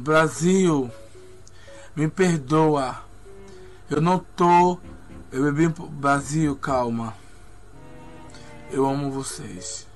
Brasil, 0.00 0.90
me 1.94 2.08
perdoa. 2.08 2.96
Eu 3.90 4.00
não 4.00 4.18
tô. 4.18 4.78
Eu 5.30 5.52
bebi. 5.52 5.68
Brasil, 5.68 6.56
calma. 6.56 7.14
Eu 8.70 8.86
amo 8.86 9.10
vocês. 9.10 9.86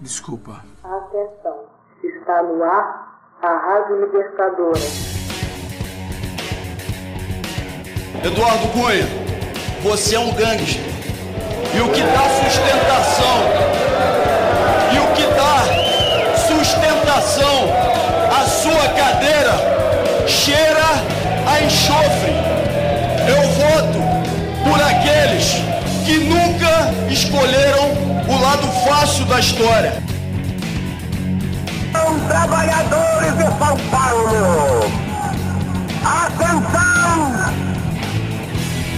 Desculpa. 0.00 0.64
Atenção, 0.82 1.66
está 2.02 2.42
no 2.42 2.64
ar 2.64 3.22
a 3.40 3.56
Rádio 3.58 4.00
Libertadora. 4.00 4.80
Eduardo 8.24 8.68
Cunha, 8.72 9.06
você 9.84 10.16
é 10.16 10.18
um 10.18 10.34
gangster. 10.34 10.82
E 11.76 11.80
o 11.80 11.92
que 11.92 12.02
dá 12.02 12.28
sustentação, 12.28 13.81
voto 23.72 23.98
por 24.64 24.80
aqueles 24.82 25.62
que 26.04 26.18
nunca 26.18 26.92
escolheram 27.10 27.92
o 28.28 28.40
lado 28.40 28.66
fácil 28.86 29.24
da 29.26 29.40
história. 29.40 30.02
São 31.92 32.18
trabalhadores 32.28 33.32
de 33.36 33.44
São 33.44 33.76
Paulo. 33.90 34.90
Atenção! 36.04 37.52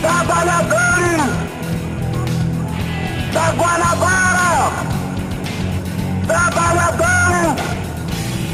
Trabalhadores 0.01 1.23
da 3.33 3.51
Guanabara! 3.53 4.73
Trabalhadores 6.27 7.63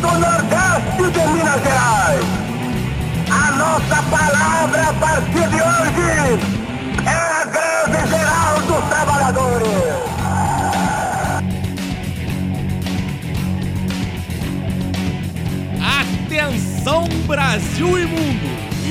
do 0.01 0.11
Nordeste 0.19 1.11
de 1.13 1.27
Minas 1.33 1.63
Gerais! 1.63 2.40
Nossa 3.71 4.03
palavra 4.11 4.89
a 4.89 4.95
partir 4.95 5.49
de 5.49 5.63
hoje 5.63 6.41
é 7.07 7.09
a 7.09 7.45
greve 7.45 8.09
geral 8.09 8.61
dos 8.63 8.89
trabalhadores! 8.89 9.69
Atenção 16.01 17.05
Brasil 17.29 17.97
e 17.97 18.07
mundo! 18.07 18.49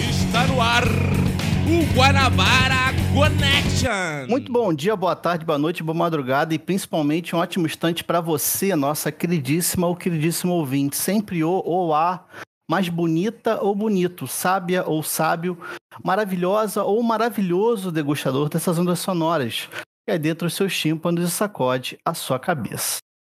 Está 0.09 0.47
no 0.47 0.61
ar 0.61 0.85
o 0.85 1.93
Guanabara 1.93 2.93
Connection! 3.13 4.29
Muito 4.29 4.49
bom 4.49 4.73
dia, 4.73 4.95
boa 4.95 5.13
tarde, 5.13 5.43
boa 5.43 5.59
noite, 5.59 5.83
boa 5.83 5.97
madrugada 5.97 6.55
e 6.55 6.57
principalmente 6.57 7.35
um 7.35 7.39
ótimo 7.39 7.65
instante 7.65 8.01
para 8.01 8.21
você, 8.21 8.73
nossa 8.77 9.11
queridíssima 9.11 9.87
ou 9.87 9.95
queridíssimo 9.97 10.53
ouvinte. 10.53 10.95
Sempre 10.95 11.43
o 11.43 11.61
ou 11.65 11.93
a 11.93 12.23
mais 12.69 12.87
bonita 12.87 13.61
ou 13.63 13.73
bonito, 13.73 14.27
sábia 14.27 14.83
ou 14.87 15.01
sábio, 15.01 15.57
maravilhosa 16.03 16.83
ou 16.83 17.01
maravilhoso 17.01 17.91
degustador 17.91 18.47
dessas 18.47 18.77
ondas 18.77 18.99
sonoras 18.99 19.67
que 20.09 20.13
é 20.13 20.17
dentro 20.17 20.47
dos 20.47 20.55
seus 20.55 20.75
tímpanos 20.75 21.23
e 21.23 21.31
sacode 21.31 21.99
a 22.03 22.15
sua 22.15 22.39
cabeça. 22.39 22.97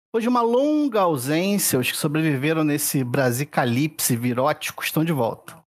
Depois 0.07 0.21
de 0.21 0.29
uma 0.29 0.43
longa 0.43 1.01
ausência, 1.01 1.79
os 1.79 1.89
que 1.89 1.97
sobreviveram 1.97 2.63
nesse 2.63 3.03
Brasicalipse 3.03 4.15
virótico 4.15 4.83
estão 4.83 5.03
de 5.03 5.11
volta. 5.11 5.57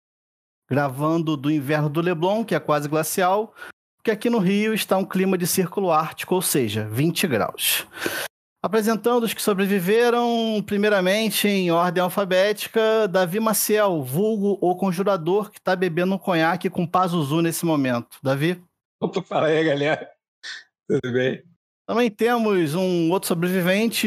Gravando 0.71 1.37
do 1.37 1.51
inverno 1.51 1.89
do 1.89 2.01
Leblon, 2.01 2.45
que 2.45 2.55
é 2.55 2.61
quase 2.61 2.89
glacial, 2.89 3.53
porque 3.97 4.13
aqui 4.13 4.31
no 4.31 4.39
Rio 4.39 4.73
está 4.73 4.97
um 4.97 5.05
clima 5.05 5.37
de 5.37 5.45
círculo 5.45 5.91
ártico, 5.91 6.37
ou 6.37 6.43
seja, 6.43 6.89
20 6.89 7.27
graus. 7.27 7.85
Apresentando 8.65 9.25
os 9.25 9.35
que 9.35 9.43
sobreviveram, 9.43 10.63
primeiramente 10.65 11.49
em 11.49 11.73
ordem 11.73 12.01
alfabética, 12.01 13.09
Davi 13.09 13.41
Maciel, 13.41 14.05
vulgo 14.05 14.57
o 14.61 14.77
conjurador, 14.77 15.51
que 15.51 15.59
está 15.59 15.75
bebendo 15.75 16.15
um 16.15 16.19
conhaque 16.19 16.71
com 16.71 16.87
Pazuzu 16.87 17.43
nesse 17.43 17.67
momento. 17.67 18.19
Davi? 18.23 18.63
Opa, 19.01 19.21
fala 19.21 19.49
aí, 19.49 19.65
galera. 19.65 20.09
Tudo 20.89 21.13
bem? 21.13 21.43
Também 21.85 22.09
temos 22.09 22.77
um 22.77 23.11
outro 23.11 23.27
sobrevivente, 23.27 24.07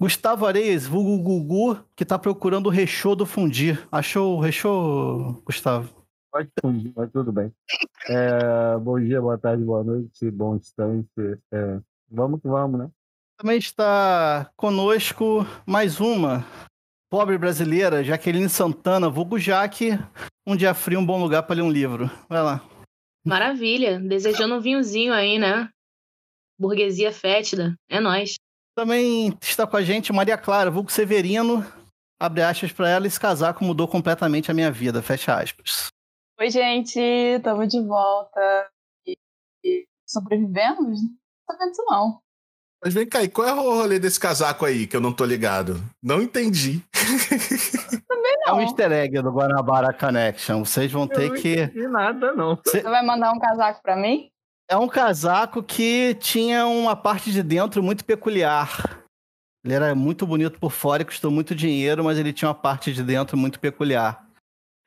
Gustavo 0.00 0.46
Areias, 0.46 0.84
vulgo 0.84 1.22
Gugu, 1.22 1.78
que 1.94 2.02
está 2.02 2.18
procurando 2.18 2.66
o 2.66 2.70
rechô 2.70 3.14
do 3.14 3.24
fundir. 3.24 3.86
Achou 3.92 4.36
o 4.36 4.40
rechô, 4.40 5.40
Gustavo? 5.46 6.04
Pode 6.32 6.50
fundir, 6.60 6.92
mas 6.96 7.08
tudo 7.12 7.30
bem. 7.30 7.52
É, 8.08 8.76
bom 8.78 8.98
dia, 8.98 9.20
boa 9.20 9.38
tarde, 9.38 9.62
boa 9.62 9.84
noite, 9.84 10.28
bom 10.32 10.56
instante. 10.56 11.08
É, 11.52 11.78
vamos 12.10 12.40
que 12.42 12.48
vamos, 12.48 12.80
né? 12.80 12.90
Também 13.36 13.58
está 13.58 14.50
conosco 14.56 15.44
mais 15.66 16.00
uma 16.00 16.44
pobre 17.10 17.36
brasileira, 17.36 18.02
Jaqueline 18.02 18.48
Santana, 18.48 19.10
vulgo 19.10 19.38
Jaque. 19.38 19.90
Um 20.46 20.56
dia 20.56 20.72
frio, 20.72 21.00
um 21.00 21.06
bom 21.06 21.20
lugar 21.20 21.42
para 21.42 21.56
ler 21.56 21.62
um 21.62 21.70
livro. 21.70 22.10
Vai 22.28 22.42
lá. 22.42 22.60
Maravilha. 23.24 23.98
Desejando 23.98 24.54
um 24.54 24.60
vinhozinho 24.60 25.12
aí, 25.12 25.38
né? 25.38 25.68
Burguesia 26.58 27.12
fétida. 27.12 27.74
É 27.88 28.00
nóis. 28.00 28.34
Também 28.76 29.36
está 29.40 29.66
com 29.66 29.76
a 29.76 29.82
gente 29.82 30.12
Maria 30.12 30.38
Clara, 30.38 30.70
vulgo 30.70 30.90
Severino. 30.90 31.64
Abre 32.20 32.42
aspas 32.42 32.72
para 32.72 32.88
ela, 32.88 33.06
esse 33.06 33.18
casaco 33.18 33.64
mudou 33.64 33.88
completamente 33.88 34.50
a 34.50 34.54
minha 34.54 34.70
vida. 34.70 35.02
Fecha 35.02 35.40
aspas. 35.40 35.88
Oi, 36.38 36.50
gente. 36.50 36.98
Estamos 37.00 37.68
de 37.68 37.80
volta. 37.80 38.70
E, 39.06 39.16
e 39.64 39.86
sobrevivemos? 40.06 41.00
Não 41.00 41.08
tô 41.46 41.58
vendo 41.58 41.70
isso, 41.72 41.84
não. 41.86 42.23
Mas 42.84 42.92
vem 42.92 43.06
cá, 43.06 43.22
e 43.22 43.28
qual 43.28 43.48
é 43.48 43.52
o 43.54 43.62
rolê 43.62 43.98
desse 43.98 44.20
casaco 44.20 44.66
aí 44.66 44.86
que 44.86 44.94
eu 44.94 45.00
não 45.00 45.10
tô 45.12 45.24
ligado? 45.24 45.82
Não 46.02 46.20
entendi. 46.20 46.82
Também 48.06 48.32
É 48.46 48.50
não. 48.50 48.58
um 48.58 48.60
easter 48.60 48.92
egg 48.92 49.22
do 49.22 49.30
Guanabara 49.32 49.92
Connection. 49.92 50.64
Vocês 50.64 50.92
vão 50.92 51.08
ter 51.08 51.32
que. 51.32 51.70
E 51.74 51.88
nada, 51.88 52.34
não. 52.34 52.58
Você 52.62 52.82
vai 52.82 53.02
mandar 53.04 53.32
um 53.32 53.38
casaco 53.38 53.80
pra 53.82 53.96
mim? 53.96 54.28
É 54.68 54.76
um 54.76 54.88
casaco 54.88 55.62
que 55.62 56.14
tinha 56.20 56.66
uma 56.66 56.94
parte 56.94 57.32
de 57.32 57.42
dentro 57.42 57.82
muito 57.82 58.04
peculiar. 58.04 59.02
Ele 59.64 59.72
era 59.74 59.94
muito 59.94 60.26
bonito 60.26 60.58
por 60.58 60.70
fora 60.70 61.00
e 61.02 61.06
custou 61.06 61.30
muito 61.30 61.54
dinheiro, 61.54 62.04
mas 62.04 62.18
ele 62.18 62.34
tinha 62.34 62.48
uma 62.48 62.54
parte 62.54 62.92
de 62.92 63.02
dentro 63.02 63.34
muito 63.34 63.58
peculiar. 63.58 64.26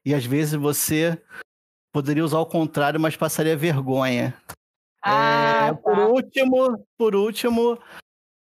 E 0.05 0.13
às 0.13 0.23
vezes 0.23 0.53
você 0.53 1.19
poderia 1.91 2.23
usar 2.23 2.39
o 2.39 2.45
contrário, 2.45 2.99
mas 2.99 3.15
passaria 3.15 3.57
vergonha. 3.57 4.35
Ah, 5.03 5.67
É, 5.69 5.73
por 5.73 5.95
tá. 5.95 6.07
último, 6.07 6.85
por 6.97 7.15
último, 7.15 7.79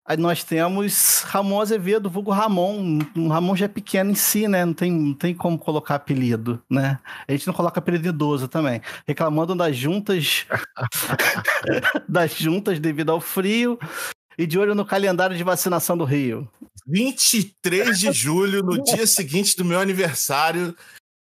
aí 0.05 0.17
nós 0.17 0.43
temos 0.43 1.23
Ramon 1.25 1.61
Azevedo, 1.61 2.09
vulgo 2.09 2.31
Ramon. 2.31 2.99
O 3.15 3.27
Ramon 3.27 3.55
já 3.55 3.65
é 3.65 3.67
pequeno 3.67 4.11
em 4.11 4.15
si, 4.15 4.47
né? 4.47 4.65
Não 4.65 4.73
tem, 4.73 4.91
não 4.91 5.13
tem 5.13 5.33
como 5.33 5.57
colocar 5.57 5.95
apelido, 5.95 6.61
né? 6.69 6.99
A 7.27 7.31
gente 7.31 7.47
não 7.47 7.53
coloca 7.53 7.79
apelido 7.79 8.07
idoso 8.07 8.47
também. 8.47 8.81
Reclamando 9.07 9.55
das 9.55 9.75
juntas, 9.75 10.45
das 12.07 12.35
juntas 12.35 12.79
devido 12.79 13.11
ao 13.11 13.21
frio 13.21 13.79
e 14.37 14.45
de 14.45 14.57
olho 14.57 14.75
no 14.75 14.85
calendário 14.85 15.35
de 15.35 15.43
vacinação 15.43 15.97
do 15.97 16.03
Rio. 16.05 16.49
23 16.87 17.99
de 17.99 18.11
julho, 18.11 18.63
no 18.63 18.83
dia 18.83 19.05
seguinte 19.05 19.55
do 19.55 19.63
meu 19.63 19.79
aniversário. 19.79 20.75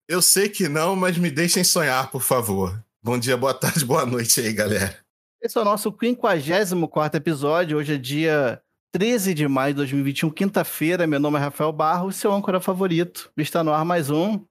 Eu 0.07 0.21
sei 0.21 0.49
que 0.49 0.67
não, 0.67 0.95
mas 0.95 1.17
me 1.17 1.29
deixem 1.29 1.63
sonhar, 1.63 2.09
por 2.09 2.21
favor. 2.21 2.83
Bom 3.03 3.19
dia, 3.19 3.37
boa 3.37 3.53
tarde, 3.53 3.85
boa 3.85 4.05
noite 4.05 4.39
aí, 4.39 4.51
galera. 4.51 4.97
Esse 5.41 5.57
é 5.57 5.61
o 5.61 5.63
nosso 5.63 5.89
54 5.97 7.17
episódio. 7.17 7.77
Hoje 7.77 7.93
é 7.93 7.97
dia 7.97 8.61
13 8.91 9.33
de 9.33 9.47
maio 9.47 9.73
de 9.73 9.77
2021, 9.77 10.29
quinta-feira. 10.31 11.07
Meu 11.07 11.17
nome 11.17 11.37
é 11.37 11.39
Rafael 11.39 11.71
Barros, 11.71 12.17
seu 12.17 12.33
âncora 12.33 12.59
favorito. 12.59 13.31
Está 13.37 13.63
no 13.63 13.71
ar 13.71 13.85
mais 13.85 14.09
um. 14.09 14.45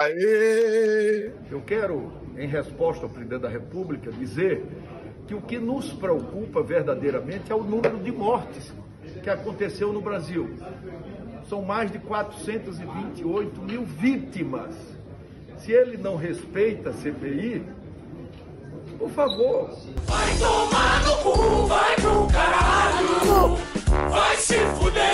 Aê! 0.00 1.34
Eu 1.50 1.60
quero, 1.66 2.10
em 2.38 2.48
resposta 2.48 3.04
ao 3.04 3.10
presidente 3.10 3.42
da 3.42 3.48
República, 3.50 4.10
dizer 4.10 4.64
que 5.26 5.34
o 5.34 5.42
que 5.42 5.58
nos 5.58 5.92
preocupa 5.92 6.62
verdadeiramente 6.62 7.52
é 7.52 7.54
o 7.54 7.62
número 7.62 7.98
de 7.98 8.10
mortes 8.10 8.72
que 9.22 9.28
aconteceu 9.28 9.92
no 9.92 10.00
Brasil. 10.00 10.48
São 11.46 11.60
mais 11.60 11.92
de 11.92 11.98
428 11.98 13.60
mil 13.60 13.84
vítimas. 13.84 14.97
Se 15.58 15.72
ele 15.72 15.96
não 15.96 16.16
respeita 16.16 16.90
a 16.90 16.92
CPI, 16.92 17.62
por 18.98 19.10
favor, 19.10 19.70
Vai 20.06 20.38
tomar 20.38 21.04
no 21.04 21.16
cu, 21.18 21.66
vai 21.66 21.94
pro 21.96 22.26
caralho. 22.28 23.58
Vai 24.10 24.36
se 24.36 24.58
fuder. 24.78 25.04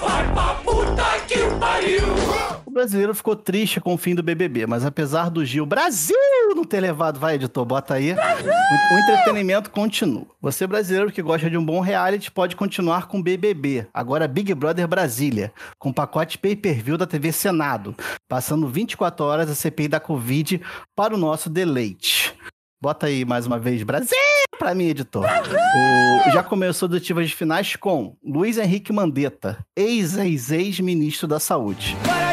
Vai 0.00 0.32
pra 0.32 0.54
puta 0.64 1.20
que 1.28 1.38
pariu. 1.60 2.53
Brasileiro 2.74 3.14
ficou 3.14 3.36
triste 3.36 3.80
com 3.80 3.94
o 3.94 3.96
fim 3.96 4.14
do 4.14 4.22
BBB, 4.22 4.66
mas 4.66 4.84
apesar 4.84 5.30
do 5.30 5.44
Gil 5.44 5.64
Brasil 5.64 6.16
não 6.54 6.64
ter 6.64 6.80
levado, 6.80 7.18
vai 7.18 7.34
editor, 7.36 7.64
bota 7.64 7.94
aí, 7.94 8.12
o, 8.12 8.98
entretenimento 8.98 9.70
continua. 9.70 10.26
Você 10.40 10.66
brasileiro 10.66 11.10
que 11.10 11.22
gosta 11.22 11.48
de 11.50 11.56
um 11.56 11.64
bom 11.64 11.80
reality 11.80 12.30
pode 12.30 12.54
continuar 12.56 13.06
com 13.08 13.22
BBB, 13.22 13.86
agora 13.94 14.28
Big 14.28 14.52
Brother 14.54 14.86
Brasília, 14.86 15.52
com 15.78 15.92
pacote 15.92 16.36
pay-per-view 16.38 16.96
da 16.98 17.06
TV 17.06 17.32
Senado, 17.32 17.94
passando 18.28 18.68
24 18.68 19.24
horas 19.24 19.50
a 19.50 19.54
CPI 19.54 19.88
da 19.88 19.98
Covid 20.00 20.60
para 20.94 21.14
o 21.14 21.18
nosso 21.18 21.48
deleite. 21.50 22.34
Bota 22.80 23.06
aí 23.06 23.24
mais 23.24 23.46
uma 23.46 23.58
vez 23.58 23.82
Brasil 23.82 24.16
pra 24.58 24.74
mim, 24.74 24.88
editor. 24.88 25.24
O- 25.24 26.30
já 26.32 26.42
começou 26.42 26.88
dutivas 26.88 27.30
finais 27.32 27.76
com 27.76 28.16
Luiz 28.24 28.58
Henrique 28.58 28.92
Mandetta, 28.92 29.58
ex-ex-ex-ministro 29.76 31.26
da 31.26 31.40
Saúde. 31.40 31.96
Para 32.04 32.18
de 32.18 32.23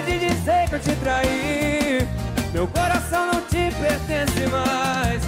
que 0.71 0.75
eu 0.75 0.79
te 0.79 0.95
traí. 1.01 2.07
Meu 2.53 2.68
coração 2.68 3.27
não 3.27 3.41
te 3.41 3.69
pertence 3.75 4.47
mais. 4.47 5.21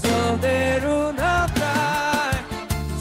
Solteiro 0.00 1.12
não 1.12 1.48
trai. 1.54 2.44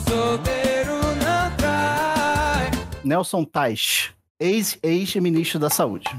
Solteiro 0.07 0.97
não 1.23 1.55
trai. 1.55 2.69
Nelson 3.03 3.45
Tais, 3.45 4.11
ex-ex-ministro 4.39 5.57
da 5.57 5.69
Saúde. 5.69 6.09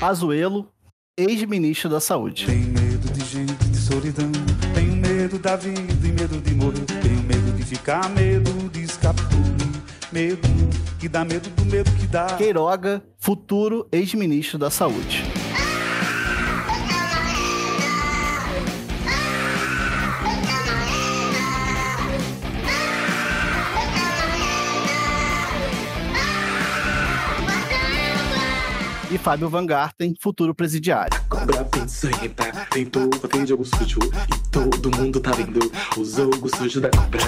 Pazuello, 0.00 0.68
ex-ministro 1.18 1.90
da 1.90 2.00
Saúde. 2.00 2.46
medo 2.46 3.12
de 3.12 3.24
gente, 3.24 3.52
de 3.52 3.76
solidão. 3.76 4.30
Tenho 4.74 4.96
medo 4.96 5.38
da 5.38 5.56
vida 5.56 5.80
e 5.80 6.12
medo 6.12 6.40
de 6.40 6.54
morrer. 6.54 7.15
Ficar, 7.66 8.08
medo 8.10 8.68
de 8.68 8.82
escapar. 8.82 9.26
Medo 10.12 10.48
que 11.00 11.08
dá 11.08 11.24
medo 11.24 11.50
do 11.50 11.64
medo 11.64 11.90
que 11.98 12.06
dá. 12.06 12.26
Queiroga, 12.36 13.02
futuro 13.18 13.88
ex-ministro 13.90 14.56
da 14.56 14.70
Saúde. 14.70 15.25
E 29.08 29.18
Fábio 29.18 29.48
Van 29.48 29.64
Garten, 29.64 30.14
futuro 30.20 30.52
presidiário. 30.52 31.16
Cobra 31.28 31.64
pensa 31.64 32.10
em 32.10 32.26
entrar, 32.26 32.68
tentou 32.70 33.08
jogo 33.46 33.64
sujo 33.64 34.00
e 34.02 34.50
todo 34.50 34.90
mundo 34.96 35.20
tá 35.20 35.30
vendo 35.30 35.60
o 35.96 36.04
jogo 36.04 36.48
sujo 36.56 36.80
da 36.80 36.90
cobra. 36.90 37.20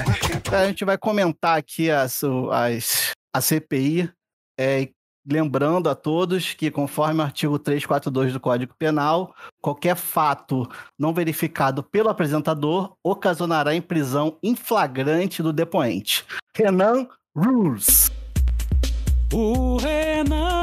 A 0.53 0.67
gente 0.67 0.85
vai 0.85 0.99
comentar 0.99 1.57
aqui 1.57 1.89
as, 1.89 2.23
as, 2.51 3.13
a 3.33 3.41
CPI, 3.41 4.11
é, 4.59 4.89
lembrando 5.25 5.89
a 5.89 5.95
todos 5.95 6.53
que, 6.53 6.69
conforme 6.69 7.21
o 7.21 7.25
artigo 7.25 7.57
342 7.59 8.33
do 8.33 8.41
Código 8.41 8.75
Penal, 8.77 9.33
qualquer 9.61 9.95
fato 9.95 10.69
não 10.99 11.15
verificado 11.15 11.85
pelo 11.85 12.09
apresentador 12.09 12.97
ocasionará 13.05 13.73
em 13.73 13.81
prisão 13.81 14.37
em 14.43 14.57
flagrante 14.57 15.45
do 15.45 15.53
depoente. 15.53 16.25
Renan 16.57 17.07
Rules. 17.37 18.11
O 19.33 19.77
Renan 19.77 20.49
na 20.49 20.58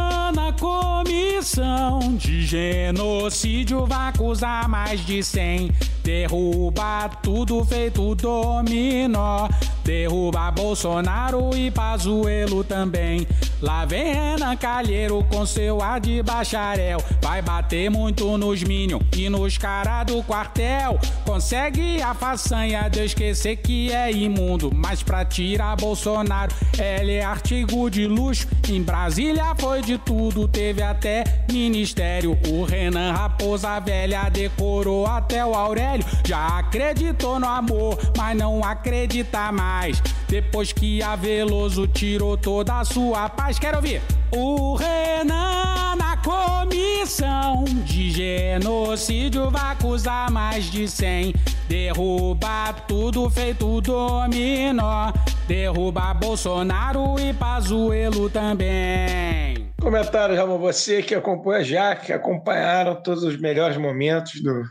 comissão 1.45 2.17
de 2.17 2.43
genocídio 2.43 3.85
vai 3.85 4.09
acusar 4.09 4.67
mais 4.67 5.05
de 5.05 5.23
100. 5.23 5.69
Derruba 6.05 7.09
tudo 7.23 7.65
feito 7.65 8.13
dominó. 8.13 9.49
Derruba 9.83 10.51
Bolsonaro 10.51 11.49
e 11.57 11.71
Pazuello 11.71 12.63
também. 12.63 13.27
Lá 13.59 13.85
vem 13.85 14.13
Renan 14.13 14.55
Calheiro 14.55 15.25
com 15.31 15.45
seu 15.47 15.81
ar 15.81 15.99
de 15.99 16.21
bacharel. 16.21 16.99
Vai 17.21 17.41
bater 17.41 17.89
muito 17.89 18.37
nos 18.37 18.61
Minion 18.61 18.99
e 19.17 19.29
nos 19.29 19.57
cara 19.57 20.03
do 20.03 20.21
quartel. 20.21 20.99
Consegue 21.25 21.99
a 22.01 22.13
façanha 22.13 22.87
de 22.87 23.05
esquecer 23.05 23.55
que 23.55 23.91
é 23.91 24.11
imundo. 24.11 24.71
Mas 24.75 25.01
pra 25.01 25.25
tirar 25.25 25.75
Bolsonaro, 25.75 26.53
ele 26.77 27.13
é 27.13 27.25
artigo 27.25 27.89
de 27.89 28.05
luxo. 28.05 28.47
Em 28.69 28.81
Brasília 28.81 29.55
foi 29.57 29.81
de 29.81 29.97
tudo, 29.97 30.47
teve 30.47 30.83
até 30.83 31.23
ministério. 31.51 32.37
O 32.47 32.63
Renan 32.63 33.11
Raposa 33.11 33.79
Velha 33.79 34.29
decorou 34.29 35.07
até 35.07 35.43
o 35.43 35.55
Aurélio. 35.55 35.94
Já 36.25 36.59
acreditou 36.59 37.39
no 37.39 37.47
amor, 37.47 37.97
mas 38.17 38.37
não 38.37 38.63
acredita 38.63 39.51
mais. 39.51 40.01
Depois 40.27 40.73
que 40.73 41.01
a 41.01 41.15
Veloso 41.15 41.87
tirou 41.87 42.37
toda 42.37 42.79
a 42.79 42.85
sua 42.85 43.29
paz. 43.29 43.59
Quero 43.59 43.77
ouvir. 43.77 44.01
O 44.31 44.75
Renan 44.75 45.95
na 45.95 46.17
comissão 46.17 47.63
de 47.85 48.11
genocídio 48.11 49.49
vai 49.49 49.71
acusar 49.73 50.29
mais 50.31 50.65
de 50.65 50.87
100. 50.87 51.33
Derruba 51.69 52.73
tudo 52.87 53.29
feito 53.29 53.79
dominó. 53.81 55.11
Derruba 55.47 56.13
Bolsonaro 56.13 57.19
e 57.19 57.33
Pazuello 57.33 58.29
também. 58.29 59.73
Comentário, 59.79 60.35
Ramon, 60.35 60.57
você 60.57 61.03
que 61.03 61.13
acompanha 61.13 61.63
já, 61.63 61.95
que 61.95 62.11
acompanharam 62.11 62.95
todos 62.95 63.23
os 63.23 63.39
melhores 63.39 63.77
momentos 63.77 64.41
do 64.41 64.63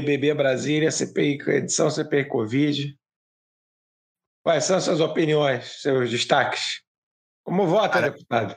BBB 0.00 0.34
Brasília, 0.34 0.90
CPI, 0.90 1.38
edição 1.48 1.90
CPI 1.90 2.28
Covid. 2.28 2.98
Quais 4.44 4.64
são 4.64 4.80
suas 4.80 5.00
opiniões, 5.00 5.80
seus 5.82 6.10
destaques? 6.10 6.82
Como 7.44 7.66
vota, 7.66 8.00
deputado? 8.00 8.56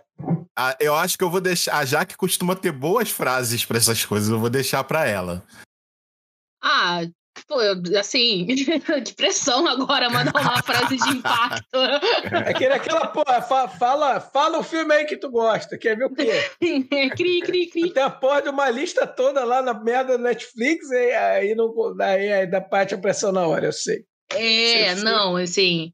Ah, 0.56 0.76
eu 0.80 0.94
acho 0.96 1.18
que 1.18 1.24
eu 1.24 1.30
vou 1.30 1.40
deixar. 1.40 1.78
A 1.78 1.86
Jaque 1.86 2.18
costuma 2.18 2.56
ter 2.56 2.72
boas 2.72 3.10
frases 3.10 3.66
pra 3.66 3.78
essas 3.78 4.04
coisas, 4.04 4.30
eu 4.30 4.40
vou 4.40 4.50
deixar 4.50 4.84
pra 4.84 5.06
ela. 5.06 5.44
Ah, 6.62 7.02
pô, 7.48 7.56
assim, 7.98 8.46
que 9.06 9.14
pressão 9.16 9.68
agora 9.68 10.10
mandar 10.10 10.40
uma 10.40 10.62
frase 10.62 10.98
de 10.98 11.10
impacto. 11.10 11.78
É 11.78 12.74
aquela 12.74 13.08
porra, 13.08 13.42
fa- 13.42 13.68
fala, 13.68 14.20
fala 14.20 14.60
o 14.60 14.64
filme 14.64 14.94
aí 14.94 15.06
que 15.06 15.18
tu 15.18 15.30
gosta. 15.30 15.78
Quer 15.78 15.98
ver 15.98 16.06
o 16.06 16.14
quê? 16.14 16.30
cri, 17.16 17.42
cri, 17.42 17.68
cri. 17.68 17.92
Tem 17.94 18.04
a 18.04 18.10
porra 18.10 18.42
de 18.42 18.50
uma 18.50 18.70
lista 18.70 19.06
toda 19.08 19.44
lá 19.44 19.62
na 19.62 19.74
merda 19.74 20.18
do 20.18 20.24
Netflix, 20.24 20.90
e 20.92 21.12
aí, 21.12 21.56
não, 21.56 21.74
aí, 22.02 22.32
aí 22.32 22.48
dá 22.48 22.62
parte 22.62 22.94
a 22.94 22.98
pressão 22.98 23.32
na 23.32 23.48
hora, 23.48 23.66
eu 23.68 23.74
sei. 23.74 24.04
É, 24.34 24.96
sim. 24.96 25.04
não, 25.04 25.36
assim. 25.36 25.92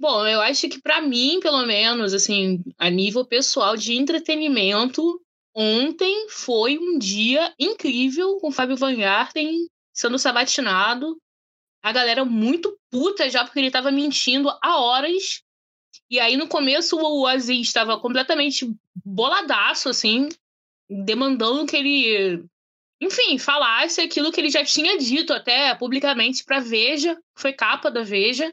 Bom, 0.00 0.26
eu 0.26 0.40
acho 0.40 0.68
que 0.68 0.80
pra 0.80 1.00
mim, 1.00 1.38
pelo 1.40 1.64
menos, 1.66 2.12
assim, 2.12 2.60
a 2.78 2.90
nível 2.90 3.24
pessoal 3.24 3.76
de 3.76 3.94
entretenimento, 3.94 5.20
ontem 5.54 6.26
foi 6.28 6.78
um 6.78 6.98
dia 6.98 7.52
incrível 7.58 8.36
com 8.40 8.48
o 8.48 8.52
Fábio 8.52 8.76
Van 8.76 8.94
Garten 8.96 9.66
sendo 9.94 10.18
sabatinado. 10.18 11.16
A 11.82 11.92
galera 11.92 12.24
muito 12.24 12.76
puta 12.90 13.30
já 13.30 13.44
porque 13.44 13.60
ele 13.60 13.70
tava 13.70 13.90
mentindo 13.90 14.50
há 14.62 14.78
horas. 14.80 15.42
E 16.10 16.18
aí 16.18 16.36
no 16.36 16.48
começo 16.48 16.96
o 16.96 17.26
Aziz 17.26 17.66
estava 17.66 18.00
completamente 18.00 18.66
boladaço, 19.04 19.88
assim, 19.88 20.28
demandando 20.88 21.66
que 21.66 21.76
ele 21.76 22.44
enfim, 23.00 23.38
falasse 23.38 24.00
aquilo 24.00 24.32
que 24.32 24.40
ele 24.40 24.50
já 24.50 24.64
tinha 24.64 24.96
dito 24.96 25.32
até 25.32 25.74
publicamente 25.74 26.44
pra 26.44 26.60
Veja, 26.60 27.18
foi 27.36 27.52
capa 27.52 27.90
da 27.90 28.02
Veja. 28.02 28.52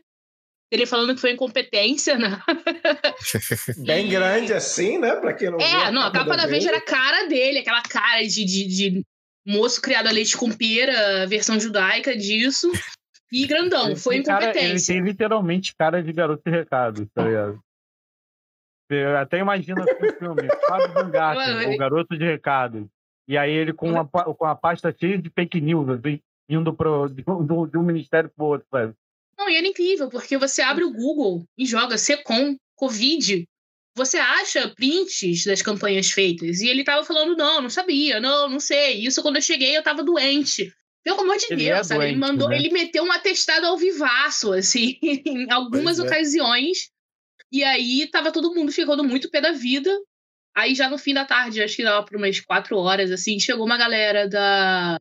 Ele 0.70 0.86
falando 0.86 1.14
que 1.14 1.22
foi 1.22 1.34
incompetência, 1.34 2.18
né? 2.18 2.42
Bem 3.86 4.08
grande 4.08 4.54
assim, 4.54 4.98
né? 4.98 5.16
Pra 5.16 5.34
quem 5.34 5.50
não 5.50 5.60
É, 5.60 5.92
não, 5.92 6.04
a 6.04 6.12
capa 6.12 6.36
da 6.38 6.46
Veja 6.46 6.70
era 6.70 6.78
a 6.78 6.86
cara 6.86 7.28
dele, 7.28 7.60
aquela 7.60 7.82
cara 7.82 8.22
de, 8.22 8.46
de, 8.46 8.68
de 8.68 9.06
moço 9.46 9.82
criado 9.82 10.08
a 10.08 10.12
leite 10.12 10.38
com 10.38 10.52
pera, 10.52 11.26
versão 11.28 11.60
judaica 11.60 12.16
disso. 12.16 12.72
E 13.32 13.48
grandão, 13.48 13.96
foi 13.96 14.16
Ele 14.16 14.24
tem 14.24 14.34
cara- 14.34 14.46
incompetência. 14.46 14.92
ele 14.94 15.02
tem 15.02 15.10
literalmente 15.12 15.74
cara 15.76 16.04
de 16.04 16.12
garoto 16.12 16.44
de 16.46 16.52
recado, 16.52 17.06
tá 17.14 17.24
ligado? 17.24 17.60
Eu 18.90 19.18
até 19.18 19.40
imagino 19.40 19.82
assim 19.82 20.06
o 20.06 20.14
filme, 20.18 20.50
Fábio 20.68 20.94
Mano, 20.96 21.74
o 21.74 21.78
garoto 21.78 22.18
de 22.18 22.26
recado. 22.26 22.90
E 23.26 23.38
aí 23.38 23.52
ele 23.52 23.72
com, 23.72 23.90
uma, 23.90 24.06
com 24.06 24.46
a 24.46 24.54
pasta 24.54 24.94
cheia 24.98 25.18
de 25.18 25.30
fake 25.30 25.62
news, 25.62 25.88
assim, 25.88 26.20
indo 26.50 26.74
pro, 26.74 27.08
de, 27.08 27.24
um, 27.26 27.66
de 27.68 27.78
um 27.78 27.84
ministério 27.84 28.30
pro 28.36 28.48
outro, 28.48 28.68
sabe? 28.70 28.94
Não, 29.38 29.50
e 29.50 29.56
era 29.56 29.66
incrível, 29.66 30.10
porque 30.10 30.38
você 30.38 30.62
abre 30.62 30.84
o 30.84 30.92
Google 30.92 31.46
e 31.58 31.66
joga 31.66 31.98
Secom, 31.98 32.58
Covid. 32.76 33.48
Você 33.96 34.18
acha 34.18 34.70
prints 34.70 35.44
das 35.46 35.62
campanhas 35.62 36.12
feitas. 36.12 36.62
E 36.62 36.68
ele 36.68 36.84
tava 36.84 37.04
falando, 37.06 37.36
não, 37.36 37.62
não 37.62 37.70
sabia, 37.70 38.20
não, 38.20 38.50
não 38.50 38.60
sei. 38.60 39.06
Isso 39.06 39.22
quando 39.22 39.36
eu 39.36 39.42
cheguei 39.42 39.76
eu 39.76 39.84
tava 39.84 40.04
doente. 40.04 40.74
Pelo 41.04 41.22
amor 41.22 41.38
de 41.38 41.48
Ele 41.50 41.66
Deus, 41.66 41.80
é 41.80 41.84
sabe? 41.84 42.06
ele 42.06 42.12
doente, 42.14 42.20
mandou, 42.20 42.50
né? 42.50 42.58
ele 42.58 42.70
meteu 42.70 43.04
um 43.04 43.12
atestado 43.12 43.66
ao 43.66 43.78
vivaço, 43.78 44.54
assim, 44.54 44.98
em 45.02 45.52
algumas 45.52 45.98
Pois 45.98 46.00
é. 46.00 46.04
ocasiões. 46.04 46.90
E 47.52 47.64
aí 47.64 48.08
tava 48.08 48.32
todo 48.32 48.54
mundo 48.54 48.72
ficando 48.72 49.04
muito 49.04 49.30
pé 49.30 49.42
da 49.42 49.52
vida. 49.52 49.92
Aí 50.56 50.76
já 50.76 50.90
no 50.90 50.98
fim 50.98 51.14
da 51.14 51.26
tarde, 51.26 51.62
acho 51.62 51.76
que 51.76 51.84
dava 51.84 52.06
por 52.06 52.18
umas 52.18 52.40
quatro 52.40 52.78
horas, 52.78 53.10
assim, 53.12 53.40
chegou 53.40 53.66
uma 53.66 53.78
galera 53.78 54.28
da 54.28 54.98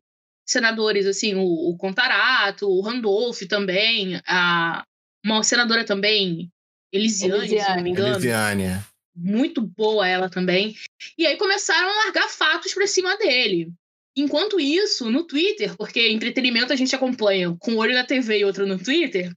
senadores, 0.47 1.07
assim, 1.07 1.35
o, 1.37 1.45
o 1.45 1.77
Contarato, 1.77 2.69
o 2.69 2.81
Randolph 2.81 3.43
também, 3.49 4.21
a, 4.27 4.85
uma 5.25 5.43
senadora 5.45 5.85
também, 5.85 6.51
Elisiane, 6.93 7.49
se 7.49 7.77
não 7.77 7.83
me 7.83 7.91
engano. 7.91 8.15
Elisiane. 8.15 8.85
Muito 9.15 9.61
boa 9.61 10.07
ela 10.07 10.29
também. 10.29 10.75
E 11.19 11.27
aí 11.27 11.37
começaram 11.37 11.89
a 11.89 12.05
largar 12.05 12.29
fatos 12.29 12.73
pra 12.73 12.87
cima 12.87 13.17
dele. 13.17 13.73
Enquanto 14.17 14.59
isso, 14.59 15.11
no 15.11 15.25
Twitter, 15.25 15.77
porque 15.77 16.09
entretenimento 16.09 16.73
a 16.73 16.77
gente 16.77 16.95
acompanha 16.95 17.55
com 17.59 17.73
um 17.73 17.79
olho 17.79 17.95
na 17.95 18.05
TV 18.05 18.39
e 18.39 18.45
outro 18.45 18.67
no 18.67 18.79
Twitter, 18.79 19.33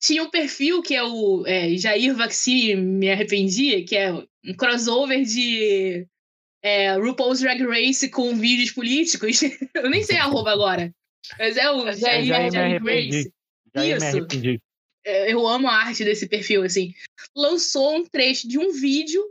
tinha 0.00 0.22
um 0.22 0.30
perfil 0.30 0.82
que 0.82 0.94
é 0.94 1.02
o 1.02 1.44
é, 1.46 1.76
Jair 1.76 2.14
Vaccine 2.14 2.76
Me 2.76 3.10
Arrependi, 3.10 3.82
que 3.82 3.96
é 3.96 4.12
um 4.12 4.54
crossover 4.56 5.22
de 5.22 6.06
é, 6.62 6.94
RuPaul's 6.96 7.40
Drag 7.40 7.62
Race 7.62 8.08
com 8.10 8.34
vídeos 8.34 8.72
políticos. 8.72 9.40
Eu 9.74 9.90
nem 9.90 10.02
sei 10.02 10.16
a 10.16 10.24
arroba 10.24 10.50
agora. 10.50 10.92
Mas 11.38 11.56
é 11.56 11.70
o 11.70 11.92
Jair 11.92 12.24
já 12.24 12.40
me 12.40 12.50
Drag 12.50 12.56
arrependi. 12.56 13.16
Race. 13.16 13.32
Já 13.74 13.84
ia 13.84 13.98
me 13.98 14.06
Isso. 14.06 14.16
arrependi. 14.16 14.60
É, 15.10 15.32
Eu 15.32 15.46
amo 15.46 15.68
a 15.68 15.74
arte 15.74 16.04
desse 16.04 16.28
perfil, 16.28 16.62
assim. 16.62 16.94
Lançou 17.36 17.96
um 17.96 18.04
trecho 18.04 18.48
de 18.48 18.58
um 18.58 18.72
vídeo 18.72 19.22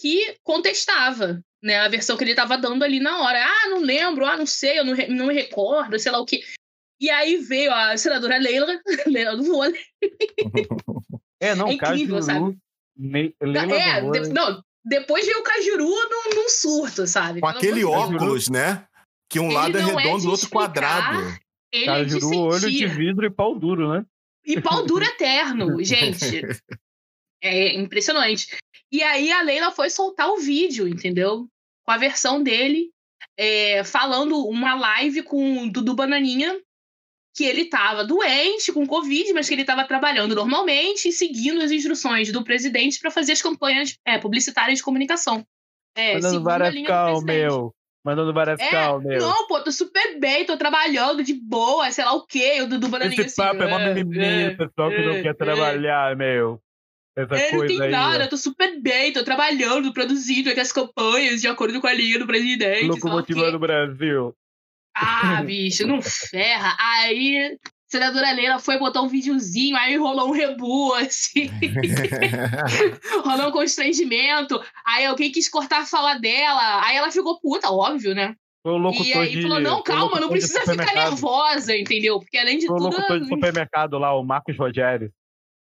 que 0.00 0.36
contestava, 0.42 1.42
né? 1.62 1.76
A 1.78 1.88
versão 1.88 2.16
que 2.16 2.24
ele 2.24 2.34
tava 2.34 2.56
dando 2.56 2.82
ali 2.82 3.00
na 3.00 3.20
hora. 3.22 3.44
Ah, 3.44 3.68
não 3.68 3.80
lembro, 3.80 4.24
ah, 4.24 4.36
não 4.36 4.46
sei, 4.46 4.78
eu 4.78 4.84
não, 4.84 4.94
re- 4.94 5.08
não 5.08 5.26
me 5.26 5.34
recordo, 5.34 5.98
sei 5.98 6.10
lá 6.12 6.18
o 6.20 6.26
quê. 6.26 6.42
E 7.00 7.08
aí 7.10 7.36
veio 7.38 7.72
a 7.72 7.96
senadora 7.96 8.36
Leila, 8.38 8.66
Leila 9.06 9.36
do 9.36 9.44
vôlei. 9.44 9.80
É, 11.42 11.54
não, 11.54 11.68
É 11.68 11.72
incrível, 11.72 12.16
Cajuru, 12.16 12.22
sabe? 12.22 12.58
Leila 13.42 13.74
é, 13.74 14.00
do 14.02 14.10
de- 14.12 14.28
não, 14.28 14.62
depois 14.84 15.24
veio 15.24 15.38
o 15.38 15.42
Cajuru 15.42 15.86
num, 15.88 16.34
num 16.34 16.48
surto, 16.50 17.06
sabe? 17.06 17.40
Com 17.40 17.46
Pelo 17.46 17.58
aquele 17.58 17.80
Deus. 17.80 17.90
óculos, 17.94 18.48
né? 18.50 18.86
Que 19.26 19.40
um 19.40 19.46
Ele 19.46 19.54
lado 19.54 19.78
é 19.78 19.80
é 19.80 19.84
redondo 19.84 20.24
e 20.24 20.26
o 20.26 20.30
outro 20.30 20.50
quadrado. 20.50 21.16
Ele 21.72 21.88
é 21.88 22.04
de 22.04 22.12
Cajuru, 22.20 22.36
olho 22.40 22.70
de 22.70 22.86
vidro 22.86 23.24
e 23.24 23.30
pau 23.30 23.58
duro, 23.58 23.90
né? 23.90 24.04
E 24.44 24.60
pau 24.60 24.84
duro 24.84 25.04
eterno, 25.06 25.82
gente. 25.82 26.42
É 27.42 27.74
impressionante. 27.74 28.56
E 28.92 29.02
aí 29.02 29.30
a 29.30 29.42
Leila 29.42 29.70
foi 29.70 29.88
soltar 29.88 30.28
o 30.28 30.38
vídeo, 30.38 30.88
entendeu? 30.88 31.48
Com 31.84 31.92
a 31.92 31.96
versão 31.96 32.42
dele, 32.42 32.90
é, 33.36 33.82
falando 33.84 34.46
uma 34.46 34.74
live 34.74 35.22
com 35.22 35.62
o 35.62 35.70
Dudu 35.70 35.94
Bananinha, 35.94 36.60
que 37.34 37.44
ele 37.44 37.64
tava 37.66 38.04
doente 38.04 38.72
com 38.72 38.86
Covid, 38.86 39.32
mas 39.32 39.48
que 39.48 39.54
ele 39.54 39.64
tava 39.64 39.86
trabalhando 39.86 40.34
normalmente 40.34 41.08
e 41.08 41.12
seguindo 41.12 41.62
as 41.62 41.70
instruções 41.70 42.32
do 42.32 42.44
presidente 42.44 42.98
para 42.98 43.10
fazer 43.10 43.32
as 43.32 43.40
campanhas 43.40 43.96
é, 44.04 44.18
publicitárias 44.18 44.78
de 44.78 44.84
comunicação. 44.84 45.46
É, 45.94 46.14
Mandando 46.14 46.44
seguindo 46.72 46.90
a 46.90 47.12
Mandando 48.04 48.32
várias 48.32 48.58
É, 48.58 48.70
cal, 48.70 49.00
meu. 49.00 49.20
não, 49.20 49.46
pô, 49.46 49.60
tô 49.62 49.70
super 49.70 50.18
bem, 50.18 50.46
tô 50.46 50.56
trabalhando 50.56 51.22
de 51.22 51.34
boa, 51.34 51.90
sei 51.90 52.04
lá 52.04 52.14
o 52.14 52.24
quê, 52.26 52.62
o 52.62 52.66
Dudu 52.66 52.88
Bananinha 52.88 53.20
Esse 53.20 53.42
assim, 53.42 53.42
papo 53.42 53.62
é 53.62 53.68
mó 53.68 53.78
é, 53.78 53.94
mimimi, 53.94 54.24
é, 54.24 54.50
pessoal 54.50 54.90
que 54.90 55.02
não 55.04 55.12
é, 55.12 55.22
quer 55.22 55.28
é. 55.28 55.34
trabalhar, 55.34 56.16
meu. 56.16 56.60
Essa 57.14 57.36
É, 57.36 57.52
não 57.52 57.66
tem 57.66 57.82
aí. 57.82 57.90
nada, 57.90 58.24
ó. 58.24 58.26
tô 58.28 58.36
super 58.38 58.80
bem, 58.80 59.12
tô 59.12 59.22
trabalhando, 59.22 59.92
produzindo 59.92 60.48
aqui 60.48 60.60
as 60.60 60.72
campanhas 60.72 61.40
de 61.42 61.48
acordo 61.48 61.78
com 61.80 61.86
a 61.86 61.92
linha 61.92 62.18
do 62.18 62.26
presidente. 62.26 62.86
Locomotiva 62.86 63.52
do 63.52 63.58
Brasil. 63.58 64.34
Ah, 64.94 65.42
bicho, 65.44 65.86
não 65.86 66.00
ferra. 66.00 66.76
Aí, 66.78 67.58
senadora 67.90 68.32
Leila 68.32 68.58
foi 68.58 68.78
botar 68.78 69.02
um 69.02 69.08
videozinho, 69.08 69.76
aí 69.76 69.96
rolou 69.96 70.28
um 70.28 70.32
rebu, 70.32 70.94
assim. 70.94 71.50
rolou 73.24 73.48
um 73.48 73.52
constrangimento. 73.52 74.60
Aí 74.86 75.04
alguém 75.06 75.32
quis 75.32 75.48
cortar 75.48 75.82
a 75.82 75.86
fala 75.86 76.14
dela. 76.18 76.84
Aí 76.86 76.96
ela 76.96 77.10
ficou 77.10 77.40
puta, 77.40 77.70
óbvio, 77.70 78.14
né? 78.14 78.36
Foi 78.62 78.72
o 78.72 78.90
E 78.92 79.12
aí 79.14 79.30
de. 79.30 79.42
falou: 79.42 79.60
não, 79.60 79.78
o 79.78 79.82
calma, 79.82 80.20
não 80.20 80.28
precisa 80.28 80.60
ficar 80.60 80.94
nervosa, 80.94 81.76
entendeu? 81.76 82.18
Porque 82.20 82.36
além 82.38 82.58
de 82.58 82.66
Foi 82.66 82.76
o 82.76 82.78
tudo. 82.78 82.90
locutor 82.90 83.20
de 83.20 83.28
supermercado 83.28 83.98
lá, 83.98 84.14
o 84.14 84.22
Marcos 84.22 84.56
Rogério. 84.56 85.10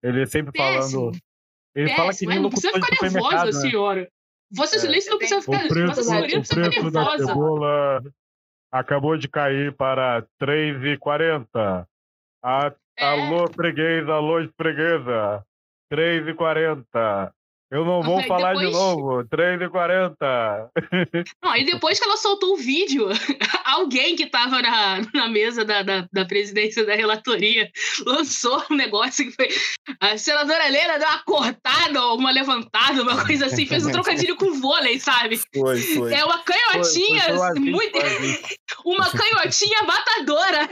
Ele 0.04 0.26
sempre 0.26 0.52
Péssimo. 0.52 1.00
falando. 1.12 1.18
Ele 1.76 1.90
fala 1.90 2.02
que 2.02 2.08
Péssimo, 2.10 2.30
nem 2.30 2.40
mas 2.40 2.44
não 2.44 2.50
precisa 2.50 2.74
ficar 2.74 3.12
nervosa, 3.12 3.46
né? 3.46 3.52
senhora. 3.54 4.10
Vossa 4.52 4.76
É. 4.76 4.78
Excelência 4.78 5.10
não 5.12 5.18
precisa 5.18 5.42
ficar. 5.42 5.66
O 5.66 5.68
preço, 5.70 5.88
Vossa 5.88 6.04
Senhoria 6.04 6.36
não 6.36 6.42
o 6.42 6.46
precisa 6.46 6.62
ficar 6.62 6.70
preço 6.70 6.92
da 6.92 7.00
nervosa. 7.00 7.26
cebola 7.26 8.04
acabou 8.72 9.18
de 9.18 9.28
cair 9.30 9.76
para 9.76 10.26
3,40. 10.42 11.88
A, 12.44 12.76
É. 13.00 13.06
Alô, 13.06 13.48
freguês, 13.50 14.08
alô, 14.10 14.48
freguesa. 14.58 15.46
3,40. 15.90 17.34
Eu 17.74 17.84
não 17.84 18.04
vou 18.04 18.20
Aí 18.20 18.28
falar 18.28 18.54
de 18.54 18.60
depois- 18.66 18.78
novo. 18.78 19.24
3,40. 19.26 20.70
Não, 21.44 21.50
aí 21.50 21.66
depois 21.66 21.98
que 22.00 22.06
ela 22.06 22.18
soltou 22.18 22.54
o 22.54 22.58
vídeo, 22.58 23.08
alguém 23.66 24.16
que 24.16 24.28
tava 24.28 24.62
na, 24.62 25.02
na 25.12 25.28
mesa 25.28 25.66
da, 25.66 25.82
da, 25.82 26.08
da 26.14 26.24
presidência 26.26 26.86
da 26.86 26.94
relatoria 26.94 27.72
lançou 28.06 28.64
um 28.70 28.76
negócio 28.76 29.26
que 29.26 29.32
foi. 29.32 29.50
A 30.00 30.16
senadora 30.20 30.68
Helena 30.68 31.00
deu 31.00 31.08
uma 31.08 31.24
cortada, 31.24 32.02
ou 32.06 32.18
uma 32.20 32.30
levantada, 32.32 33.02
uma 33.02 33.26
coisa 33.26 33.48
assim, 33.48 33.66
fez 33.66 33.86
um 33.88 33.92
trocadilho 33.92 34.36
com 34.36 34.54
vôlei, 34.54 35.00
sabe? 35.00 35.40
Foi, 35.56 35.80
foi. 35.82 36.14
É 36.14 36.24
uma 36.24 36.44
canhotinha, 36.44 37.24
Foi- 37.24 37.38
foi 37.38 37.60
muito. 37.60 37.98
uma 38.86 39.10
canhotinha 39.10 39.82
matadora. 39.84 40.70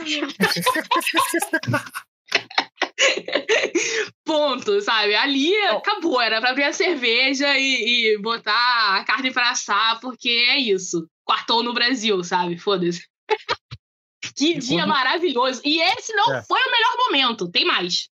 Ponto, 4.25 4.79
sabe? 4.81 5.15
Ali 5.15 5.55
acabou, 5.67 6.21
era 6.21 6.39
pra 6.39 6.51
abrir 6.51 6.63
a 6.65 6.73
cerveja 6.73 7.57
e, 7.57 8.13
e 8.13 8.17
botar 8.21 8.97
a 8.97 9.03
carne 9.05 9.31
pra 9.31 9.49
assar, 9.51 9.99
porque 9.99 10.29
é 10.29 10.57
isso. 10.57 11.07
Quartou 11.25 11.63
no 11.63 11.73
Brasil, 11.73 12.23
sabe? 12.23 12.57
Foda-se. 12.57 13.05
que 14.35 14.55
dia 14.57 14.79
quando- 14.83 14.89
maravilhoso. 14.89 15.61
E 15.65 15.81
esse 15.81 16.13
não 16.13 16.33
É. 16.35 16.43
foi 16.43 16.59
o 16.59 16.71
melhor 16.71 16.97
momento. 17.07 17.49
Tem 17.51 17.65
mais. 17.65 18.09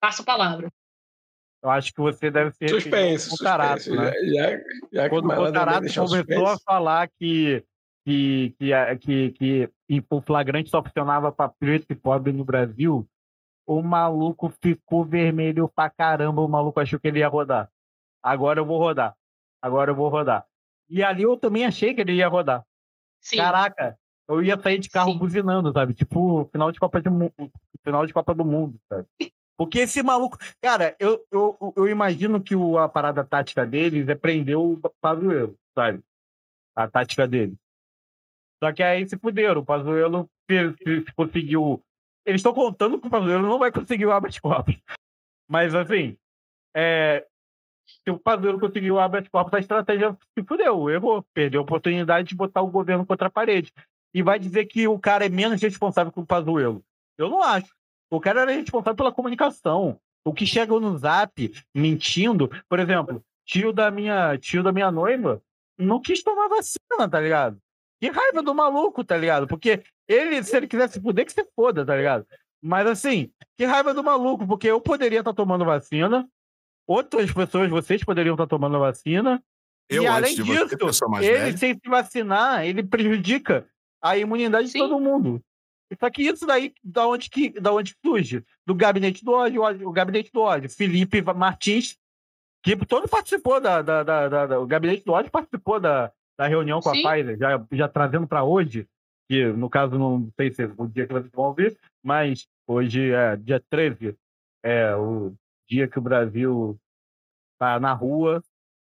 Passo 0.00 0.22
a 0.22 0.24
palavra. 0.24 0.68
Eu 1.62 1.68
acho 1.70 1.92
que 1.92 2.00
você 2.00 2.30
deve 2.30 2.52
ser 2.52 2.70
Suspense, 2.70 3.34
o 3.34 3.36
Carato, 3.36 3.82
suspense. 3.82 4.02
né? 4.02 4.12
Já, 4.32 4.50
já, 4.50 4.58
já 4.92 5.02
que 5.04 5.08
Quando 5.10 5.26
o 5.26 5.52
Carato 5.52 5.92
começou 5.94 6.46
a 6.46 6.58
falar 6.58 7.08
que, 7.18 7.62
que, 8.06 8.54
que, 8.58 8.96
que, 8.98 9.30
que 9.32 9.70
e 9.90 10.02
o 10.08 10.22
flagrante 10.22 10.70
só 10.70 10.82
funcionava 10.82 11.30
para 11.30 11.50
preto 11.50 11.84
e 11.90 11.94
pobre 11.94 12.32
no 12.32 12.44
Brasil, 12.46 13.06
o 13.72 13.82
maluco 13.82 14.48
ficou 14.62 15.04
vermelho 15.04 15.68
pra 15.68 15.88
caramba. 15.88 16.42
O 16.42 16.48
maluco 16.48 16.80
achou 16.80 16.98
que 16.98 17.06
ele 17.08 17.20
ia 17.20 17.28
rodar. 17.28 17.70
Agora 18.22 18.58
eu 18.60 18.64
vou 18.64 18.78
rodar. 18.78 19.14
Agora 19.62 19.90
eu 19.90 19.94
vou 19.94 20.08
rodar. 20.08 20.44
E 20.88 21.02
ali 21.04 21.22
eu 21.22 21.36
também 21.36 21.64
achei 21.64 21.94
que 21.94 22.00
ele 22.00 22.14
ia 22.14 22.26
rodar. 22.28 22.64
Sim. 23.20 23.36
Caraca, 23.36 23.96
eu 24.28 24.42
ia 24.42 24.58
sair 24.60 24.78
de 24.78 24.88
carro 24.90 25.14
buzinando, 25.14 25.72
sabe? 25.72 25.94
Tipo, 25.94 26.46
final 26.50 26.72
de 26.72 26.80
Copa 26.80 27.00
de 27.00 27.08
Mu- 27.10 27.32
final 27.84 28.04
de 28.06 28.12
Copa 28.12 28.34
do 28.34 28.44
Mundo, 28.44 28.78
sabe? 28.88 29.06
Porque 29.56 29.80
esse 29.80 30.02
maluco. 30.02 30.38
Cara, 30.60 30.96
eu, 30.98 31.22
eu, 31.30 31.72
eu 31.76 31.86
imagino 31.86 32.42
que 32.42 32.56
o, 32.56 32.78
a 32.78 32.88
parada 32.88 33.22
tática 33.24 33.66
deles 33.66 34.08
é 34.08 34.14
prender 34.14 34.56
o 34.56 34.80
Pazuello, 35.02 35.54
sabe? 35.74 36.02
A 36.74 36.88
tática 36.88 37.28
dele. 37.28 37.54
Só 38.62 38.72
que 38.72 38.82
aí 38.82 39.06
se 39.08 39.16
fuderam. 39.18 39.60
O 39.60 39.64
Pazuello 39.64 40.28
se, 40.50 40.72
se- 40.78 41.04
se 41.04 41.14
conseguiu. 41.14 41.82
Eles 42.24 42.40
estão 42.40 42.52
contando 42.52 43.00
que 43.00 43.06
o 43.06 43.10
Pazuello 43.10 43.48
não 43.48 43.58
vai 43.58 43.72
conseguir 43.72 44.06
o 44.06 44.12
habeas 44.12 44.38
corpus. 44.38 44.76
Mas 45.48 45.74
assim, 45.74 46.16
é, 46.74 47.26
se 48.04 48.10
o 48.10 48.18
Pazuello 48.18 48.60
conseguiu 48.60 48.94
o 48.94 49.00
habeas 49.00 49.28
corpus, 49.28 49.54
a 49.54 49.60
estratégia 49.60 50.16
se 50.36 50.44
fudeu, 50.44 50.90
errou. 50.90 51.24
Perdeu 51.34 51.60
a 51.60 51.64
oportunidade 51.64 52.28
de 52.28 52.34
botar 52.34 52.62
o 52.62 52.70
governo 52.70 53.06
contra 53.06 53.28
a 53.28 53.30
parede. 53.30 53.72
E 54.14 54.22
vai 54.22 54.38
dizer 54.38 54.66
que 54.66 54.86
o 54.86 54.98
cara 54.98 55.26
é 55.26 55.28
menos 55.28 55.60
responsável 55.60 56.12
que 56.12 56.20
o 56.20 56.26
Pazuello. 56.26 56.82
Eu 57.16 57.28
não 57.28 57.42
acho. 57.42 57.74
O 58.10 58.20
cara 58.20 58.42
era 58.42 58.52
responsável 58.52 58.96
pela 58.96 59.12
comunicação. 59.12 60.00
O 60.24 60.34
que 60.34 60.44
chega 60.44 60.78
no 60.78 60.98
zap 60.98 61.52
mentindo, 61.74 62.50
por 62.68 62.78
exemplo, 62.78 63.24
tio 63.46 63.72
da 63.72 63.90
minha, 63.90 64.36
tio 64.38 64.62
da 64.62 64.72
minha 64.72 64.90
noiva 64.90 65.42
não 65.78 66.00
quis 66.00 66.22
tomar 66.22 66.48
vacina, 66.48 67.08
tá 67.10 67.20
ligado? 67.20 67.58
Que 68.00 68.10
raiva 68.10 68.42
do 68.42 68.54
maluco, 68.54 69.04
tá 69.04 69.16
ligado? 69.16 69.46
Porque 69.46 69.82
ele, 70.12 70.42
se 70.42 70.56
ele 70.56 70.66
quisesse 70.66 71.00
fuder, 71.00 71.24
que 71.26 71.32
se 71.32 71.44
foda, 71.54 71.84
tá 71.84 71.96
ligado? 71.96 72.26
Mas 72.62 72.86
assim, 72.86 73.30
que 73.56 73.64
raiva 73.64 73.94
do 73.94 74.02
maluco, 74.04 74.46
porque 74.46 74.66
eu 74.68 74.80
poderia 74.80 75.20
estar 75.20 75.32
tomando 75.32 75.64
vacina, 75.64 76.28
outras 76.86 77.32
pessoas, 77.32 77.70
vocês 77.70 78.02
poderiam 78.04 78.34
estar 78.34 78.46
tomando 78.46 78.78
vacina, 78.78 79.42
Eu, 79.88 80.02
e 80.02 80.06
além 80.06 80.34
você, 80.36 80.42
disso, 80.42 81.04
ele 81.20 81.28
velha. 81.38 81.56
sem 81.56 81.74
se 81.74 81.88
vacinar, 81.88 82.64
ele 82.66 82.82
prejudica 82.82 83.66
a 84.02 84.16
imunidade 84.16 84.68
de 84.70 84.78
todo 84.78 85.00
mundo. 85.00 85.42
Só 85.98 86.08
que 86.08 86.22
isso 86.22 86.46
daí, 86.46 86.72
da 86.84 87.06
onde 87.06 87.28
que, 87.28 87.50
da 87.60 87.72
onde 87.72 87.96
surge? 88.04 88.44
Do 88.64 88.74
gabinete 88.74 89.24
do 89.24 89.32
ódio, 89.32 89.62
ódio- 89.62 89.88
o 89.88 89.92
gabinete 89.92 90.30
do 90.32 90.40
ódio. 90.40 90.70
Felipe 90.70 91.20
Martins, 91.34 91.98
que 92.62 92.76
todo 92.86 93.08
participou 93.08 93.60
da, 93.60 93.82
da, 93.82 94.02
da- 94.04 94.28
da- 94.28 94.46
da- 94.46 94.60
o 94.60 94.66
gabinete 94.66 95.04
do 95.04 95.12
ódio 95.12 95.30
participou 95.32 95.80
da, 95.80 96.12
da 96.38 96.46
reunião 96.46 96.80
com 96.80 96.94
Sim. 96.94 97.04
a 97.04 97.10
Pfizer, 97.10 97.38
já, 97.38 97.66
já 97.72 97.88
trazendo 97.88 98.26
para 98.28 98.44
hoje, 98.44 98.86
que 99.30 99.44
no 99.52 99.70
caso 99.70 99.96
não 99.96 100.28
sei 100.34 100.50
se 100.50 100.64
é 100.64 100.70
o 100.76 100.88
dia 100.88 101.06
que 101.06 101.12
vocês 101.12 101.30
vão 101.32 101.44
ouvir, 101.44 101.78
mas 102.02 102.48
hoje 102.66 103.12
é 103.12 103.36
dia 103.36 103.62
13, 103.70 104.18
é 104.60 104.96
o 104.96 105.32
dia 105.68 105.86
que 105.86 106.00
o 106.00 106.02
Brasil 106.02 106.76
está 107.52 107.78
na 107.78 107.92
rua 107.92 108.42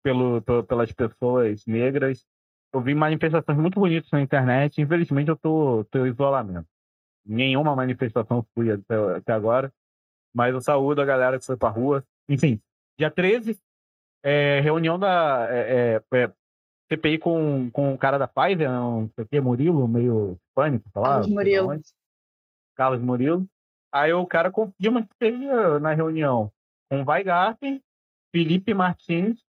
pelo, 0.03 0.39
pelas 0.63 0.91
pessoas 0.91 1.65
negras. 1.65 2.23
Eu 2.71 2.81
vi 2.81 2.93
manifestações 2.93 3.57
muito 3.57 3.79
bonitas 3.79 4.11
na 4.11 4.21
internet. 4.21 4.79
Infelizmente, 4.79 5.29
eu 5.29 5.35
tô 5.35 5.83
em 5.95 6.07
isolamento. 6.07 6.67
Nenhuma 7.25 7.75
manifestação 7.75 8.45
fui 8.53 8.71
até, 8.71 8.95
até 9.17 9.33
agora. 9.33 9.73
Mas 10.35 10.53
eu 10.53 10.61
saúdo 10.61 11.01
a 11.01 11.05
galera 11.05 11.39
que 11.39 11.45
foi 11.45 11.57
pra 11.57 11.69
rua. 11.69 12.05
Enfim, 12.29 12.61
dia 12.95 13.09
13, 13.09 13.59
é, 14.21 14.59
reunião 14.59 14.99
da 14.99 15.47
é, 15.49 15.95
é, 16.11 16.17
é, 16.19 16.33
CPI 16.89 17.17
com, 17.19 17.69
com 17.71 17.93
o 17.93 17.97
cara 17.97 18.17
da 18.17 18.27
Pfizer, 18.27 18.69
não 18.69 19.09
sei 19.15 19.23
o 19.23 19.27
que, 19.27 19.41
Murilo, 19.41 19.87
meio 19.87 20.37
pânico, 20.55 20.89
sei 20.91 21.01
lá. 21.01 21.09
Carlos 21.09 21.27
Murilo. 21.27 21.69
onde. 21.69 21.83
Carlos 22.75 23.01
Murilo. 23.01 23.47
Aí 23.91 24.13
o 24.13 24.25
cara 24.25 24.51
confirma 24.51 25.01
que 25.01 25.15
teve 25.19 25.45
na 25.79 25.93
reunião 25.93 26.51
com 26.89 27.01
o 27.01 27.05
Weigarten, 27.05 27.81
Felipe 28.33 28.73
Martins 28.73 29.39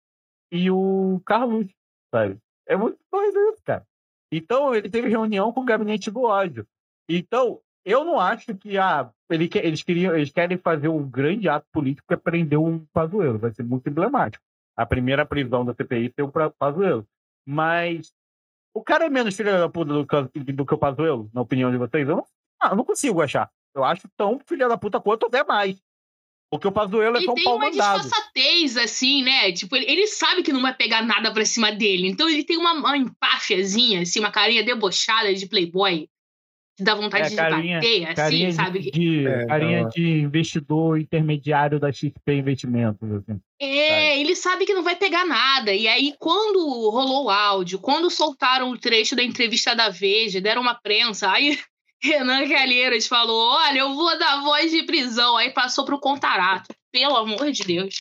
e 0.51 0.71
o 0.71 1.21
Carlos, 1.25 1.67
sabe? 2.13 2.39
É 2.67 2.77
muito 2.77 2.99
doido 3.11 3.39
isso, 3.53 3.63
cara. 3.65 3.87
Então, 4.33 4.75
ele 4.75 4.91
teve 4.91 5.09
reunião 5.09 5.53
com 5.53 5.61
o 5.61 5.65
gabinete 5.65 6.11
do 6.11 6.23
ódio. 6.23 6.67
Então, 7.09 7.61
eu 7.85 8.05
não 8.05 8.21
acho 8.21 8.55
que 8.55 8.77
ah, 8.77 9.11
ele 9.31 9.49
eles, 9.55 9.83
queriam, 9.83 10.15
eles 10.15 10.31
querem 10.31 10.59
fazer 10.59 10.89
um 10.89 11.09
grande 11.09 11.49
ato 11.49 11.67
político 11.73 12.07
que 12.07 12.15
é 12.15 12.17
prender 12.17 12.59
um 12.59 12.85
Pazuello. 12.93 13.39
Vai 13.39 13.53
ser 13.53 13.63
muito 13.63 13.89
emblemático. 13.89 14.45
A 14.77 14.85
primeira 14.85 15.25
prisão 15.25 15.65
da 15.65 15.75
CPI 15.75 16.13
foi 16.15 16.25
o 16.25 16.51
Pazuello. 16.53 17.07
Mas 17.51 18.13
o 18.75 18.83
cara 18.83 19.07
é 19.07 19.09
menos 19.09 19.35
filho 19.35 19.51
da 19.51 19.71
puta 19.71 19.91
do 19.91 20.07
que, 20.07 20.53
do 20.53 20.67
que 20.67 20.75
o 20.75 20.79
Pazuello, 20.79 21.31
na 21.33 21.41
opinião 21.41 21.71
de 21.71 21.79
vocês? 21.79 22.07
Eu 22.07 22.17
não, 22.17 22.27
ah, 22.61 22.75
não 22.77 22.85
consigo 22.85 23.23
achar. 23.23 23.51
Eu 23.75 23.83
acho 23.85 24.07
tão 24.19 24.39
filho 24.47 24.69
da 24.69 24.77
puta 24.77 25.01
quanto 25.01 25.27
até 25.27 25.43
mais. 25.43 25.83
Porque 26.51 26.69
o 26.69 26.73
Pazuello 26.73 27.17
é 27.17 27.21
Ele 27.21 27.27
só 27.27 27.33
um 27.33 27.35
tem 27.35 27.45
pau 27.45 27.57
uma 27.57 27.71
mandado. 27.71 28.03
disfarçatez, 28.03 28.77
assim, 28.77 29.23
né? 29.23 29.51
Tipo, 29.53 29.77
ele, 29.77 29.91
ele 29.91 30.07
sabe 30.07 30.43
que 30.43 30.53
não 30.53 30.61
vai 30.61 30.75
pegar 30.75 31.01
nada 31.03 31.33
pra 31.33 31.45
cima 31.47 31.73
dele. 31.73 32.09
Então 32.09 32.29
ele 32.29 32.45
tem 32.45 32.59
uma, 32.59 32.73
uma 32.73 32.97
empáfiazinha, 32.99 34.03
assim, 34.03 34.21
uma 34.21 34.31
carinha 34.31 34.63
debochada 34.63 35.33
de 35.33 35.47
playboy. 35.47 36.07
Dá 36.81 36.95
vontade 36.95 37.27
É, 37.27 37.31
de 37.31 37.37
carinha, 37.37 37.77
bater, 37.79 38.05
assim, 38.05 38.15
carinha 38.15 38.49
de- 38.51 38.55
sabe? 38.55 38.91
De, 38.91 39.27
É, 39.27 39.47
carinha 39.47 39.83
não. 39.83 39.89
de 39.89 40.03
investidor 40.21 40.99
intermediário 41.01 41.81
da 41.81 41.91
XP 41.91 42.33
Investimentos. 42.33 43.11
Assim. 43.11 43.41
É, 43.61 44.19
ele 44.21 44.37
sabe 44.37 44.65
que 44.65 44.75
não 44.75 44.83
vai 44.85 44.95
pegar 44.95 45.27
nada. 45.27 45.75
E 45.75 45.89
aí, 45.89 46.15
quando 46.19 46.59
rolou 46.91 47.25
o 47.25 47.31
áudio, 47.31 47.79
quando 47.81 48.09
soltaram 48.11 48.71
o 48.71 48.79
trecho 48.79 49.17
da 49.17 49.23
entrevista 49.25 49.75
da 49.75 49.89
Veja, 49.89 50.41
deram 50.41 50.63
uma 50.63 50.75
prensa, 50.75 51.31
aí 51.31 51.59
Renan 52.01 52.49
Calheiros 52.49 53.09
falou: 53.09 53.51
Olha, 53.57 53.81
eu 53.81 53.95
vou 53.95 54.17
dar 54.19 54.41
voz 54.43 54.71
de 54.71 54.85
prisão. 54.85 55.37
Aí 55.37 55.51
passou 55.51 55.85
pro 55.85 55.99
Contarato. 56.01 56.73
Pelo 56.93 57.17
amor 57.17 57.51
de 57.51 57.65
Deus. 57.65 57.97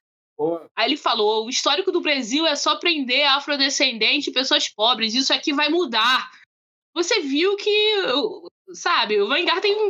Aí 0.75 0.85
ele 0.85 0.97
falou: 0.97 1.45
o 1.45 1.49
histórico 1.49 1.91
do 1.91 1.99
Brasil 1.99 2.45
é 2.45 2.55
só 2.55 2.75
prender 2.75 3.25
afrodescendente 3.27 4.29
e 4.29 4.33
pessoas 4.33 4.69
pobres. 4.69 5.15
Isso 5.15 5.33
aqui 5.33 5.51
vai 5.51 5.67
mudar. 5.67 6.29
Você 6.93 7.21
viu 7.21 7.55
que, 7.57 7.69
sabe, 8.73 9.21
o 9.21 9.27
Vanguard 9.27 9.61
tem 9.61 9.75
um. 9.75 9.89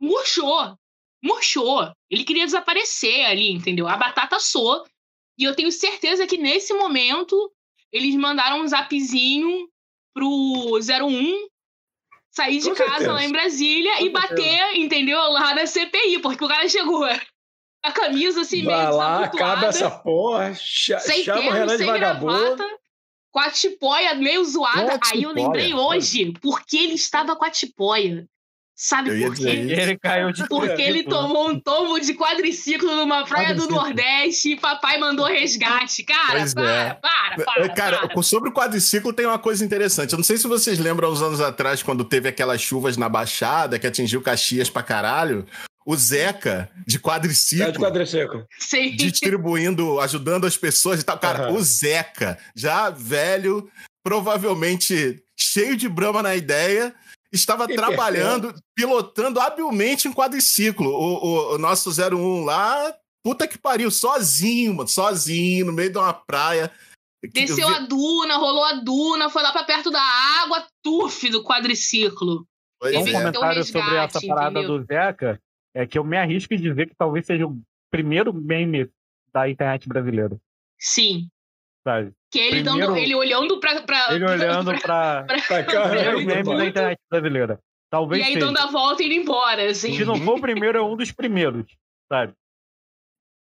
murchou. 0.00 0.76
Murchou. 1.22 1.90
Ele 2.10 2.24
queria 2.24 2.44
desaparecer 2.44 3.26
ali, 3.26 3.50
entendeu? 3.50 3.88
A 3.88 3.96
batata 3.96 4.36
assou. 4.36 4.84
E 5.38 5.44
eu 5.44 5.54
tenho 5.54 5.70
certeza 5.70 6.26
que 6.26 6.38
nesse 6.38 6.72
momento 6.74 7.52
eles 7.92 8.14
mandaram 8.16 8.60
um 8.60 8.66
zapzinho 8.66 9.68
pro 10.14 10.78
01 10.78 11.48
sair 12.30 12.58
de 12.58 12.68
Com 12.68 12.74
casa 12.76 12.90
certeza. 12.90 13.12
lá 13.12 13.24
em 13.24 13.32
Brasília 13.32 13.96
Com 13.98 14.04
e 14.06 14.10
bater, 14.10 14.76
entendeu? 14.76 15.18
Lá 15.32 15.54
na 15.54 15.66
CPI, 15.66 16.20
porque 16.20 16.44
o 16.44 16.48
cara 16.48 16.68
chegou 16.68 17.00
com 17.00 17.04
a 17.84 17.92
camisa 17.92 18.42
assim, 18.42 18.62
meio 18.62 18.68
Vai 18.76 18.92
lá, 18.92 19.18
desabotoada, 19.18 19.52
acaba 19.52 19.66
essa 19.66 19.90
porra, 19.90 20.54
sem 20.54 21.22
chama 21.24 21.38
o 21.40 21.42
terno, 21.42 21.58
Renan 21.58 21.76
de 21.76 21.84
vagabundo. 21.84 22.56
gravata, 22.56 22.78
com 23.38 23.40
a 23.40 23.50
tipóia 23.50 24.14
meio 24.16 24.44
zoada. 24.44 24.98
Aí 25.12 25.22
eu 25.22 25.32
lembrei 25.32 25.72
hoje 25.72 26.32
porque 26.42 26.76
ele 26.76 26.94
estava 26.94 27.36
com 27.36 27.44
a 27.44 27.50
tipóia. 27.50 28.26
Sabe 28.74 29.20
por 29.20 29.34
quê? 29.34 29.48
Ele 29.48 29.98
caiu 29.98 30.32
de 30.32 30.46
Porque 30.46 30.80
ele 30.80 31.02
tomou 31.02 31.50
um 31.50 31.58
tombo 31.58 31.98
de 31.98 32.14
quadriciclo 32.14 32.94
numa 32.94 33.24
praia 33.24 33.54
do. 33.54 33.68
Nordeste 33.68 34.52
e 34.52 34.56
papai 34.56 34.98
mandou 34.98 35.26
resgate. 35.26 36.04
Cara, 36.04 36.38
Pois 36.38 36.54
para, 36.54 36.70
é. 36.70 36.94
para, 36.94 37.44
para, 37.44 37.68
Cara, 37.74 38.08
para. 38.08 38.22
sobre 38.22 38.50
o 38.50 38.52
quadriciclo 38.52 39.12
tem 39.12 39.26
uma 39.26 39.38
coisa 39.38 39.64
interessante. 39.64 40.12
Eu 40.12 40.16
não 40.16 40.24
sei 40.24 40.36
se 40.36 40.46
vocês 40.46 40.78
lembram 40.78 41.10
uns 41.10 41.22
anos 41.22 41.40
atrás, 41.40 41.82
quando 41.82 42.04
teve 42.04 42.28
aquelas 42.28 42.60
chuvas 42.60 42.96
na 42.96 43.08
Baixada 43.08 43.78
que 43.80 43.86
atingiu 43.86 44.22
Caxias 44.22 44.70
pra 44.70 44.82
caralho. 44.82 45.44
O 45.88 45.96
Zeca, 45.96 46.70
de 46.86 46.96
É 46.96 47.00
quadriciclo, 47.00 47.72
de 47.72 47.78
quadriciclo. 47.78 48.46
Sim. 48.58 48.94
distribuindo, 48.94 49.98
ajudando 50.00 50.46
as 50.46 50.54
pessoas 50.54 51.00
e 51.00 51.02
tal. 51.02 51.18
Cara, 51.18 51.44
Aham. 51.46 51.54
o 51.56 51.62
Zeca, 51.62 52.38
já 52.54 52.90
velho, 52.90 53.70
provavelmente 54.04 55.22
cheio 55.34 55.74
de 55.76 55.88
brama 55.88 56.22
na 56.22 56.36
ideia, 56.36 56.94
estava 57.32 57.64
E 57.70 57.74
trabalhando, 57.74 58.54
pilotando 58.76 59.40
habilmente 59.40 60.06
um 60.06 60.12
quadriciclo. 60.12 60.88
O, 60.90 61.24
o, 61.24 61.54
o 61.54 61.58
nosso 61.58 61.90
01 61.90 62.44
lá, 62.44 62.94
puta 63.24 63.48
que 63.48 63.56
pariu, 63.56 63.90
sozinho, 63.90 64.74
mano, 64.74 64.88
sozinho, 64.88 65.64
no 65.66 65.72
meio 65.72 65.90
de 65.90 65.96
uma 65.96 66.12
praia. 66.12 66.70
Desceu 67.32 67.66
Eu 67.66 67.68
vi- 67.68 67.74
a 67.76 67.78
duna, 67.86 68.36
rolou 68.36 68.64
a 68.64 68.74
duna, 68.74 69.30
foi 69.30 69.42
lá 69.42 69.52
pra 69.52 69.64
perto 69.64 69.90
da 69.90 70.02
água, 70.42 70.66
tuf 70.84 71.28
do 71.30 71.42
quadriciclo. 71.42 72.46
Pois 72.80 72.94
Um 72.94 73.04
Teve 73.04 73.16
é. 73.16 73.24
que 73.24 73.32
ter 73.32 73.38
um 73.38 73.40
comentário 73.40 73.64
sobre 73.64 73.80
essa 73.80 73.96
resgate, 74.20 74.26
parada 74.28 74.58
entendeu? 74.60 74.78
do 74.78 74.84
Zeca 74.86 75.40
é 75.74 75.86
que 75.86 75.98
eu 75.98 76.04
me 76.04 76.16
arrisco 76.16 76.54
em 76.54 76.60
dizer 76.60 76.88
que 76.88 76.94
talvez 76.96 77.26
seja 77.26 77.46
o 77.46 77.60
primeiro 77.90 78.32
meme 78.32 78.90
da 79.32 79.48
internet 79.48 79.88
brasileira, 79.88 80.36
Sim. 80.78 81.28
sabe? 81.86 82.12
Que 82.30 82.38
ele, 82.38 82.62
Primeiro- 82.62 82.86
dando, 82.86 82.96
ele 82.98 83.14
olhando 83.14 83.60
pra. 83.60 83.80
pra 83.82 84.06
Ele 84.14 84.24
olhando 84.28 84.78
pra. 84.80 85.24
Pra 85.24 85.64
cá, 85.64 85.88
primeiro 85.88 86.18
né? 86.20 86.24
meme 86.42 86.56
da 86.56 86.66
internet 86.66 86.98
brasileira. 87.10 87.60
Talvez 87.90 88.22
E 88.22 88.26
aí 88.26 88.34
seja. 88.34 88.44
dando 88.46 88.58
a 88.58 88.66
volta 88.66 89.02
e 89.02 89.06
indo 89.06 89.14
embora, 89.14 89.70
assim. 89.70 89.94
Se 89.96 90.04
não 90.04 90.16
for 90.16 90.36
o 90.38 90.40
primeiro, 90.40 90.76
é 90.76 90.82
um 90.82 90.94
dos 90.96 91.10
primeiros, 91.10 91.64
sabe? 92.12 92.34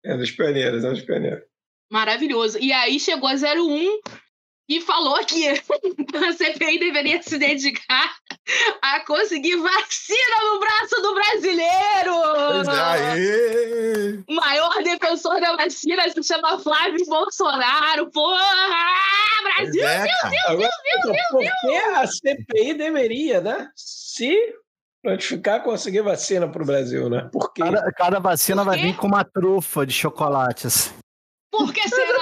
É 0.04 0.16
dos 0.16 0.30
pioneiros, 0.30 0.84
é 0.84 0.90
dos 0.90 1.00
pioneiros. 1.02 1.42
Maravilhoso. 1.90 2.58
E 2.60 2.72
aí 2.72 3.00
chegou 3.00 3.28
a 3.28 3.34
01 3.34 4.00
e 4.68 4.80
falou 4.80 5.18
que 5.24 5.48
a 5.48 6.32
CPI 6.32 6.78
deveria 6.78 7.20
se 7.22 7.38
dedicar 7.38 8.16
a 8.82 9.00
conseguir 9.04 9.56
vacina 9.56 10.36
no 10.52 10.60
braço 10.60 11.02
do 11.02 11.14
brasileiro. 11.14 12.70
É, 12.70 13.12
aê! 13.12 14.18
O 14.28 14.34
maior 14.34 14.74
defensor 14.82 15.40
da 15.40 15.56
vacina 15.56 16.08
se 16.10 16.22
chama 16.22 16.58
Flávio 16.58 17.04
Bolsonaro. 17.06 18.10
Porra! 18.10 18.86
Brasil, 19.56 19.86
é, 19.86 19.98
meu. 19.98 20.06
Deus, 20.06 20.44
Agora, 20.46 20.58
Deus, 20.58 20.70
Deus, 20.82 20.98
então, 20.98 21.12
Deus, 21.12 21.26
por 21.30 21.40
Deus. 21.40 21.52
que 21.60 21.76
a 21.76 22.06
CPI 22.06 22.74
deveria, 22.74 23.40
né? 23.40 23.68
Se 23.74 24.36
notificar 25.04 25.62
conseguir 25.62 26.02
vacina 26.02 26.48
pro 26.48 26.64
Brasil, 26.64 27.08
né? 27.08 27.28
Porque 27.32 27.62
Cada, 27.62 27.92
cada 27.92 28.18
vacina 28.20 28.64
vai 28.64 28.76
quê? 28.76 28.82
vir 28.86 28.96
com 28.96 29.06
uma 29.06 29.24
trufa 29.24 29.86
de 29.86 29.92
chocolates. 29.92 30.92
Por 31.50 31.72
que 31.72 31.88
será? 31.88 32.18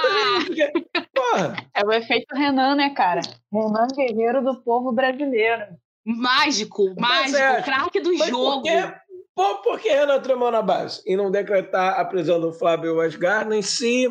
Porra, 1.13 1.55
É 1.73 1.83
o 1.85 1.91
efeito 1.91 2.33
Renan, 2.35 2.75
né, 2.75 2.91
cara? 2.95 3.21
Renan 3.51 3.87
Guerreiro 3.93 4.43
do 4.43 4.61
povo 4.61 4.91
brasileiro. 4.93 5.63
Mágico, 6.05 6.93
mágico, 6.99 7.37
é, 7.37 7.61
craque 7.63 7.99
do 7.99 8.15
mas 8.17 8.29
jogo. 8.29 8.61
por 8.61 8.63
que, 8.63 8.93
por, 9.35 9.55
por 9.63 9.79
que 9.79 9.89
Renan 9.89 10.19
tremou 10.21 10.51
na 10.51 10.61
base 10.61 11.01
e 11.05 11.15
não 11.17 11.31
decretar 11.31 11.99
a 11.99 12.05
prisão 12.05 12.39
do 12.39 12.53
Flávio 12.53 12.99
Asgard 13.01 13.53
em 13.55 13.61
si 13.61 14.07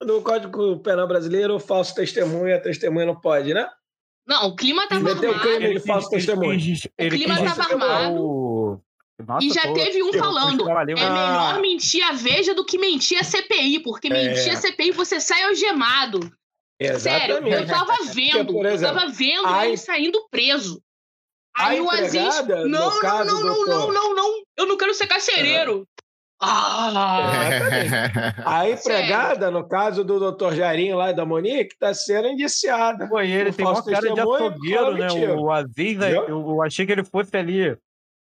do 0.00 0.22
Código 0.22 0.78
Penal 0.80 1.08
Brasileiro, 1.08 1.58
falso 1.58 1.94
testemunha, 1.94 2.60
testemunha 2.62 3.06
não 3.06 3.20
pode, 3.20 3.52
né? 3.52 3.68
Não, 4.26 4.46
o 4.48 4.54
clima 4.56 4.86
tava 4.86 5.00
Meteu 5.02 5.30
o 5.30 5.34
armado. 5.34 5.48
crime 5.58 5.74
de 5.74 5.80
falso 5.80 6.08
testemunho. 6.10 6.60
ele 6.96 7.10
clima 7.18 7.42
tava 7.42 7.62
armado. 7.64 8.20
o- 8.22 8.80
Nossa, 9.26 9.44
E 9.46 9.50
já 9.50 9.62
tô- 9.62 9.74
teve 9.74 10.02
um 10.02 10.10
eu- 10.10 10.18
falando, 10.18 10.60
eu- 10.62 10.68
eu- 10.68 10.96
é 10.98 11.10
melhor 11.10 11.60
mentir 11.60 12.04
a 12.04 12.12
Veja 12.12 12.54
do 12.54 12.64
que 12.64 12.76
mentir 12.78 13.18
a 13.20 13.22
CPI, 13.24 13.80
porque 13.80 14.08
mentir 14.08 14.52
a 14.52 14.56
CPI 14.56 14.90
você 14.92 15.20
sai 15.20 15.42
algemado. 15.44 16.18
Sério, 16.98 17.36
eu 17.36 17.46
Exatamente. 17.46 17.66
tava 17.68 17.96
Porque, 17.98 18.12
vendo, 18.12 18.52
por 18.52 18.66
eu 18.66 18.72
exemplo, 18.72 18.96
tava 18.96 19.10
vendo 19.12 19.46
a 19.46 19.66
ele 19.66 19.76
saindo 19.76 20.26
preso. 20.30 20.82
Aí 21.54 21.80
o 21.80 21.90
Aziz, 21.90 22.46
não, 22.46 22.66
não, 22.68 23.00
não, 23.02 23.24
não, 23.24 23.42
doutor- 23.42 23.66
não, 23.68 23.92
não, 23.92 24.14
não, 24.14 24.42
eu 24.56 24.66
não 24.66 24.76
quero 24.76 24.94
ser 24.94 25.06
carcereiro. 25.06 25.86
Ah, 26.40 27.30
A 28.44 28.68
empregada, 28.68 29.50
no 29.50 29.66
caso 29.68 30.02
do 30.02 30.32
Dr. 30.32 30.54
Jairinho 30.54 30.96
lá 30.96 31.10
e 31.10 31.14
da 31.14 31.24
Monique, 31.24 31.74
está 31.74 31.94
sendo 31.94 32.28
indiciada. 32.28 33.06
Pô, 33.08 33.20
ele 33.20 33.52
tem 33.52 33.64
uma 33.66 33.82
cara 33.82 34.12
de 34.12 34.20
açougueiro, 34.20 34.94
né? 34.94 35.06
mentira. 35.06 35.36
O 35.38 35.50
Aziz, 35.50 35.96
Entendeu? 35.96 36.28
eu, 36.28 36.40
eu 36.40 36.62
achei 36.62 36.84
que 36.84 36.92
ele 36.92 37.04
fosse 37.04 37.36
ali 37.36 37.76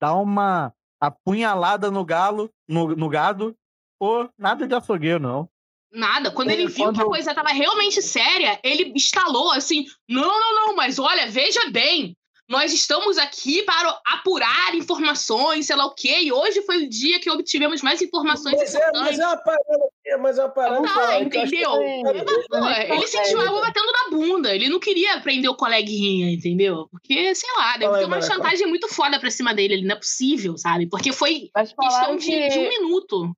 dar 0.02 0.16
uma 0.16 0.72
apunhalada 1.02 1.92
no 1.92 2.06
galo, 2.06 2.50
no, 2.68 2.96
no 2.96 3.10
gado. 3.10 3.54
Pô, 4.00 4.30
nada 4.38 4.68
de 4.68 4.74
açougueiro, 4.76 5.20
não. 5.20 5.50
Nada. 5.92 6.32
Quando 6.32 6.52
ele 6.52 6.64
É, 6.64 6.68
viu 6.68 6.76
que 6.76 6.82
a 6.82 6.86
quando- 7.04 7.08
coisa 7.10 7.34
tava 7.34 7.50
realmente 7.50 8.02
séria, 8.02 8.60
ele 8.64 8.92
instalou 8.96 9.52
assim: 9.52 9.86
não, 10.08 10.22
não, 10.40 10.56
não, 10.68 10.76
mas 10.76 11.00
olha, 11.00 11.30
veja 11.30 11.70
bem. 11.72 12.16
Nós 12.50 12.72
estamos 12.74 13.18
aqui 13.18 13.62
para 13.64 14.00
apurar 14.06 14.74
informações, 14.74 15.66
sei 15.68 15.76
lá 15.76 15.86
o 15.86 15.94
quê, 15.94 16.22
e 16.22 16.32
hoje 16.32 16.62
foi 16.62 16.78
o 16.86 16.90
dia 16.90 17.20
que 17.20 17.30
obtivemos 17.30 17.82
mais 17.82 18.02
informações 18.02 18.56
Mas 18.58 18.74
é, 18.74 18.78
importantes. 18.78 19.02
mas 19.02 19.20
é 19.20 19.28
uma 19.28 19.38
parada, 19.38 19.92
mas 20.22 20.38
é 20.40 20.44
uma 20.44 20.50
parada. 20.50 20.88
Tá, 20.88 21.20
entendeu? 21.20 21.82
é- 21.82 22.04
Mas, 22.04 22.88
pô, 22.88 22.94
ele 22.94 23.08
sentiu 23.08 23.42
água 23.42 23.60
batendo 23.60 23.92
na 23.92 24.10
bunda. 24.18 24.56
Ele 24.56 24.70
não 24.70 24.80
queria 24.80 25.20
prender 25.20 25.50
o 25.52 25.56
coleguinha, 25.58 26.32
entendeu? 26.32 26.88
Porque, 26.90 27.36
sei 27.36 27.50
lá, 27.58 27.74
deve 27.74 27.86
Fala 27.86 27.98
aí, 27.98 28.04
ter 28.04 28.08
uma 28.08 28.22
chantagem 28.22 28.68
muito 28.68 28.88
foda 28.88 29.20
pra 29.20 29.30
cima 29.30 29.54
dele. 29.54 29.74
Ele 29.74 29.86
não 29.86 29.96
é 29.96 30.00
possível, 30.00 30.58
sabe? 30.58 30.88
Porque 30.88 31.12
foi 31.12 31.50
questão 31.54 32.16
de, 32.16 32.26
que- 32.26 32.48
de 32.48 32.60
um 32.60 32.70
minuto. 32.70 33.36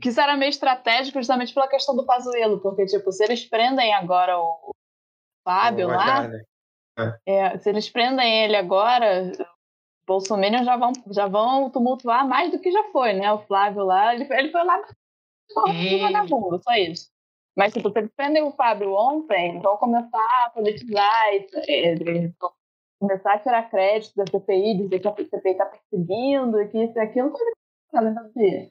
que 0.00 0.10
isso 0.10 0.20
era 0.20 0.36
meio 0.36 0.50
estratégico 0.50 1.18
justamente 1.18 1.52
pela 1.52 1.66
questão 1.66 1.96
do 1.96 2.06
Pazuello, 2.06 2.60
porque, 2.60 2.86
tipo, 2.86 3.10
se 3.10 3.24
eles 3.24 3.44
prendem 3.44 3.92
agora 3.94 4.38
o 4.38 4.70
Fábio 5.44 5.86
O 5.88 5.90
lá? 5.90 6.28
É, 7.26 7.58
se 7.58 7.68
eles 7.68 7.88
prendem 7.88 8.44
ele 8.44 8.56
agora, 8.56 9.32
bolsominions 10.06 10.64
já 10.64 10.76
vão, 10.76 10.92
já 11.10 11.26
vão 11.26 11.70
tumultuar 11.70 12.26
mais 12.26 12.50
do 12.50 12.58
que 12.58 12.70
já 12.70 12.84
foi, 12.90 13.12
né? 13.12 13.32
O 13.32 13.40
Flávio 13.40 13.84
lá, 13.84 14.14
ele, 14.14 14.26
ele 14.30 14.50
foi 14.50 14.64
lá 14.64 14.80
de 14.80 15.94
É. 15.94 15.98
vagabundo, 15.98 16.62
só 16.62 16.74
isso. 16.74 17.10
Mas, 17.56 17.72
tipo, 17.72 17.90
se 17.90 17.98
eles 17.98 18.10
prendem 18.14 18.42
o 18.42 18.52
Fábio 18.52 18.94
ontem, 18.94 19.60
vão 19.60 19.76
começar 19.76 20.44
a 20.44 20.50
politizar 20.50 21.34
eles 21.66 22.32
vão 22.38 22.52
começar 23.00 23.34
a 23.34 23.38
tirar 23.38 23.68
crédito 23.68 24.14
da 24.14 24.24
CPI, 24.26 24.76
dizer 24.76 25.00
que 25.00 25.08
a 25.08 25.12
CPI 25.12 25.50
está 25.50 25.66
perseguindo, 25.66 26.60
e 26.60 26.68
que 26.68 26.84
isso 26.84 26.96
e 26.96 27.00
aquilo, 27.00 27.30
coisa 27.30 27.44
que 27.44 27.50
eles 27.50 27.90
fazem 27.90 28.14
todo 28.14 28.32
dia. 28.34 28.70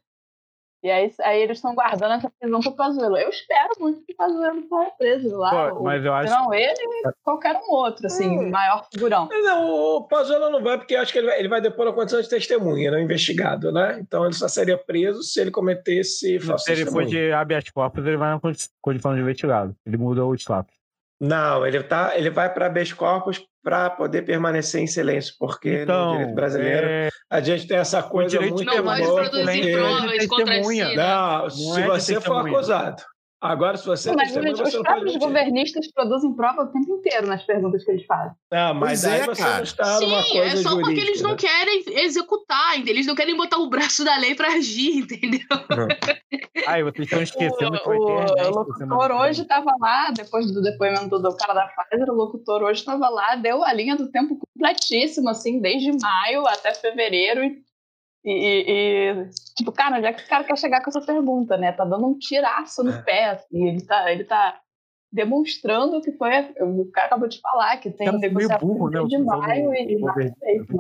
E 0.83 0.91
aí, 0.91 1.11
aí 1.21 1.41
eles 1.41 1.57
estão 1.57 1.73
guardando 1.73 2.13
essa 2.13 2.31
prisão 2.39 2.59
pro 2.61 2.75
Pazuello. 2.75 3.17
Eu 3.17 3.29
espero 3.29 3.69
muito 3.79 4.01
que 4.05 4.13
o 4.13 4.15
Pazuello 4.15 4.63
saia 4.69 4.91
preso 4.97 5.35
lá. 5.35 5.71
Pô, 5.71 5.83
mas 5.83 6.05
eu 6.05 6.11
Se 6.11 6.17
acho- 6.19 6.33
não 6.33 6.53
ele, 6.53 7.01
qualquer 7.23 7.55
um 7.55 7.71
outro, 7.73 8.05
assim, 8.05 8.49
maior 8.51 8.85
figurão. 8.93 9.27
Não, 9.31 9.67
o 9.97 10.07
Pazuello 10.07 10.51
não 10.51 10.61
vai, 10.63 10.77
porque 10.77 10.95
eu 10.95 11.01
acho 11.01 11.11
que 11.11 11.17
ele 11.17 11.27
vai, 11.27 11.39
ele 11.39 11.47
vai 11.49 11.61
depor 11.61 11.85
na 11.85 11.93
condição 11.93 12.21
de 12.21 12.29
testemunha, 12.29 12.91
não 12.91 12.99
investigado, 12.99 13.71
né? 13.71 13.97
Então 13.99 14.23
ele 14.23 14.35
só 14.35 14.47
seria 14.47 14.77
preso 14.77 15.23
se 15.23 15.41
ele 15.41 15.49
cometesse 15.51 16.39
falso 16.39 16.65
Se 16.65 16.71
ele 16.73 16.85
for 16.85 17.03
de 17.05 17.31
habeas 17.31 17.67
corpus, 17.71 18.05
ele 18.05 18.17
vai 18.17 18.29
na 18.29 18.39
condi- 18.39 18.69
condição 18.79 19.15
de 19.15 19.21
investigado. 19.21 19.75
Ele 19.85 19.97
muda 19.97 20.23
o 20.25 20.35
status. 20.35 20.76
Não, 21.19 21.65
ele, 21.65 21.82
tá, 21.84 22.13
ele 22.15 22.30
vai 22.30 22.53
para 22.53 22.67
habeas 22.67 22.93
corpus 22.93 23.41
para 23.63 23.89
poder 23.89 24.21
permanecer 24.21 24.82
em 24.82 24.88
silêncio, 24.88 25.34
porque 25.39 25.82
Então, 25.82 26.06
no 26.06 26.12
direito 26.19 26.36
brasileiro 26.36 26.88
é- 26.88 27.10
a 27.30 27.41
gente 27.41 27.67
tem 27.67 27.77
essa 27.77 28.01
coisa 28.03 28.39
muito 28.39 28.63
não 28.63 28.84
pode 28.84 29.03
produzir 29.03 29.71
provas 29.73 30.25
contra 30.27 30.63
si, 30.63 30.80
né? 30.84 30.95
Não, 30.95 31.41
Não 31.43 31.49
se 31.49 31.82
é 31.82 31.86
você 31.88 32.13
for 32.15 32.19
testemunha. 32.21 32.53
acusado. 32.53 33.03
Agora, 33.39 33.78
se 33.78 33.86
você 33.86 34.10
é 34.10 34.15
Mas 34.15 34.32
testemunha, 34.34 34.63
os, 34.63 34.76
próprios 34.78 35.15
governistas 35.17 35.91
produzem 35.91 36.34
prova 36.34 36.63
o 36.63 36.67
tempo 36.71 36.91
inteiro 36.95 37.28
nas 37.28 37.43
perguntas 37.43 37.84
que 37.84 37.91
eles 37.91 38.06
fazem. 38.08 38.32
Ah, 38.52 38.73
mas 38.73 39.02
Pois 39.04 39.06
aí 39.13 39.19
é, 39.21 39.26
você 39.26 39.41
cara. 39.43 39.56
não 39.58 39.63
está 39.63 40.00
numa 40.00 40.21
Sim, 40.23 40.32
coisa 40.32 40.54
é 40.54 40.56
só 40.63 40.69
porque 40.71 40.89
eles 41.00 41.19
jurídica, 41.19 41.23
não 41.23 41.32
né? 41.32 41.38
querem 41.38 41.84
executar, 42.04 42.73
entendeu? 42.76 42.93
Eles 42.95 43.06
não 43.06 43.13
querem 43.13 43.38
botar 43.38 43.58
o 43.60 43.69
braço 43.69 44.04
da 44.04 44.17
lei 44.17 44.34
pra 44.34 44.54
agir, 44.54 44.97
entendeu? 45.02 45.45
Ai, 46.65 46.82
vocês 46.84 47.06
estão 47.06 47.21
esquecendo 47.21 47.80
que 47.80 47.88
O, 47.89 47.93
Ernesto 48.19 48.34
o 48.34 48.73
sendo- 48.78 48.95
locutor 48.95 49.12
hoje 49.21 49.41
estava 49.43 49.71
lá, 49.80 50.10
depois 50.12 50.52
do 50.52 50.62
depoimento 50.62 51.19
do 51.19 51.36
cara 51.38 51.54
da 51.54 51.67
Pfizer, 51.67 52.10
o 52.10 52.15
locutor 52.15 52.63
hoje 52.63 52.80
estava 52.80 53.08
lá, 53.08 53.36
deu 53.36 53.63
a 53.63 53.71
linha 53.71 53.95
do 53.95 54.10
tempo 54.10 54.38
completíssima, 54.39 55.32
assim, 55.32 55.60
desde 55.62 55.91
maio 56.02 56.47
até 56.47 56.73
fevereiro. 56.73 57.43
E, 57.43 57.66
e- 58.25 58.65
e, 59.21 59.30
tipo, 59.56 59.71
cara, 59.71 59.97
onde 59.97 60.08
é 60.08 60.13
que 60.13 60.23
o 60.23 60.27
cara 60.27 60.43
quer 60.43 60.58
chegar 60.58 60.82
com 60.84 60.89
essa 60.89 61.01
pergunta, 61.01 61.58
né? 61.58 61.71
Tá 61.71 61.86
dando 61.86 62.08
um 62.08 62.17
tiraço 62.17 62.84
no 62.84 63.03
pé, 63.03 63.30
assim, 63.32 63.67
ele 63.69 63.86
tá, 63.86 64.12
ele 64.12 64.23
tá 64.23 64.60
demonstrando 65.12 66.01
que 66.01 66.12
foi. 66.13 66.30
O 66.60 66.91
cara 66.91 67.08
acabou 67.08 67.27
de 67.27 67.39
falar 67.39 67.77
que 67.77 67.89
tem 67.91 68.06
Cara, 68.08 68.17
meio 68.17 68.34
negociação 68.34 68.67
burro, 68.67 68.89
né, 68.89 68.99
o 69.01 69.08
de 69.08 69.17
maio 69.17 69.73
e 69.73 69.97
feito. 70.13 70.75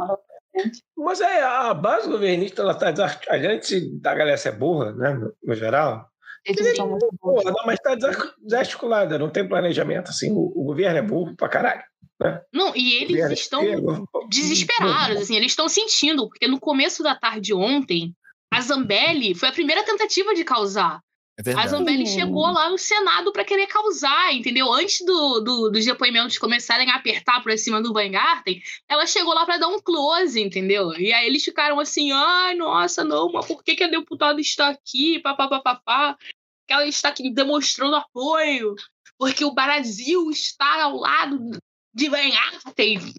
Mas 0.97 1.21
é, 1.21 1.41
a 1.43 1.73
base 1.73 2.09
governista, 2.09 2.61
ela 2.61 2.73
tá 2.75 2.91
desar- 2.91 3.19
a 3.29 3.37
gente 3.37 3.99
da 4.01 4.13
galera 4.15 4.39
é 4.43 4.51
burra, 4.51 4.91
né, 4.93 5.13
no, 5.43 5.55
geral. 5.55 6.07
Eles 6.45 6.75
são 6.75 6.89
muito 6.89 7.07
burros. 7.21 7.43
Porra, 7.43 7.55
não, 7.57 7.65
mas 7.65 7.79
tá 7.79 7.93
desa- 7.95 8.33
desarticulada, 8.41 9.19
não 9.19 9.29
tem 9.29 9.47
planejamento, 9.47 10.09
assim, 10.09 10.31
o, 10.31 10.51
o 10.55 10.63
governo 10.63 10.97
é 10.97 11.01
burro 11.01 11.35
pra 11.35 11.49
caralho. 11.49 11.83
Né? 12.19 12.41
Não, 12.51 12.75
e 12.75 12.95
eles 12.95 13.39
estão 13.39 13.61
pego. 13.61 14.09
desesperados, 14.29 15.17
assim, 15.21 15.35
eles 15.35 15.51
estão 15.51 15.69
sentindo, 15.69 16.27
porque 16.27 16.47
no 16.47 16.59
começo 16.59 17.03
da 17.03 17.15
tarde 17.15 17.53
ontem, 17.53 18.13
a 18.51 18.59
Zambelli 18.61 19.35
foi 19.35 19.49
a 19.49 19.53
primeira 19.53 19.83
tentativa 19.83 20.33
de 20.33 20.43
causar. 20.43 20.99
É 21.45 21.53
A. 21.53 21.67
Zambelli 21.67 22.07
chegou 22.07 22.47
lá 22.47 22.67
no 22.67 22.79
Senado 22.79 23.31
pra 23.31 23.45
querer 23.45 23.67
causar, 23.67 24.33
entendeu? 24.33 24.73
Antes 24.73 25.05
do, 25.05 25.39
do- 25.41 25.69
dos 25.69 25.85
depoimentos 25.85 26.39
começarem 26.39 26.89
a 26.89 26.95
apertar 26.95 27.43
pra 27.43 27.55
cima 27.55 27.79
do 27.79 27.93
Weingarten, 27.93 28.59
ela 28.89 29.05
chegou 29.05 29.35
lá 29.35 29.45
pra 29.45 29.57
dar 29.57 29.67
um 29.67 29.79
close, 29.79 30.41
entendeu? 30.41 30.91
E 30.99 31.13
aí 31.13 31.27
eles 31.27 31.43
ficaram 31.45 31.79
assim, 31.79 32.11
ai, 32.11 32.55
nossa, 32.55 33.03
não, 33.03 33.31
mas 33.31 33.45
por 33.45 33.63
que, 33.63 33.75
que 33.75 33.83
a 33.83 33.87
deputada 33.87 34.41
está 34.41 34.69
aqui? 34.69 35.19
Papapá, 35.19 36.17
que 36.67 36.73
ela 36.73 36.87
está 36.87 37.09
aqui 37.09 37.29
demonstrando 37.31 37.95
apoio, 37.95 38.73
porque 39.19 39.45
o 39.45 39.53
Brasil 39.53 40.31
está 40.31 40.81
ao 40.85 40.95
lado 40.97 41.37
de 41.97 42.09
Weingarten. 42.09 43.13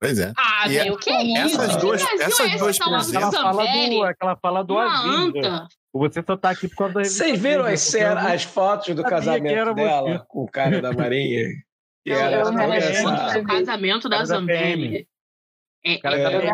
Pois 0.00 0.18
é. 0.18 0.32
Ah, 0.36 0.66
E 0.68 0.84
meu, 0.84 0.96
que 0.98 1.10
isso? 1.10 1.60
essas 1.60 1.76
Que 1.76 1.80
duas- 1.80 2.02
Brasil 2.02 2.26
essas 2.26 2.40
é 2.40 2.44
esse 2.48 2.58
duas 2.58 2.76
que 2.78 2.84
tá 2.84 2.86
ao 2.86 2.92
lado 2.92 3.08
Aquela 3.08 3.30
da 3.30 3.40
fala 3.42 3.64
Zambelli? 3.64 3.94
do, 3.96 4.02
aquela 4.04 4.36
fala 4.36 4.64
do 4.64 4.74
Uma 4.74 4.98
Aviso. 5.00 5.38
anta. 5.38 5.68
Você 5.94 6.22
só 6.26 6.36
tá 6.36 6.50
aqui 6.50 6.68
por 6.68 6.76
causa 6.76 6.94
da 6.94 7.00
revista 7.00 7.24
Vocês 7.24 7.40
viram 7.40 7.64
as, 7.64 7.80
cenas, 7.80 8.24
não- 8.24 8.32
as 8.32 8.42
fotos 8.42 8.94
do 8.94 9.02
casamento 9.04 9.54
era 9.56 9.72
você. 9.72 9.74
dela 9.84 10.24
com 10.28 10.42
o 10.42 10.50
cara 10.50 10.82
da 10.82 10.92
Marinha? 10.92 11.48
Que 12.04 12.10
Não, 12.12 12.16
era 12.20 12.42
arrependo 12.48 12.74
essa- 12.74 13.38
O 13.38 13.44
casamento 13.46 14.08
da 14.10 14.24
Zambelli. 14.26 15.08
É, 15.86 15.94
é, 15.94 16.00
Fala 16.00 16.16
ter 16.16 16.50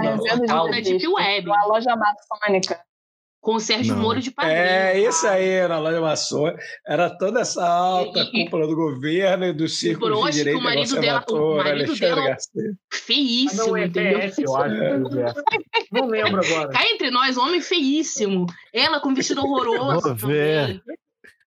da 0.70 0.80
Deep 0.80 0.92
visto 0.92 1.12
Web. 1.12 1.48
uma 1.48 1.64
loja 1.66 1.96
maçônica. 1.96 2.80
Com 3.40 3.54
o 3.54 3.60
Sérgio 3.60 3.94
Não. 3.94 4.02
Moro 4.02 4.20
de 4.20 4.30
padrinho. 4.30 4.56
É, 4.58 4.98
isso 5.00 5.26
aí, 5.26 5.66
na 5.66 5.78
loja 5.78 6.00
maçom. 6.00 6.52
Era 6.86 7.08
toda 7.08 7.40
essa 7.40 7.66
alta 7.66 8.20
E- 8.20 8.44
cúpula 8.44 8.66
do 8.66 8.76
governo 8.76 9.46
e 9.46 9.52
dos 9.52 9.78
círculos 9.78 10.10
Broche 10.18 10.32
de 10.32 10.38
que 10.38 10.44
direita 10.44 10.60
o 10.60 10.62
marido 10.62 11.00
dela- 11.00 11.24
o 11.30 11.56
marido 11.56 11.70
Alexandre 11.70 11.98
dela- 12.14 12.26
Garcia. 12.28 12.72
Feíssimo, 12.92 13.66
Não, 13.68 13.76
é 13.76 13.84
entendeu? 13.86 14.20
TS, 14.20 14.38
eu 14.38 14.56
acho. 14.56 14.74
que 14.76 14.82
é. 14.82 14.92
Não 15.92 16.06
lembro 16.08 16.44
agora. 16.44 16.68
Cá 16.70 16.84
entre 16.86 17.10
nós, 17.10 17.36
homem 17.38 17.60
feíssimo. 17.60 18.46
Ela 18.74 19.00
com 19.00 19.14
vestido 19.14 19.40
horroroso 19.42 20.14
também. 20.16 20.80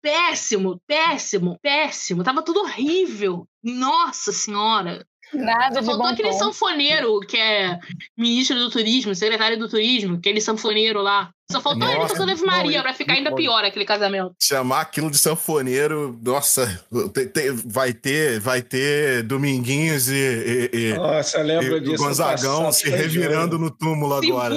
Péssimo, 0.01 0.81
péssimo, 0.87 1.59
péssimo. 1.61 2.23
Tava 2.23 2.41
tudo 2.41 2.61
horrível. 2.61 3.45
Nossa 3.63 4.31
senhora. 4.31 5.05
Nada 5.33 5.75
Só 5.75 5.79
de 5.81 5.85
faltou 5.85 5.97
bom 6.03 6.07
aquele 6.13 6.29
tom. 6.31 6.37
sanfoneiro 6.39 7.19
que 7.21 7.37
é 7.37 7.79
ministro 8.17 8.57
do 8.57 8.69
turismo, 8.69 9.15
secretário 9.15 9.57
do 9.57 9.69
turismo, 9.69 10.15
aquele 10.17 10.41
sanfoneiro 10.41 11.01
lá. 11.01 11.29
Só 11.51 11.59
faltou 11.59 11.87
ele 11.89 11.97
Nossa, 11.99 12.15
com 12.15 12.23
Ave 12.23 12.35
não, 12.39 12.45
Maria 12.47 12.81
pra 12.81 12.93
ficar 12.93 13.13
ainda 13.13 13.33
pior 13.35 13.63
aquele 13.65 13.83
casamento. 13.83 14.33
Chamar 14.41 14.81
aquilo 14.81 15.11
de 15.11 15.17
sanfoneiro, 15.17 16.17
nossa, 16.23 16.81
tem- 17.13 17.27
tem- 17.27 17.51
vai 17.65 17.91
ter, 17.93 18.39
vai 18.39 18.61
ter 18.61 19.21
Dominguinhos 19.23 20.07
e, 20.07 20.13
e- 20.15 20.69
e- 20.73 20.93
Nossa, 20.93 21.39
e 21.41 21.79
disso. 21.81 21.97
Gonzagão 22.03 22.71
se 22.71 22.89
revirando 22.89 23.59
no 23.59 23.69
túmulo 23.69 24.13
agora. 24.13 24.55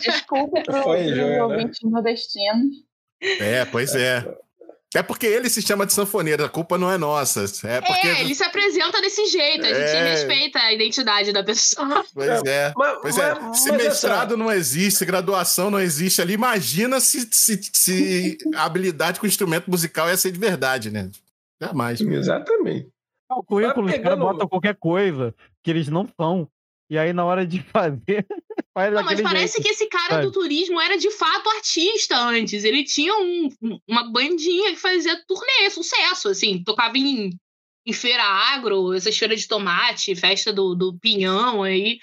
Desculpa 0.00 0.62
pro- 0.62 0.82
Foi, 0.84 1.04
Joia, 1.08 1.26
né? 1.26 1.42
ouvintes 1.42 1.78
nordestinos. 1.82 2.76
É, 3.22 3.64
pois 3.64 3.94
é. 3.94 4.24
É 4.92 5.02
porque 5.04 5.24
ele 5.26 5.48
se 5.48 5.62
chama 5.62 5.86
de 5.86 5.92
sanfoneiro, 5.92 6.44
a 6.44 6.48
culpa 6.48 6.76
não 6.76 6.90
é 6.90 6.98
nossa. 6.98 7.44
É 7.64 7.80
porque. 7.80 8.08
É, 8.08 8.20
ele 8.22 8.34
se 8.34 8.42
apresenta 8.42 9.00
desse 9.00 9.24
jeito, 9.26 9.64
a 9.64 9.68
gente 9.68 9.78
É. 9.96 10.10
respeita 10.10 10.58
a 10.58 10.72
identidade 10.72 11.32
da 11.32 11.44
pessoa. 11.44 12.04
Pois 12.12 12.42
é. 12.44 12.72
Mas- 12.76 12.98
Pois 13.00 13.18
é. 13.18 13.34
mas- 13.38 13.60
Se 13.60 13.70
mas 13.70 13.82
mestrado 13.84 14.36
não 14.36 14.50
existe, 14.50 14.98
se 14.98 15.04
graduação 15.06 15.70
não 15.70 15.78
existe 15.78 16.20
ali, 16.20 16.32
imagina 16.32 16.98
se, 16.98 17.28
se, 17.30 17.60
se 17.72 18.38
a 18.56 18.64
habilidade 18.64 19.20
com 19.20 19.26
instrumento 19.28 19.70
musical 19.70 20.08
ia 20.08 20.16
ser 20.16 20.32
de 20.32 20.38
verdade, 20.40 20.90
né? 20.90 21.08
Jamais. 21.60 22.00
Exatamente. 22.00 22.88
O 23.30 23.44
currículo, 23.44 23.86
os 23.86 23.92
Tá 23.92 23.98
caras 24.00 24.18
pegando- 24.18 24.32
botam 24.32 24.48
qualquer 24.48 24.74
coisa 24.74 25.32
que 25.62 25.70
eles 25.70 25.86
não 25.86 26.08
são. 26.20 26.48
E 26.90 26.98
aí, 26.98 27.12
na 27.12 27.24
hora 27.24 27.46
de 27.46 27.62
fazer, 27.72 28.26
Não, 28.88 29.02
mas 29.04 29.20
parece 29.20 29.54
jeito. 29.54 29.62
que 29.66 29.72
esse 29.72 29.86
cara 29.88 30.14
sabe? 30.14 30.26
do 30.26 30.32
turismo 30.32 30.80
era 30.80 30.96
de 30.96 31.10
fato 31.10 31.48
artista 31.50 32.16
antes. 32.16 32.64
Ele 32.64 32.84
tinha 32.84 33.12
um- 33.16 33.48
uma 33.86 34.10
bandinha 34.10 34.70
que 34.70 34.76
fazia 34.76 35.22
turnê, 35.26 35.68
sucesso, 35.70 36.28
assim. 36.28 36.62
Tocava 36.64 36.96
em, 36.96 37.30
em 37.86 37.92
feira 37.92 38.22
agro, 38.22 38.92
essas 38.94 39.16
feiras 39.18 39.40
de 39.40 39.48
tomate, 39.48 40.14
festa 40.16 40.52
do, 40.52 40.74
do 40.74 40.98
pinhão 40.98 41.62
aí. 41.62 41.98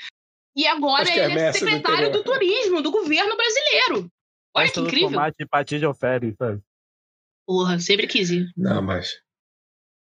E 0.56 0.68
agora 0.68 1.10
é 1.10 1.26
ele 1.26 1.40
é 1.40 1.52
do 1.52 1.58
secretário 1.58 2.12
do, 2.12 2.20
interior. 2.20 2.40
turismo, 2.40 2.82
do 2.82 2.92
governo 2.92 3.36
brasileiro. 3.36 4.12
Olha 4.56 4.66
Festa 4.66 4.82
que 4.82 4.82
do 4.82 4.88
incrível. 4.88 5.10
Tomate 5.12 5.36
de 5.40 5.46
patinha 5.46 5.80
de 5.80 5.86
alferes, 5.86 6.36
sabe? 6.38 6.62
Porra, 7.46 7.80
sempre 7.80 8.08
quis 8.08 8.30
ir. 8.32 8.52
Não, 8.58 8.82
mas. 8.82 9.22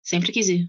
Sempre 0.02 0.32
quis 0.32 0.48
ir. 0.48 0.68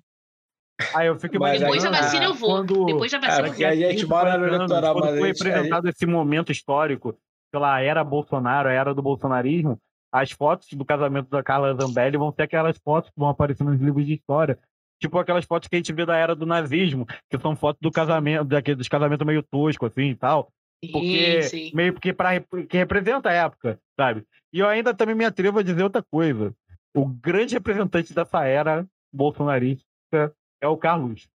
Aí 0.94 1.08
eu 1.08 1.20
fico 1.20 1.40
Mas 1.40 1.60
Depois 1.60 1.84
da 1.84 1.90
vacina 1.90 2.26
eu 2.26 2.34
vou. 2.34 2.50
Quando... 2.52 2.86
Depois 2.86 3.12
da 3.12 3.18
vacina 3.20 3.36
Cara, 3.36 3.48
eu 3.48 3.54
que 3.54 3.64
vou. 3.64 3.68
a 3.68 3.92
gente 3.92 4.06
mora 4.06 4.38
no 4.38 4.44
20 4.46 4.54
anos, 4.54 4.62
litoral, 4.72 4.94
quando 4.94 5.06
mas 5.06 5.20
foi 5.20 5.28
gente- 5.30 5.42
apresentado 5.48 5.90
esse 5.90 6.06
momento 6.06 6.52
histórico 6.52 7.18
pela 7.52 7.80
era 7.82 8.04
Bolsonaro, 8.04 8.70
a 8.70 8.72
era 8.72 8.94
do 8.94 9.02
bolsonarismo, 9.02 9.80
as 10.12 10.32
fotos 10.32 10.68
do 10.74 10.86
casamento 10.86 11.30
da 11.30 11.42
Carla 11.42 11.74
Zambelli 11.74 12.18
vão 12.18 12.32
ser 12.32 12.44
aquelas 12.44 12.78
fotos 12.78 13.10
que 13.10 13.20
vão 13.20 13.30
aparecer 13.30 13.64
nos 13.64 13.80
livros 13.80 14.06
de 14.06 14.14
história. 14.14 14.58
Tipo 15.02 15.18
aquelas 15.20 15.46
fotos 15.46 15.68
que 15.68 15.76
a 15.76 15.80
gente 15.80 15.94
vê 15.94 16.06
da 16.06 16.16
era 16.16 16.36
do 16.36 16.46
nazismo, 16.46 17.06
que 17.30 17.40
são 17.40 17.56
fotos 17.56 17.80
do 17.82 17.92
casamento, 17.92 18.46
daquele, 18.46 18.76
dos 18.76 18.88
casamentos 18.88 19.26
meio 19.26 19.44
tosco, 19.44 19.86
assim 19.86 20.10
e 20.10 20.16
tal. 20.16 20.50
Porque 20.92 21.42
Sim, 21.44 21.50
sim. 21.70 21.72
meio 21.76 21.94
que, 21.94 22.14
pra, 22.14 22.40
que 22.40 22.78
representa 22.78 23.30
a 23.30 23.34
época, 23.34 23.80
sabe? 24.00 24.24
E 24.54 24.60
eu 24.60 24.68
ainda 24.68 24.94
também 24.94 25.16
me 25.16 25.26
atrevo 25.26 25.60
a 25.60 25.64
dizer 25.64 25.84
outra 25.84 26.04
coisa. 26.04 26.54
O 26.96 27.06
grande 27.06 27.56
representante 27.56 28.14
dessa 28.14 28.44
era 28.46 28.86
bolsonarista 29.14 30.34
é 30.62 30.68
o 30.68 30.78
Carluxo. 30.78 31.28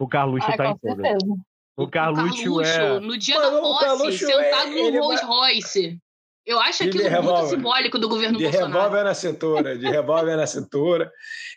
O 0.00 0.08
Carluxo 0.08 0.46
Ah, 0.50 0.56
tá 0.56 0.64
com 0.64 0.88
em 0.88 0.96
todas. 0.96 1.16
O 1.76 1.88
Carluxo 1.88 2.36
Carluxo, 2.36 2.62
é. 2.80 3.00
no 3.00 3.16
dia 3.18 3.34
Mano, 3.36 3.56
da 3.56 3.60
posse, 3.60 4.18
sentado 4.18 4.68
é- 4.72 4.78
ele 4.78 4.90
no 4.98 5.04
Rolls 5.04 5.22
vai- 5.26 5.30
Royce. 5.52 5.98
Eu 6.46 6.58
acho 6.60 6.82
de 6.84 6.88
aquilo 6.88 7.04
muito 7.04 7.14
revólver. 7.14 7.48
simbólico 7.50 7.98
do 7.98 8.08
governo 8.08 8.38
De 8.38 8.44
Bolsonaro. 8.44 8.72
revólver 8.72 9.04
na 9.04 9.14
cintura, 9.14 9.76
de 9.78 9.86
revólver 9.86 10.34
na 10.36 10.46
cintura. 10.46 11.12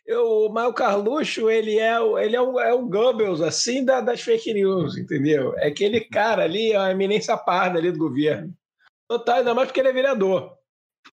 Eu, 0.05 0.49
mas 0.51 0.67
o 0.67 0.73
Carluxo, 0.73 1.49
ele 1.49 1.79
é, 1.79 1.97
o- 1.99 2.19
ele 2.19 2.35
é, 2.35 2.41
um, 2.41 2.59
é 2.59 2.73
um 2.75 2.89
Goebbels, 2.89 3.39
assim, 3.41 3.85
da- 3.85 4.01
das 4.01 4.19
fake 4.21 4.53
news, 4.53 4.97
entendeu? 4.97 5.57
É 5.57 5.67
aquele 5.67 6.01
cara 6.01 6.43
ali, 6.43 6.73
é 6.73 6.77
a 6.77 6.91
eminência 6.91 7.37
parda 7.37 7.79
ali 7.79 7.89
do 7.91 7.97
governo. 7.99 8.53
Total, 9.09 9.37
ainda 9.37 9.53
mais 9.53 9.67
porque 9.69 9.79
ele 9.79 9.89
é 9.89 9.93
vereador. 9.93 10.57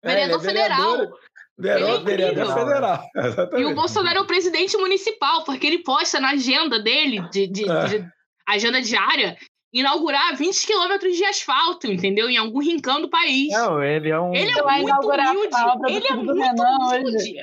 É, 0.03 0.11
ele 0.13 0.21
é 0.21 0.39
Vereador 0.39 0.41
federal. 0.41 1.19
Vereador, 1.57 1.89
Ele 1.89 1.97
é 1.97 2.05
vereador 2.33 2.45
incrível. 2.51 2.67
federal. 2.67 3.05
E 3.61 3.65
o. 3.65 3.75
Bolsonaro 3.75 4.19
é 4.19 4.21
o 4.23 4.27
presidente 4.27 4.77
municipal, 4.77 5.45
porque 5.45 5.67
ele 5.67 5.83
posta 5.85 6.19
na 6.19 6.31
agenda 6.31 6.81
dele, 6.83 7.21
de, 7.31 7.47
de- 7.47 7.71
É. 7.71 7.85
de- 7.87 8.09
agenda 8.47 8.83
diária, 8.83 9.37
inaugurar 9.73 10.37
20 10.37 10.67
quilômetros 10.67 11.17
de 11.17 11.25
asfalto, 11.25 11.87
entendeu? 11.87 12.29
Em 12.29 12.37
algum 12.37 12.61
rincão 12.61 13.01
do 13.01 13.09
país. 13.09 13.53
Não, 13.53 13.83
ele 13.83 14.11
é 14.11 14.21
um. 14.21 14.35
Ele 14.35 14.51
é 14.51 14.55
Você 14.55 14.63
vai 14.63 14.83
muito 14.83 15.07
humilde. 15.07 15.49
Ele 15.89 16.07
é 16.09 16.13
muito 16.15 16.33
Renan 16.35 16.77
hoje. 16.89 16.99
humilde. 17.01 17.35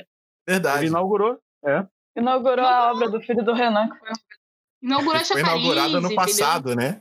Verdade. 0.48 0.78
Ele 0.80 0.86
inaugurou. 0.88 1.38
É. 1.64 1.86
Inaugurou 2.16 2.66
a 2.66 2.90
obra 2.92 3.08
do 3.08 3.20
filho 3.20 3.42
do 3.44 3.52
Renan, 3.54 3.88
que 3.88 3.98
foi 3.98 4.08
Inaugurou 4.82 5.14
a 5.20 5.24
Foi 5.24 5.38
chafariz, 5.40 5.62
inaugurado 5.62 5.96
ano 5.96 6.06
entendeu? 6.06 6.16
passado, 6.16 6.74
né? 6.74 7.00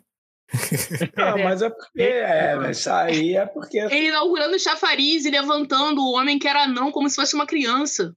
Não, 1.16 1.38
mas 1.44 1.62
é 1.62 1.70
porque. 1.70 2.02
É, 2.02 2.56
mas 2.56 2.88
aí 2.88 3.36
é 3.36 3.46
porque. 3.46 3.80
Ele 3.80 4.08
inaugurando 4.10 4.56
o 4.56 4.60
chafariz 4.60 5.26
e 5.26 5.32
levantando 5.32 6.02
o 6.02 6.14
homem 6.14 6.38
que 6.38 6.48
era 6.48 6.68
não 6.68 6.92
como 6.92 7.10
se 7.10 7.16
fosse 7.16 7.36
uma 7.36 7.46
criança. 7.48 8.14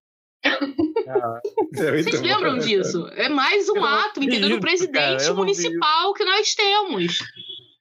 Vocês 1.72 2.20
lembram 2.20 2.58
disso? 2.58 3.08
É 3.12 3.28
mais 3.28 3.68
um 3.68 3.76
Eu 3.76 3.84
ato, 3.84 4.22
entendeu? 4.22 4.50
Do 4.50 4.60
presidente 4.60 5.22
cara, 5.24 5.34
municipal 5.34 6.12
que 6.12 6.24
nós 6.24 6.54
temos. 6.54 7.18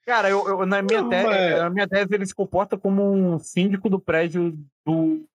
Cara, 0.06 0.30
eu, 0.30 0.48
eu- 0.48 0.66
na, 0.66 0.82
minha 0.82 1.02
Não, 1.02 1.10
tese, 1.10 1.28
mas- 1.28 1.58
na 1.60 1.70
minha 1.70 1.88
tese, 1.88 2.08
ele 2.14 2.26
se 2.26 2.36
comporta 2.36 2.78
como 2.78 3.12
um 3.12 3.40
síndico 3.40 3.90
do 3.90 4.00
prédio 4.00 4.54
do, 4.86 5.26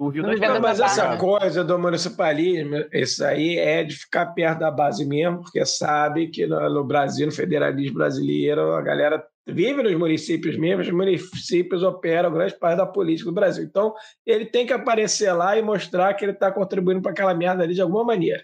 do 0.00 0.08
Rio 0.08 0.22
das 0.22 0.40
Não, 0.40 0.54
Pedras. 0.54 0.60
mas 0.62 0.80
essa 0.80 1.16
coisa 1.18 1.62
do 1.62 1.78
municipalismo, 1.78 2.86
isso 2.90 3.22
aí 3.22 3.58
é 3.58 3.84
de 3.84 3.94
ficar 3.94 4.26
perto 4.26 4.60
da 4.60 4.70
base 4.70 5.04
mesmo, 5.04 5.42
porque 5.42 5.64
sabe 5.66 6.28
que 6.28 6.46
no, 6.46 6.70
no 6.70 6.82
Brasil, 6.82 7.26
no 7.26 7.32
federalismo 7.32 7.98
brasileiro, 7.98 8.72
a 8.72 8.80
galera 8.80 9.22
vive 9.46 9.82
nos 9.82 9.94
municípios 9.94 10.56
mesmo, 10.56 10.80
os 10.80 10.90
municípios 10.90 11.82
operam 11.82 12.32
grande 12.32 12.58
parte 12.58 12.78
da 12.78 12.86
política 12.86 13.28
do 13.28 13.34
Brasil. 13.34 13.62
Então, 13.62 13.92
ele 14.24 14.46
tem 14.46 14.66
que 14.66 14.72
aparecer 14.72 15.32
lá 15.32 15.58
e 15.58 15.62
mostrar 15.62 16.14
que 16.14 16.24
ele 16.24 16.32
está 16.32 16.50
contribuindo 16.50 17.02
para 17.02 17.12
aquela 17.12 17.34
merda 17.34 17.62
ali 17.62 17.74
de 17.74 17.82
alguma 17.82 18.04
maneira. 18.04 18.42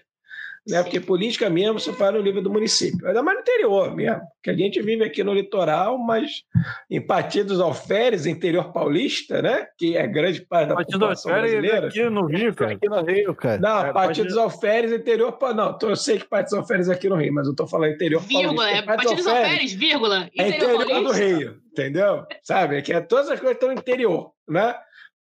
Né? 0.69 0.83
Porque 0.83 0.99
política 0.99 1.49
mesmo 1.49 1.79
se 1.79 1.93
faz 1.93 2.13
no 2.13 2.21
nível 2.21 2.41
do 2.41 2.49
município. 2.51 3.07
Ainda 3.07 3.23
mais 3.23 3.37
no 3.37 3.41
interior 3.41 3.95
mesmo. 3.95 4.21
Que 4.43 4.49
a 4.49 4.53
gente 4.53 4.81
vive 4.81 5.03
aqui 5.03 5.23
no 5.23 5.33
litoral, 5.33 5.97
mas 5.97 6.43
em 6.89 6.99
Partido 6.99 7.47
dos 7.49 7.61
Alferes, 7.61 8.25
interior 8.25 8.73
paulista, 8.73 9.41
né? 9.41 9.65
que 9.77 9.95
é 9.95 10.05
grande 10.05 10.41
parte 10.45 10.69
da 10.69 10.75
Partido 10.75 10.99
população 10.99 11.31
Alferes 11.33 11.51
brasileira. 11.53 11.87
aqui 11.87 12.09
no 12.09 12.25
Rio, 12.25 12.53
cara. 12.53 12.71
Aqui 12.73 12.89
no 12.89 13.01
Rio, 13.03 13.35
cara. 13.35 13.57
Não, 13.61 13.85
É, 13.85 13.93
Partido 13.93 14.15
pode- 14.23 14.27
dos 14.29 14.37
Alferes, 14.37 14.91
interior. 14.91 15.31
pa- 15.33 15.53
Não, 15.53 15.77
eu 15.81 15.95
sei 15.95 16.17
que 16.19 16.25
Partido 16.27 16.49
dos 16.51 16.59
Alferes 16.59 16.89
é 16.89 16.93
aqui 16.93 17.07
no 17.07 17.15
Rio, 17.15 17.33
mas 17.33 17.47
eu 17.47 17.55
tô 17.55 17.65
falando 17.65 17.93
interior 17.93 18.21
Vírgula, 18.21 18.55
paulista. 18.55 18.77
é 18.77 18.81
Partido 18.81 19.09
Partido 19.09 19.15
dos 19.15 19.27
Alferes, 19.27 19.73
vírgula. 19.73 20.29
é 20.37 20.47
Interior 20.47 20.55
interior 20.81 20.85
do 20.85 20.89
Paulista. 21.13 21.25
Rio, 21.37 21.55
entendeu? 21.71 22.25
Sabe? 22.43 22.81
Que 22.81 22.93
é, 22.93 22.99
todas 23.01 23.29
as 23.29 23.39
coisas 23.39 23.55
estão 23.55 23.69
no 23.69 23.75
interior, 23.79 24.31
né? 24.49 24.75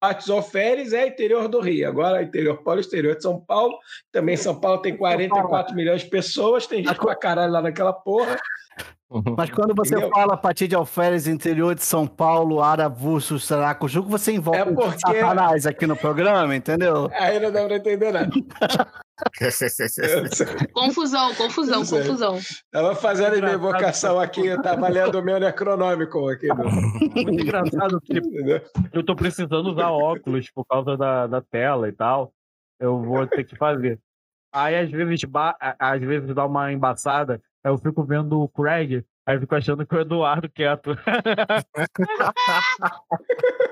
Partidos 0.02 0.32
Alferes 0.32 0.94
é 0.94 1.06
interior 1.08 1.48
do 1.48 1.62
Rio. 1.62 1.88
Agora, 1.88 2.24
interior 2.24 2.58
paulista, 2.64 2.96
interior 2.96 3.16
de 3.16 3.22
São 3.22 3.40
Paulo. 3.40 3.78
Também 4.12 4.36
São 4.36 4.60
Paulo 4.60 4.80
tem 4.82 4.98
44 4.98 5.76
milhões 5.76 6.02
de 6.02 6.10
pessoas, 6.10 6.66
tem 6.66 6.84
gente 6.84 6.98
pra 6.98 7.16
caralho 7.16 7.54
lá 7.54 7.62
naquela 7.62 7.94
porra. 7.94 8.36
Mas 9.38 9.50
quando 9.52 9.76
você 9.76 9.94
Entendeu? 9.94 10.10
fala 10.10 10.38
Patia 10.38 10.68
de 10.68 10.74
Alferes, 10.74 11.28
interior 11.28 11.76
de 11.76 11.84
São 11.84 12.08
Paulo, 12.08 12.62
Aravuço, 12.64 13.38
Saracujuco, 13.40 14.10
você 14.10 14.32
envolve 14.32 14.60
É 14.62 14.66
porque- 14.66 15.00
Satanás 15.00 15.68
aqui 15.68 15.86
no 15.86 15.96
programa, 15.98 16.56
entendeu? 16.56 17.10
Aí 17.14 17.38
não 17.40 17.52
dá 17.52 17.66
pra 17.66 17.76
entender 17.76 18.12
nada. 18.12 18.30
Confusão, 20.74 21.34
confusão, 21.36 21.82
Isso 21.82 21.96
aí. 21.96 22.02
confusão. 22.04 22.40
Tava 22.72 22.96
fazendo 22.96 23.46
a 23.46 23.54
invocação 23.54 24.20
aqui, 24.20 24.46
eu 24.48 24.62
tava 24.62 24.88
lendo 24.90 25.20
o 25.20 25.24
meu 25.24 25.40
necronômico 25.40 26.28
aqui. 26.30 26.48
do- 26.48 26.54
Muito 27.16 27.42
engraçado 27.42 28.02
Entendeu? 28.10 28.62
eu 28.94 29.04
tô 29.06 29.16
precisando 29.16 29.72
usar 29.72 29.90
óculos 29.92 30.50
por 30.52 30.66
causa 30.66 30.98
da, 30.98 31.28
da 31.28 31.42
tela 31.42 31.88
e 31.88 31.92
tal. 31.92 32.34
Eu 32.80 33.02
vou 33.02 33.26
ter 33.28 33.44
que 33.44 33.56
fazer. 33.56 34.00
Aí 34.54 34.76
às 34.76 34.90
vezes, 34.92 35.22
às 35.80 36.02
vezes 36.02 36.36
dá 36.36 36.46
uma 36.46 36.72
embaçada, 36.74 37.42
aí 37.64 37.72
eu 37.72 37.78
fico 37.78 38.04
vendo 38.04 38.42
o 38.42 38.50
Craig, 38.50 39.02
aí 39.26 39.36
eu 39.38 39.42
fico 39.42 39.56
achando 39.56 39.86
que 39.86 39.96
o 39.96 40.02
Eduardo 40.02 40.50
quieto. 40.50 40.92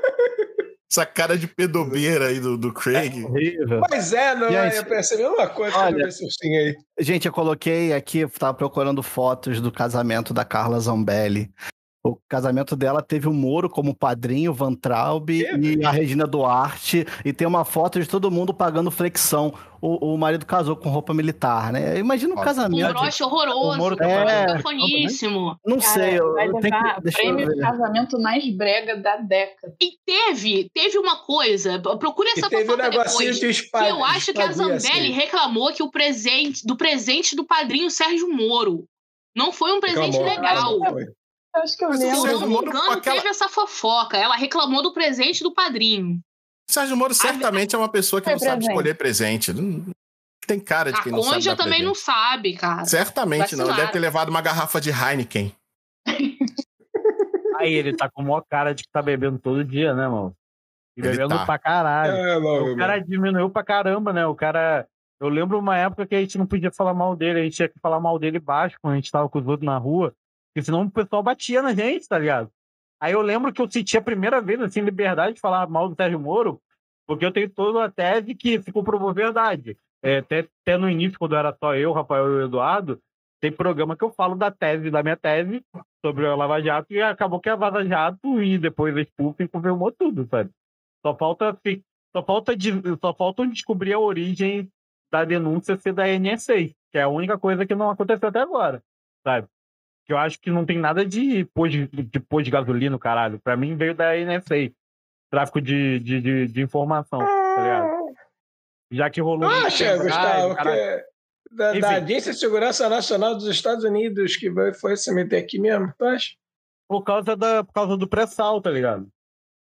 Essa 0.91 1.06
cara 1.06 1.38
de 1.38 1.47
pedobeira 1.47 2.28
aí 2.30 2.39
do, 2.39 2.58
do 2.58 2.73
Craig. 2.73 3.23
Horrível. 3.23 3.82
Mas 3.91 4.12
é, 4.12 4.34
não 4.34 4.47
é? 4.47 4.71
Gente, 4.71 4.78
Eu 4.78 4.86
pensei 4.86 5.23
a 5.23 5.30
mesma 5.30 5.47
coisa 5.47 5.78
olha- 5.78 5.86
quando 5.88 5.99
eu 5.99 6.04
vi 6.06 6.10
esse 6.10 6.25
ursinho 6.25 6.60
aí. 6.60 6.75
Gente, 6.99 7.28
eu 7.28 7.32
coloquei 7.32 7.93
aqui, 7.93 8.19
eu 8.19 8.30
tava 8.30 8.56
procurando 8.56 9.04
fotos 9.04 9.62
do 9.62 9.71
casamento 9.71 10.34
da 10.34 10.43
Carla 10.43 10.80
Zambelli. 10.80 11.52
O 12.01 12.17
casamento 12.29 12.77
dela 12.77 13.01
teve 13.01 13.27
o 13.27 13.33
Moro 13.33 13.69
como 13.69 13.93
padrinho, 13.93 14.53
Van 14.53 14.73
Traub 14.73 15.29
e 15.31 15.85
a 15.85 15.91
Regina 15.91 16.25
Duarte. 16.25 17.05
E 17.25 17.33
tem 17.33 17.45
uma 17.45 17.65
foto 17.65 17.99
de 17.99 18.07
todo 18.07 18.31
mundo 18.31 18.53
pagando 18.53 18.89
flexão. 18.89 19.53
O, 19.81 20.13
o 20.13 20.17
marido 20.17 20.45
casou 20.45 20.77
com 20.77 20.88
roupa 20.89 21.13
militar, 21.13 21.73
né? 21.73 21.97
Imagina 21.99 22.33
o 22.35 22.39
Um 22.39 22.41
casamento. 22.41 22.93
broche 22.93 23.21
O 23.21 23.27
horroroso, 23.27 23.77
Moro 23.77 23.95
tá 23.97 24.05
é, 24.09 24.45
cafoníssimo. 24.45 25.57
Não 25.65 25.77
Cara, 25.79 25.93
sei, 25.93 26.19
eu, 26.19 26.33
vai 26.33 26.47
levar 26.47 26.62
que. 26.95 27.01
Deixa 27.01 27.21
eu 27.21 27.35
prêmio 27.35 27.53
de 27.53 27.62
casamento 27.62 28.19
mais 28.21 28.49
brega 28.55 28.95
da 28.95 29.17
década. 29.17 29.73
E 29.81 29.91
teve, 30.05 30.69
teve 30.73 30.97
uma 30.97 31.17
coisa, 31.25 31.79
procure 31.99 32.29
essa 32.29 32.47
E 32.47 32.49
teve 32.49 32.63
um 32.63 32.65
fofoca 32.67 32.89
negocinho 32.89 33.19
depois. 33.33 33.39
de 33.41 33.45
espada- 33.49 33.85
que 33.88 33.91
eu 33.91 34.03
acho 34.05 34.33
que 34.33 34.41
a 34.41 34.51
Zambelli 34.53 34.77
assim. 34.77 35.12
reclamou 35.12 35.73
que 35.73 35.83
o 35.83 35.91
presente 35.91 36.65
do 36.65 36.77
presente 36.77 37.35
do 37.35 37.45
padrinho 37.45 37.91
Sérgio 37.91 38.29
Moro 38.33 38.85
não 39.35 39.51
foi 39.51 39.73
um 39.73 39.81
presente 39.81 40.17
Reclamou. 40.17 40.79
legal. 40.81 40.95
Não 41.59 41.63
acho 41.63 41.77
que 41.77 41.83
eu 41.83 41.89
Mas 41.89 41.99
o 41.99 42.01
Se 42.01 42.07
lembro. 42.07 42.31
eu 42.31 42.39
não 42.39 42.47
me 42.47 42.55
engano, 42.55 42.91
aquela- 42.91 43.15
teve 43.17 43.27
essa 43.27 43.49
fofoca. 43.49 44.17
Ela 44.17 44.35
reclamou 44.35 44.81
do 44.81 44.93
presente 44.93 45.43
do 45.43 45.53
padrinho. 45.53 46.19
Sérgio 46.69 46.95
Moro 46.95 47.13
certamente 47.13 47.75
é 47.75 47.77
uma 47.77 47.89
pessoa 47.89 48.21
que 48.21 48.25
Foi 48.25 48.33
não 48.33 48.39
sabe 48.39 48.51
presente. 48.57 48.69
escolher 48.71 48.93
presente. 48.95 49.53
Não- 49.53 49.85
Tem 50.47 50.59
cara 50.59 50.91
de 50.91 50.99
A 50.99 51.03
quem 51.03 51.11
não 51.11 51.21
sabe 51.21 51.35
Conja 51.35 51.55
dar 51.55 51.63
também 51.63 51.83
não 51.83 51.91
presente. 51.91 52.05
sabe, 52.05 52.53
cara. 52.55 52.85
Certamente 52.85 53.55
não. 53.55 53.65
Ele 53.67 53.75
deve 53.75 53.91
ter 53.91 53.99
levado 53.99 54.29
uma 54.29 54.41
garrafa 54.41 54.79
de 54.81 54.89
Heineken. 54.89 55.51
Aí 57.59 57.73
ele 57.73 57.95
tá 57.95 58.09
com 58.09 58.21
a 58.21 58.25
maior 58.25 58.43
cara 58.49 58.73
de 58.73 58.83
que 58.83 58.89
tá 58.91 59.01
bebendo 59.01 59.37
todo 59.37 59.63
dia, 59.63 59.93
né, 59.93 60.07
mano? 60.07 60.33
E 60.97 61.01
Ele 61.01 61.09
bebendo 61.09 61.35
tá. 61.37 61.45
pra 61.45 61.59
caralho. 61.59 62.13
É, 62.13 62.39
não, 62.39 62.73
o 62.73 62.77
cara 62.77 62.97
diminuiu 62.99 63.49
pra 63.49 63.63
caramba, 63.63 64.13
né? 64.13 64.25
O 64.25 64.35
cara. 64.35 64.87
Eu 65.21 65.27
lembro 65.27 65.59
uma 65.59 65.77
época 65.77 66.07
que 66.07 66.15
a 66.15 66.19
gente 66.21 66.37
não 66.37 66.45
podia 66.47 66.71
falar 66.71 66.93
mal 66.93 67.13
dele, 67.15 67.41
a 67.41 67.43
gente 67.43 67.55
tinha 67.57 67.67
que 67.67 67.77
falar 67.81 67.99
mal 67.99 68.17
dele 68.17 68.39
baixo 68.39 68.77
quando 68.81 68.93
a 68.93 68.95
gente 68.95 69.11
tava 69.11 69.27
com 69.27 69.37
os 69.39 69.45
outros 69.47 69.65
na 69.65 69.77
rua, 69.77 70.13
porque 70.53 70.65
senão 70.65 70.83
o 70.83 70.91
pessoal 70.91 71.23
batia 71.23 71.62
na 71.62 71.73
gente, 71.73 72.07
tá 72.07 72.17
ligado? 72.17 72.51
Aí 73.01 73.13
eu 73.13 73.21
lembro 73.21 73.53
que 73.53 73.62
eu 73.62 73.69
senti 73.71 73.97
a 73.97 74.01
primeira 74.01 74.41
vez, 74.41 74.59
assim, 74.62 74.81
liberdade 74.81 75.35
de 75.35 75.39
falar 75.41 75.67
mal 75.69 75.88
do 75.88 75.95
Sérgio 75.95 76.19
Moro, 76.19 76.62
porque 77.07 77.25
eu 77.25 77.31
tenho 77.31 77.49
toda 77.49 77.85
a 77.85 77.89
tese 77.91 78.35
que 78.35 78.62
se 78.62 78.71
comprovou 78.71 79.13
verdade. 79.13 79.77
É, 80.03 80.17
até, 80.17 80.47
até 80.63 80.77
no 80.77 80.89
início, 80.89 81.17
quando 81.17 81.35
era 81.35 81.55
só 81.57 81.75
eu, 81.75 81.91
Rafael 81.93 82.25
e 82.27 82.29
o 82.29 82.45
Eduardo, 82.45 83.01
tem 83.41 83.51
programa 83.51 83.95
que 83.95 84.03
eu 84.03 84.12
falo 84.12 84.35
da 84.35 84.51
tese, 84.51 84.91
da 84.91 85.01
minha 85.01 85.15
tese, 85.15 85.63
sobre 86.05 86.25
a 86.27 86.35
Lava 86.35 86.62
Jato, 86.62 86.91
e 86.93 87.01
acabou 87.01 87.39
que 87.39 87.49
a 87.49 87.55
Vaza 87.55 87.85
Jato 87.85 88.41
e 88.43 88.57
depois 88.57 88.95
a 88.97 89.01
Spoof 89.01 89.47
confirmou 89.47 89.91
tudo, 89.91 90.27
sabe? 90.29 90.49
Só 91.05 91.15
falta, 91.15 91.53
fi- 91.63 91.81
só 92.13 92.23
falta, 92.23 92.53
só 92.99 93.13
faltam 93.13 93.47
descobrir 93.49 93.93
a 93.93 93.99
origem 93.99 94.69
da 95.12 95.23
denúncia 95.23 95.77
ser 95.77 95.93
da 95.93 96.05
NSA, 96.07 96.67
que 96.91 96.97
é 96.97 97.01
a 97.03 97.07
única 97.07 97.38
coisa 97.38 97.65
que 97.65 97.75
não 97.75 97.89
aconteceu 97.89 98.27
até 98.27 98.39
agora, 98.39 98.83
sabe? 99.23 99.47
Que 100.09 100.13
eu 100.13 100.17
acho 100.17 100.41
que 100.41 100.49
não 100.49 100.65
tem 100.65 100.79
nada 100.79 101.05
de 101.05 101.45
pôr 101.53 101.69
de, 101.69 101.85
de, 101.87 102.19
pôr 102.19 102.41
de 102.41 102.49
gasolina, 102.49 102.97
caralho. 102.97 103.39
Pra 103.43 103.55
mim 103.55 103.75
veio 103.77 103.93
da 103.93 104.15
NSA. 104.17 104.71
Tráfico 105.29 105.61
de, 105.61 105.99
de, 105.99 106.19
de, 106.19 106.47
de 106.47 106.61
informação, 106.63 107.19
tá 107.19 107.55
ligado? 107.61 108.15
Já 108.91 109.07
que 109.11 109.21
rolou. 109.21 109.47
um 109.47 109.53
Acha, 109.53 109.83
pendrive, 109.85 110.03
Gustavo, 110.05 110.55
que 110.55 111.05
da, 111.51 111.73
da. 111.73 111.89
Agência 111.97 112.33
de 112.33 112.39
Segurança 112.39 112.89
Nacional 112.89 113.35
dos 113.35 113.45
Estados 113.45 113.83
Unidos 113.83 114.35
que 114.35 114.51
foi 114.73 114.97
se 114.97 115.13
meter 115.13 115.43
aqui 115.43 115.59
mesmo, 115.59 115.93
tu 115.95 116.03
acha? 116.05 116.31
Por 116.89 117.03
causa, 117.03 117.35
da, 117.35 117.63
por 117.63 117.71
causa 117.73 117.95
do 117.95 118.07
pré-sal, 118.07 118.59
tá 118.59 118.71
ligado? 118.71 119.07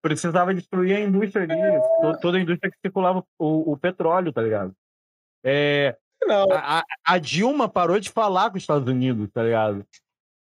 Precisava 0.02 0.54
destruir 0.54 0.96
a 0.96 1.02
indústria 1.02 1.44
ali, 1.44 1.82
to- 2.02 2.22
toda 2.22 2.38
a 2.38 2.42
indústria 2.42 2.72
que 2.72 2.78
circulava 2.80 3.22
o, 3.38 3.74
o 3.74 3.78
petróleo, 3.78 4.32
tá 4.32 4.42
ligado? 4.42 4.74
É, 5.44 5.98
a- 6.54 6.84
a 7.06 7.18
Dilma 7.18 7.68
parou 7.68 8.00
de 8.00 8.10
falar 8.10 8.50
com 8.50 8.56
os 8.56 8.64
Estados 8.64 8.88
Unidos, 8.88 9.30
tá 9.34 9.44
ligado? 9.44 9.86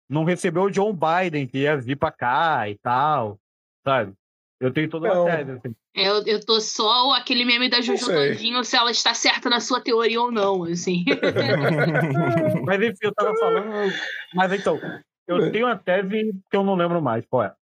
Não 0.09 0.23
recebeu 0.23 0.63
o 0.63 0.71
John 0.71 0.91
Biden, 0.93 1.45
que 1.47 1.59
ia 1.59 1.77
vir 1.77 1.95
pra 1.95 2.11
cá 2.11 2.67
e 2.69 2.75
tal, 2.79 3.39
sabe? 3.85 4.13
Eu 4.59 4.73
tenho 4.73 4.89
toda 4.89 5.07
Não. 5.07 5.25
uma 5.25 5.37
tese, 5.37 5.51
assim. 5.51 5.75
Eu, 5.95 6.23
eu 6.25 6.45
tô 6.45 6.59
só 6.59 7.13
aquele 7.13 7.45
meme 7.45 7.69
da 7.69 7.79
Jojo 7.81 8.05
sei. 8.05 8.33
Todinho 8.33 8.63
se 8.63 8.75
ela 8.75 8.91
está 8.91 9.13
certa 9.13 9.49
na 9.49 9.59
sua 9.59 9.79
teoria 9.81 10.19
ou 10.19 10.31
não, 10.31 10.63
assim. 10.63 11.05
Mas 12.65 12.81
enfim, 12.81 12.97
eu 13.03 13.13
tava 13.13 13.35
falando. 13.37 13.93
Mas 14.33 14.51
então, 14.53 14.79
eu 15.27 15.51
tenho 15.51 15.65
uma 15.67 15.77
tese 15.77 16.33
que 16.49 16.57
eu 16.57 16.63
não 16.63 16.75
lembro 16.75 17.01
mais, 17.01 17.25
qual 17.29 17.43
é? 17.43 17.53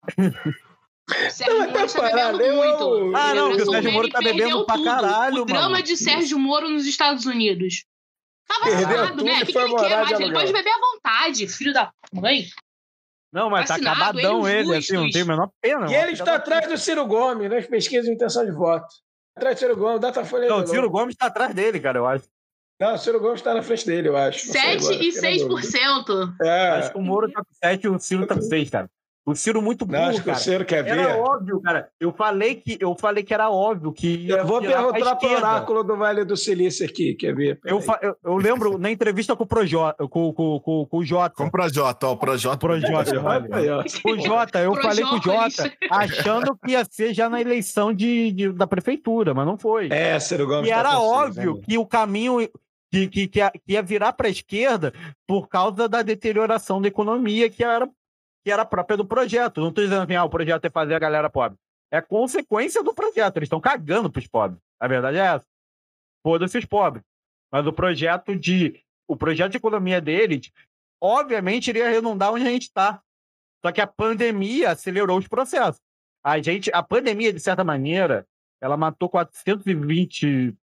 Sérgio 1.30 1.54
Não, 1.58 1.60
Moro 1.66 1.72
tá 1.72 1.84
está 1.84 2.00
parado, 2.02 2.38
bebendo 2.38 2.62
eu- 2.62 3.00
muito. 3.04 3.16
Ah, 3.16 3.34
não, 3.34 3.50
o 3.52 3.64
Sérgio 3.70 3.92
Moro 3.92 4.08
tá 4.08 4.18
bebendo 4.20 4.64
pra 4.66 4.74
tudo. 4.74 4.84
caralho, 4.84 5.42
O 5.42 5.44
drama 5.44 5.70
mano. 5.70 5.82
de 5.82 5.96
Sérgio 5.96 6.38
Moro 6.38 6.68
nos 6.68 6.86
Estados 6.86 7.26
Unidos. 7.26 7.84
Perdeu 8.62 8.86
vacinado, 8.86 9.08
tudo 9.12 9.24
né? 9.24 9.32
O 9.32 9.38
que, 9.40 9.46
que 9.46 9.52
foi 9.52 9.62
ele 9.62 9.74
quer 9.76 9.96
mais? 9.96 10.20
Ele 10.20 10.32
pode 10.32 10.52
beber 10.52 10.70
à 10.70 10.78
vontade, 10.78 11.48
filho 11.48 11.72
da 11.72 11.92
mãe. 12.12 12.46
Não, 13.32 13.50
mas 13.50 13.68
Vacinado, 13.68 13.98
tá 13.98 14.04
acabadão 14.06 14.48
ele, 14.48 14.68
ele, 14.70 14.76
assim, 14.78 14.94
não 14.94 15.10
tem 15.10 15.22
a 15.22 15.24
menor 15.24 15.50
pena. 15.60 15.90
E 15.90 15.94
ele 15.94 16.12
está 16.12 16.36
atrás 16.36 16.68
do 16.68 16.78
Ciro 16.78 17.04
Gomes 17.06 17.50
nas 17.50 17.66
pesquisas 17.66 18.06
de 18.06 18.12
intenção 18.12 18.44
de 18.44 18.52
voto. 18.52 18.86
Atrás 19.36 19.56
do 19.56 19.58
Ciro 19.58 19.76
Gomes, 19.76 20.00
Datafolha. 20.00 20.48
Não, 20.48 20.62
o 20.62 20.66
Ciro 20.66 20.88
Gomes 20.88 21.14
tá 21.16 21.26
atrás 21.26 21.54
dele, 21.54 21.78
cara, 21.78 21.98
eu 21.98 22.06
acho. 22.06 22.24
Não, 22.80 22.94
o 22.94 22.98
Ciro 22.98 23.20
Gomes 23.20 23.42
tá 23.42 23.52
na 23.52 23.62
frente 23.62 23.86
dele, 23.86 24.08
eu 24.08 24.16
acho. 24.16 24.46
Não 24.46 24.52
sei 24.52 24.62
7 24.62 24.76
agora, 24.76 24.94
e 24.94 25.12
fiquei 25.12 25.38
na 25.38 25.48
dúvida. 25.48 25.78
6%. 25.78 26.34
É. 26.42 26.68
Acho 26.70 26.92
que 26.92 26.98
o 26.98 27.02
Moro 27.02 27.30
tá 27.30 27.40
com 27.40 27.52
7 27.52 27.84
e 27.84 27.88
o 27.88 27.98
Ciro 27.98 28.26
tá 28.26 28.34
com 28.34 28.42
6, 28.42 28.70
cara. 28.70 28.90
O 29.26 29.34
Ciro 29.34 29.60
muito 29.60 29.84
burro, 29.84 29.98
Não, 30.00 30.08
acho 30.08 30.18
que 30.18 30.22
o 30.22 30.32
cara. 30.32 30.38
Ciro 30.38 30.64
quer 30.64 30.86
Era 30.86 31.14
ver. 31.14 31.20
óbvio, 31.20 31.60
cara. 31.60 31.88
Eu 31.98 32.12
falei 32.12 32.54
que, 32.54 32.78
eu 32.80 32.94
falei 32.94 33.24
que 33.24 33.34
era 33.34 33.50
óbvio 33.50 33.92
que 33.92 34.06
ia 34.18 34.36
Eu 34.36 34.46
vou 34.46 34.60
perguntar 34.60 35.16
pro 35.16 35.26
esquerda. 35.26 35.36
oráculo 35.48 35.82
do 35.82 35.96
Vale 35.96 36.24
do 36.24 36.36
Silício 36.36 36.86
aqui, 36.86 37.12
quer 37.14 37.34
ver? 37.34 37.58
Eu, 37.64 37.80
fa- 37.80 37.98
eu, 38.00 38.16
eu 38.24 38.36
lembro 38.36 38.78
na 38.78 38.88
entrevista 38.88 39.34
com 39.34 39.42
o 39.42 39.46
Projota, 39.46 40.06
com, 40.06 40.32
com, 40.32 40.60
com, 40.60 40.86
com 40.86 40.98
o 40.98 41.04
Jota. 41.04 41.34
Com 41.34 41.46
o 41.46 41.50
Projota, 41.50 42.06
ó, 42.06 42.12
o 42.12 42.16
Projota. 42.16 42.66
O 44.04 44.18
Jota, 44.20 44.60
eu 44.60 44.74
falei 44.80 45.04
com 45.04 45.16
o 45.16 45.22
Jota, 45.22 45.72
achando 45.90 46.56
que 46.56 46.72
ia 46.72 46.84
ser 46.88 47.12
já 47.12 47.28
na 47.28 47.40
eleição 47.40 47.92
de, 47.92 48.30
de- 48.32 48.52
da 48.52 48.66
prefeitura, 48.66 49.34
mas 49.34 49.46
não 49.46 49.58
foi. 49.58 49.88
É, 49.90 50.18
Ciro 50.20 50.46
Gomes 50.46 50.68
E 50.68 50.72
tá 50.72 50.78
era 50.78 50.90
seis, 50.90 51.02
óbvio 51.02 51.54
né? 51.56 51.60
que 51.66 51.78
o 51.78 51.86
caminho 51.86 52.48
que, 52.92 53.08
que, 53.08 53.26
que 53.26 53.40
ia 53.66 53.82
virar 53.82 54.12
para 54.12 54.28
a 54.28 54.30
esquerda 54.30 54.92
por 55.26 55.48
causa 55.48 55.88
da 55.88 56.02
deterioração 56.02 56.80
da 56.80 56.88
economia 56.88 57.50
que 57.50 57.64
era, 57.64 57.88
que 58.46 58.52
era 58.52 58.64
própria 58.64 58.96
do 58.96 59.04
projeto. 59.04 59.60
Não 59.60 59.70
estou 59.70 59.82
dizendo 59.82 60.02
assim, 60.02 60.14
ah, 60.14 60.22
o 60.22 60.30
projeto 60.30 60.64
é 60.64 60.70
fazer 60.70 60.94
a 60.94 61.00
galera 61.00 61.28
pobre. 61.28 61.58
É 61.90 62.00
consequência 62.00 62.80
do 62.80 62.94
projeto. 62.94 63.38
Eles 63.38 63.48
estão 63.48 63.60
cagando 63.60 64.08
para 64.08 64.20
os 64.20 64.28
pobres. 64.28 64.60
A 64.78 64.86
verdade 64.86 65.18
é 65.18 65.34
essa. 65.34 65.44
Foda-se 66.22 66.56
os 66.56 66.64
pobres. 66.64 67.02
Mas 67.50 67.66
o 67.66 67.72
projeto 67.72 68.36
de. 68.36 68.80
O 69.08 69.16
projeto 69.16 69.50
de 69.50 69.56
economia 69.56 70.00
deles, 70.00 70.52
obviamente, 71.00 71.70
iria 71.70 71.90
redundar 71.90 72.32
onde 72.32 72.46
a 72.46 72.50
gente 72.50 72.68
está. 72.68 73.02
Só 73.64 73.72
que 73.72 73.80
a 73.80 73.86
pandemia 73.86 74.70
acelerou 74.70 75.18
os 75.18 75.26
processos. 75.26 75.80
A 76.24 76.40
gente, 76.40 76.70
a 76.72 76.84
pandemia, 76.84 77.32
de 77.32 77.40
certa 77.40 77.64
maneira, 77.64 78.28
ela 78.60 78.76
matou 78.76 79.08
420, 79.08 80.56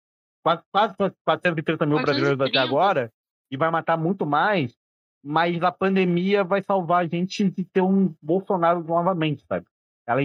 quase, 0.42 0.62
quase 0.70 0.94
430 1.24 1.86
mil 1.86 2.02
brasileiros 2.02 2.40
até 2.42 2.52
430. 2.52 2.60
agora, 2.60 3.12
e 3.50 3.56
vai 3.56 3.70
matar 3.70 3.96
muito 3.96 4.26
mais, 4.26 4.76
mas 5.22 5.62
a 5.62 5.70
pandemia 5.72 6.42
vai 6.44 6.62
salvar 6.62 7.04
a 7.04 7.06
gente 7.06 7.44
de 7.50 7.64
ter 7.64 7.80
um 7.82 8.14
Bolsonaro 8.22 8.82
novamente, 8.84 9.44
sabe? 9.46 9.66
Ela, 10.06 10.22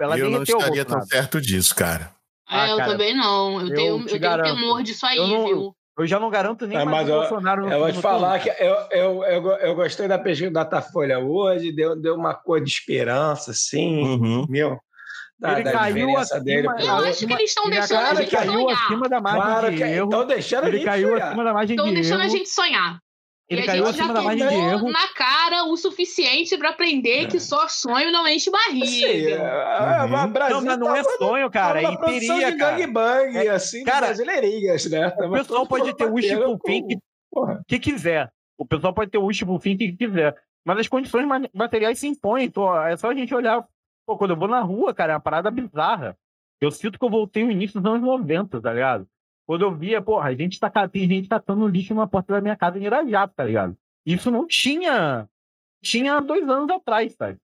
ela 0.00 0.18
eu 0.18 0.30
não 0.30 0.40
o 0.40 0.42
estaria 0.42 0.84
tão 0.84 1.00
certo 1.02 1.40
disso, 1.40 1.74
cara. 1.74 2.10
Ah, 2.48 2.68
eu 2.68 2.76
cara, 2.76 2.92
também 2.92 3.14
não. 3.16 3.60
Eu, 3.60 3.68
eu 3.68 3.74
tenho, 3.74 4.04
te 4.06 4.14
eu 4.14 4.20
tenho 4.20 4.42
temor 4.42 4.82
disso 4.82 5.04
aí, 5.06 5.16
Eu 5.18 5.26
não- 5.28 5.46
viu? 5.46 5.76
Eu 5.98 6.06
já 6.06 6.20
não 6.20 6.28
garanto 6.28 6.66
nem 6.66 6.76
É, 6.76 6.84
mais 6.84 7.08
eu, 7.08 7.20
Bolsonaro 7.20 7.62
no 7.64 7.72
eu 7.72 7.78
vou 7.80 7.90
te 7.90 8.00
falar 8.02 8.38
turno. 8.38 8.54
que 8.54 8.62
eu, 8.62 8.74
eu, 8.90 9.24
eu, 9.24 9.46
eu 9.52 9.74
gostei 9.74 10.06
da 10.06 10.18
pesquisa 10.18 10.50
da 10.50 10.62
Datafolha 10.62 11.18
hoje, 11.18 11.72
deu, 11.72 11.96
deu 11.98 12.14
uma 12.14 12.34
cor 12.34 12.60
de 12.62 12.68
esperança, 12.70 13.52
assim, 13.52 14.02
Uhum. 14.04 14.46
meu. 14.46 14.78
Da, 15.38 15.52
Ele 15.54 15.62
da 15.64 15.72
caiu 15.72 15.94
diferença 15.94 16.20
acima- 16.36 16.40
dele. 16.44 16.66
Eu 16.66 16.70
acho 16.96 17.26
que 17.26 17.32
eles 17.32 17.48
estão 17.50 17.70
deixando 17.70 18.04
a 18.06 18.14
gente 18.14 18.30
caiu 18.30 18.52
sonhar. 18.52 18.84
acima 18.84 19.08
da 19.08 19.20
margem 19.22 19.42
Claro 19.42 19.70
de 19.70 19.76
que 19.78 19.82
erro. 19.84 20.04
estão 20.04 20.26
deixando 20.26 20.64
a 20.64 20.68
ele 20.68 20.76
gente 20.76 20.86
caiu 20.86 21.08
sonhar. 21.08 21.28
acima 21.28 21.44
da 21.44 21.52
margem 21.54 21.76
Estão 21.76 21.88
de 21.88 21.94
deixando 21.94 22.20
a 22.20 22.28
gente 22.28 22.48
sonhar. 22.50 22.98
Ele 23.48 23.60
e 23.60 23.62
a 23.62 23.66
caiu 23.66 23.86
gente 23.86 23.96
já 23.96 24.02
acima 24.04 24.14
da 24.14 24.22
margem 24.22 24.48
de 24.48 24.54
erro. 24.54 24.90
na 24.90 25.08
cara 25.14 25.64
o 25.64 25.76
suficiente 25.76 26.56
pra 26.58 26.70
aprender 26.70 27.28
que 27.28 27.38
só 27.38 27.68
sonho 27.68 28.10
não 28.10 28.26
enche 28.26 28.50
Assim, 28.50 28.80
barriga. 28.80 29.34
é, 29.36 30.02
Uhum. 30.02 30.08
mas 30.08 30.32
Brasil 30.32 30.56
Não, 30.56 30.64
mas 30.66 30.78
não 30.78 30.96
é 30.96 31.04
sonho, 31.04 31.50
cara. 31.50 31.80
É 31.82 31.92
histeria, 31.92 32.50
de 32.52 32.56
cara. 32.58 32.76
gangbang, 32.76 33.36
É, 33.36 33.48
assim, 33.50 33.84
cara, 33.84 34.12
de 34.12 34.24
brasileirinhas, 34.24 34.90
né? 34.90 35.06
O 35.18 35.30
pessoal 35.30 35.66
pode 35.66 35.94
ter 35.94 36.04
o 36.06 36.14
wishful 36.14 36.58
thinking 36.58 36.98
que 37.68 37.78
quiser. 37.78 38.30
O 38.58 38.66
pessoal 38.66 38.92
pode 38.92 39.10
ter 39.10 39.18
o 39.18 39.28
thinking 39.30 39.76
que 39.96 40.06
quiser. 40.06 40.34
Mas 40.64 40.78
as 40.80 40.88
condições 40.88 41.24
ma- 41.26 41.48
materiais 41.54 41.98
se 42.00 42.08
impõem. 42.08 42.46
Então, 42.46 42.74
é 42.84 42.96
só 42.96 43.10
a 43.10 43.14
gente 43.14 43.32
olhar. 43.32 43.64
Pô, 44.04 44.16
quando 44.18 44.30
eu 44.32 44.36
vou 44.36 44.48
na 44.48 44.60
rua, 44.60 44.92
cara, 44.92 45.12
é 45.12 45.14
uma 45.14 45.20
parada 45.20 45.50
bizarra. 45.52 46.16
Eu 46.60 46.70
sinto 46.72 46.98
que 46.98 47.04
eu 47.04 47.10
voltei 47.10 47.44
no 47.44 47.50
início 47.52 47.80
dos 47.80 47.88
anos 47.88 48.02
90, 48.04 48.60
tá 48.60 48.72
ligado? 48.72 49.06
Quando 49.46 49.62
eu 49.62 49.74
via, 49.74 50.02
porra, 50.02 50.28
a 50.28 50.34
gente 50.34 50.58
tá, 50.58 50.70
tem 50.88 51.08
gente 51.08 51.28
catando 51.28 51.68
lixo 51.68 51.94
na 51.94 52.06
porta 52.06 52.34
da 52.34 52.40
minha 52.40 52.56
casa 52.56 52.78
em 52.78 52.84
Irajá, 52.84 53.28
tá 53.28 53.44
ligado? 53.44 53.76
Isso 54.04 54.30
não 54.30 54.46
tinha. 54.46 55.28
Tinha 55.82 56.20
dois 56.20 56.48
anos 56.48 56.68
atrás, 56.70 57.14
sabe? 57.14 57.38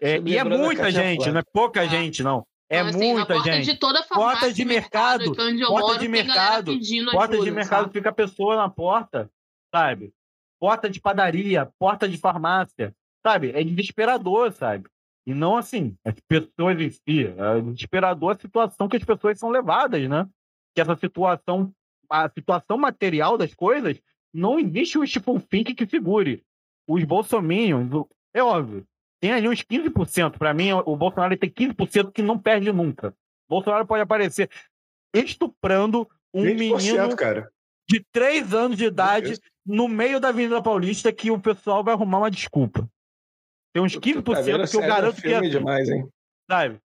É, 0.00 0.16
Você 0.16 0.20
me 0.20 0.32
e 0.32 0.36
é 0.36 0.44
muita 0.44 0.90
gente, 0.90 1.30
não 1.30 1.40
é 1.40 1.42
pouca 1.42 1.86
gente, 1.88 2.22
não. 2.22 2.46
É 2.68 2.78
Então, 2.78 2.88
assim, 2.90 3.12
muita 3.14 3.34
porta 3.34 3.52
gente. 3.52 3.64
de 3.64 3.76
toda 3.78 4.02
Porta 4.04 4.52
de 4.52 4.64
mercado, 4.64 5.32
aqui 5.32 5.40
onde 5.40 5.60
eu 5.62 5.68
porta 5.68 5.86
moro, 5.88 5.98
de 5.98 6.08
mercado, 6.08 6.72
porta 7.10 7.32
de 7.32 7.36
ajuda, 7.36 7.50
mercado 7.52 7.82
sabe? 7.82 7.92
fica 7.92 8.10
a 8.10 8.12
pessoa 8.12 8.56
na 8.56 8.68
porta, 8.68 9.30
sabe? 9.74 10.12
Porta 10.60 10.88
de 10.88 11.00
padaria, 11.00 11.68
porta 11.78 12.08
de 12.08 12.18
farmácia, 12.18 12.94
sabe? 13.26 13.50
É 13.54 13.64
desesperador, 13.64 14.52
sabe? 14.52 14.86
E 15.26 15.34
não 15.34 15.56
assim, 15.56 15.96
as 16.04 16.14
pessoas 16.28 16.78
em 16.80 16.90
si. 16.90 17.26
É 17.26 17.60
desesperador 17.60 18.36
a 18.36 18.38
situação 18.38 18.88
que 18.88 18.96
as 18.96 19.04
pessoas 19.04 19.38
são 19.38 19.48
levadas, 19.48 20.08
né? 20.08 20.28
Que 20.74 20.80
essa 20.80 20.96
situação, 20.96 21.72
a 22.08 22.28
situação 22.28 22.78
material 22.78 23.36
das 23.36 23.54
coisas, 23.54 24.00
não 24.32 24.58
existe 24.58 24.98
o 24.98 25.06
Stephen 25.06 25.40
Fink 25.40 25.74
que 25.74 25.86
segure. 25.86 26.44
Os 26.86 27.04
bolsominions, 27.04 27.90
é 28.34 28.42
óbvio, 28.42 28.86
tem 29.20 29.32
ali 29.32 29.48
uns 29.48 29.62
15%. 29.62 30.38
Para 30.38 30.54
mim, 30.54 30.72
o 30.72 30.96
Bolsonaro 30.96 31.36
tem 31.36 31.50
15% 31.50 32.10
que 32.10 32.22
não 32.22 32.38
perde 32.38 32.72
nunca. 32.72 33.08
O 33.48 33.56
Bolsonaro 33.56 33.86
pode 33.86 34.02
aparecer 34.02 34.50
estuprando 35.14 36.08
um 36.32 36.44
20%, 36.44 36.56
menino 36.56 37.16
cara. 37.16 37.52
de 37.88 38.04
3 38.12 38.54
anos 38.54 38.76
de 38.76 38.84
idade 38.84 39.38
no 39.66 39.88
meio 39.88 40.20
da 40.20 40.28
Avenida 40.28 40.62
Paulista 40.62 41.12
que 41.12 41.30
o 41.30 41.40
pessoal 41.40 41.84
vai 41.84 41.94
arrumar 41.94 42.18
uma 42.18 42.30
desculpa. 42.30 42.88
Tem 43.72 43.82
uns 43.82 43.96
15% 43.96 44.22
Tá 44.34 44.40
vendo? 44.40 44.68
que 44.68 44.76
eu 44.76 44.80
garanto 44.80 45.20
que 45.20 45.28
é 45.28 45.36
assim, 45.36 45.50
demais, 45.50 45.88
hein? 45.88 46.08
sabe? 46.50 46.80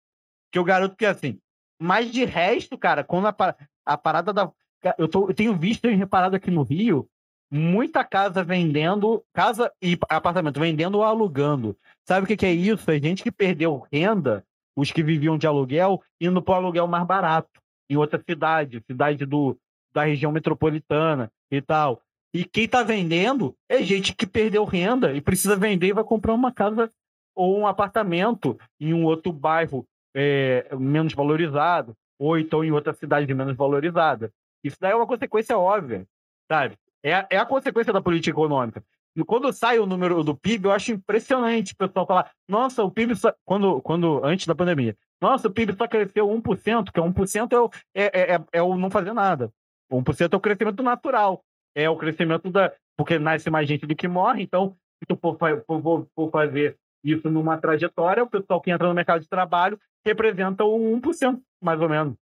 Que 0.50 0.58
eu 0.58 0.64
garanto 0.64 0.96
que 0.96 1.06
é 1.06 1.08
assim. 1.08 1.38
Mas 1.80 2.10
de 2.10 2.24
resto, 2.24 2.76
cara, 2.76 3.04
quando 3.04 3.26
a, 3.26 3.56
a 3.84 3.96
parada 3.96 4.32
da. 4.32 4.50
Eu, 4.98 5.08
tô, 5.08 5.28
eu 5.28 5.34
tenho 5.34 5.56
visto 5.56 5.86
e 5.86 5.94
reparado 5.94 6.36
aqui 6.36 6.50
no 6.50 6.62
Rio 6.62 7.08
muita 7.50 8.02
casa 8.02 8.42
vendendo, 8.42 9.22
casa 9.32 9.72
e 9.80 9.96
apartamento 10.08 10.58
vendendo 10.58 10.96
ou 10.96 11.04
alugando. 11.04 11.76
Sabe 12.06 12.24
o 12.24 12.26
que, 12.26 12.36
que 12.36 12.46
é 12.46 12.52
isso? 12.52 12.90
É 12.90 12.98
gente 12.98 13.22
que 13.22 13.30
perdeu 13.30 13.86
renda, 13.92 14.44
os 14.76 14.90
que 14.90 15.04
viviam 15.04 15.38
de 15.38 15.46
aluguel, 15.46 16.02
indo 16.20 16.42
para 16.42 16.54
o 16.54 16.56
aluguel 16.56 16.88
mais 16.88 17.06
barato, 17.06 17.60
em 17.88 17.96
outra 17.96 18.20
cidade, 18.28 18.82
cidade 18.86 19.24
do, 19.24 19.56
da 19.92 20.04
região 20.04 20.32
metropolitana 20.32 21.30
e 21.48 21.62
tal. 21.62 22.02
E 22.34 22.44
quem 22.44 22.64
está 22.64 22.82
vendendo 22.82 23.54
é 23.68 23.80
gente 23.82 24.12
que 24.12 24.26
perdeu 24.26 24.64
renda 24.64 25.12
e 25.12 25.20
precisa 25.20 25.54
vender 25.54 25.86
e 25.88 25.92
vai 25.92 26.02
comprar 26.02 26.34
uma 26.34 26.50
casa 26.50 26.90
ou 27.36 27.56
um 27.56 27.66
apartamento 27.66 28.58
em 28.80 28.92
um 28.92 29.04
outro 29.04 29.32
bairro 29.32 29.86
é, 30.12 30.68
menos 30.76 31.12
valorizado, 31.12 31.96
ou 32.18 32.38
então 32.38 32.64
em 32.64 32.70
outra 32.72 32.92
cidade 32.92 33.32
menos 33.34 33.56
valorizada. 33.56 34.32
Isso 34.62 34.76
daí 34.80 34.92
é 34.92 34.96
uma 34.96 35.06
consequência 35.06 35.58
óbvia, 35.58 36.06
sabe? 36.50 36.76
É, 37.02 37.26
é 37.30 37.38
a 37.38 37.44
consequência 37.46 37.92
da 37.92 38.00
política 38.00 38.30
econômica. 38.30 38.82
E 39.16 39.22
quando 39.22 39.52
sai 39.52 39.78
o 39.78 39.86
número 39.86 40.24
do 40.24 40.34
PIB, 40.34 40.66
eu 40.66 40.72
acho 40.72 40.90
impressionante 40.90 41.72
o 41.72 41.76
pessoal 41.76 42.06
falar, 42.06 42.30
nossa, 42.48 42.82
o 42.82 42.90
PIB 42.90 43.14
só... 43.14 43.32
quando, 43.44 43.80
quando 43.82 44.24
antes 44.24 44.46
da 44.46 44.54
pandemia, 44.54 44.96
nossa, 45.20 45.46
o 45.48 45.50
PIB 45.52 45.74
só 45.76 45.86
cresceu 45.86 46.26
1%, 46.28 46.90
que 46.90 46.98
é 46.98 47.02
1% 47.02 47.52
é 47.52 47.60
o, 47.60 47.70
é, 47.94 48.04
é, 48.04 48.34
é- 48.34 48.44
é 48.54 48.62
o 48.62 48.76
não 48.76 48.90
fazer 48.90 49.12
nada. 49.12 49.52
1% 49.90 50.32
é 50.32 50.36
o 50.36 50.40
crescimento 50.40 50.82
natural. 50.82 51.44
É 51.76 51.88
o 51.88 51.96
crescimento 51.96 52.50
da. 52.50 52.72
Porque 52.96 53.18
nasce 53.18 53.50
mais 53.50 53.68
gente 53.68 53.86
do 53.86 53.94
que 53.94 54.06
morre, 54.08 54.42
então, 54.42 54.76
se 54.98 55.06
tu 55.06 55.16
for- 55.16 55.36
for- 55.66 56.06
for 56.14 56.30
fazer 56.30 56.76
isso 57.04 57.28
numa 57.28 57.58
trajetória, 57.58 58.22
o 58.22 58.28
pessoal 58.28 58.60
que 58.60 58.70
entra 58.70 58.88
no 58.88 58.94
mercado 58.94 59.20
de 59.20 59.28
trabalho 59.28 59.78
representa 60.04 60.64
o 60.64 60.76
1%, 60.96 61.40
mais 61.64 61.80
ou 61.80 61.88
menos. 61.88 62.14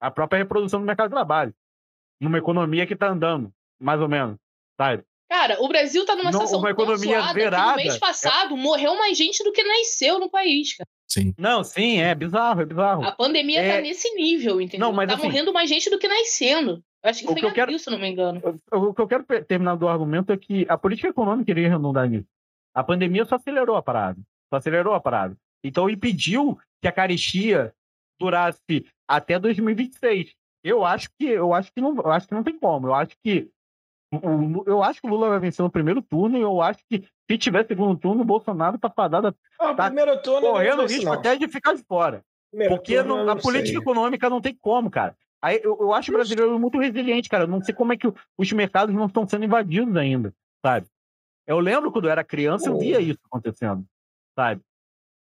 A 0.00 0.10
própria 0.10 0.38
reprodução 0.38 0.80
do 0.80 0.86
mercado 0.86 1.08
de 1.08 1.14
trabalho. 1.14 1.54
Numa 2.20 2.38
economia 2.38 2.86
que 2.86 2.94
está 2.94 3.08
andando, 3.08 3.52
mais 3.80 4.00
ou 4.00 4.08
menos. 4.08 4.36
Sabe? 4.76 5.04
Cara, 5.28 5.60
o 5.60 5.68
Brasil 5.68 6.04
tá 6.06 6.14
numa 6.14 6.30
situação 6.32 6.58
uma 6.58 6.72
tão 6.74 6.84
economia 6.84 7.20
zoada 7.20 7.70
no 7.70 7.76
mês 7.76 7.96
é- 7.96 7.98
passado 7.98 8.56
morreu 8.56 8.96
mais 8.96 9.18
gente 9.18 9.42
do 9.42 9.50
que 9.52 9.62
nasceu 9.62 10.18
no 10.20 10.30
país, 10.30 10.76
cara. 10.76 10.88
Sim. 11.08 11.34
Não, 11.36 11.64
sim, 11.64 11.98
é 12.00 12.14
bizarro, 12.14 12.60
é 12.60 12.64
bizarro. 12.64 13.04
A 13.04 13.12
pandemia 13.12 13.60
É- 13.60 13.76
tá 13.76 13.80
nesse 13.82 14.08
nível, 14.14 14.60
entendeu? 14.60 14.86
Não, 14.86 14.92
mas 14.92 15.08
tá 15.08 15.14
assim- 15.14 15.24
morrendo 15.24 15.52
mais 15.52 15.68
gente 15.68 15.90
do 15.90 15.98
que 15.98 16.06
nascendo. 16.08 16.82
Eu 17.02 17.10
acho 17.10 17.20
que 17.20 17.26
O 17.26 17.32
foi 17.32 17.40
que 17.40 17.46
eu 17.46 17.52
quero- 17.52 17.78
se 17.78 17.90
não 17.90 17.98
me 17.98 18.08
engano. 18.08 18.40
O 18.72 18.94
que 18.94 19.00
eu 19.00 19.06
quero 19.08 19.24
terminar 19.44 19.76
do 19.76 19.88
argumento 19.88 20.32
é 20.32 20.36
que 20.36 20.64
a 20.68 20.76
política 20.78 21.08
econômica 21.08 21.50
iria 21.50 21.68
redundar 21.68 22.08
nisso. 22.08 22.26
A 22.74 22.82
pandemia 22.84 23.24
só 23.24 23.36
acelerou 23.36 23.76
a 23.76 23.82
parada. 23.82 24.18
Só 24.50 24.56
acelerou 24.56 24.94
a 24.94 25.00
parada. 25.00 25.36
Então 25.62 25.88
impediu 25.90 26.58
que 26.80 26.86
a 26.88 26.92
caristia 26.92 27.72
durasse 28.20 28.86
até 29.08 29.38
2026. 29.38 30.32
Eu 30.64 30.84
acho 30.84 31.08
que 31.18 31.26
eu 31.26 31.52
acho 31.54 31.72
que 31.72 31.80
não, 31.80 31.96
eu 31.96 32.10
acho 32.10 32.26
que 32.26 32.34
não 32.34 32.42
tem 32.42 32.58
como. 32.58 32.88
Eu 32.88 32.94
acho 32.94 33.16
que 33.24 33.48
eu 34.66 34.82
acho 34.82 35.00
que 35.00 35.06
o 35.06 35.10
Lula 35.10 35.28
vai 35.28 35.38
vencer 35.40 35.62
no 35.62 35.70
primeiro 35.70 36.00
turno 36.00 36.38
e 36.38 36.40
eu 36.40 36.62
acho 36.62 36.78
que 36.88 37.04
se 37.30 37.38
tiver 37.38 37.66
segundo 37.66 37.98
turno, 37.98 38.22
o 38.22 38.24
Bolsonaro 38.24 38.78
tá 38.78 38.88
fadado 38.88 39.34
Ah, 39.58 39.74
tá 39.74 39.86
primeiro 39.86 40.20
turno 40.22 40.48
correndo 40.52 40.82
risco 40.82 41.04
não. 41.06 41.12
até 41.12 41.36
de 41.36 41.48
ficar 41.48 41.74
de 41.74 41.82
fora. 41.82 42.22
Primeiro 42.50 42.74
Porque 42.74 42.96
turno 42.96 43.24
não- 43.24 43.32
a 43.32 43.36
política 43.36 43.68
sei. 43.72 43.78
econômica 43.78 44.30
não 44.30 44.40
tem 44.40 44.56
como, 44.60 44.90
cara. 44.90 45.16
Aí 45.42 45.60
eu, 45.62 45.76
eu 45.80 45.92
acho 45.92 46.10
o 46.10 46.14
brasileiro 46.14 46.58
muito 46.58 46.78
resiliente, 46.78 47.28
cara. 47.28 47.44
Eu 47.44 47.48
não 47.48 47.60
sei 47.62 47.74
como 47.74 47.92
é 47.92 47.96
que 47.96 48.10
os 48.38 48.52
mercados 48.52 48.94
não 48.94 49.06
estão 49.06 49.26
sendo 49.28 49.44
invadidos 49.44 49.94
ainda, 49.96 50.32
sabe? 50.64 50.86
Eu 51.46 51.58
lembro 51.58 51.92
quando 51.92 52.06
eu 52.06 52.10
era 52.10 52.24
criança, 52.24 52.68
eu 52.68 52.78
via 52.78 53.00
isso 53.00 53.18
acontecendo, 53.26 53.84
sabe? 54.38 54.62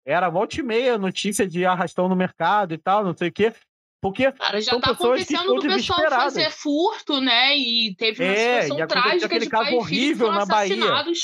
Era 0.05 0.29
volta 0.29 0.59
e 0.59 0.63
meia 0.63 0.97
notícia 0.97 1.47
de 1.47 1.65
arrastão 1.65 2.09
no 2.09 2.15
mercado 2.15 2.73
e 2.73 2.77
tal, 2.77 3.03
não 3.03 3.15
sei 3.15 3.29
o 3.29 3.31
quê. 3.31 3.53
Porque 4.01 4.29
Cara, 4.33 4.59
já 4.59 4.71
são 4.71 4.81
tá 4.81 4.89
pessoas 4.89 5.25
que 5.25 5.33
acontecendo 5.33 5.55
estão 5.55 5.55
do 5.55 5.61
pessoal 5.75 5.99
desesperadas. 5.99 6.33
fazer 6.33 6.49
furto, 6.51 7.21
né? 7.21 7.57
E 7.57 7.95
teve 7.95 8.21
uma 8.23 8.33
É, 8.33 8.61
situação 8.63 8.87
trágica 8.87 9.25
aquele 9.27 9.45
de 9.45 9.49
caso 9.49 9.63
pai 9.63 9.69
e 9.71 9.75
filho 9.75 9.87
que 9.87 9.95
horrível 9.95 10.27
foram 10.27 10.39
na 10.39 10.45
Bahia. 10.45 10.75
assassinados. 10.75 11.19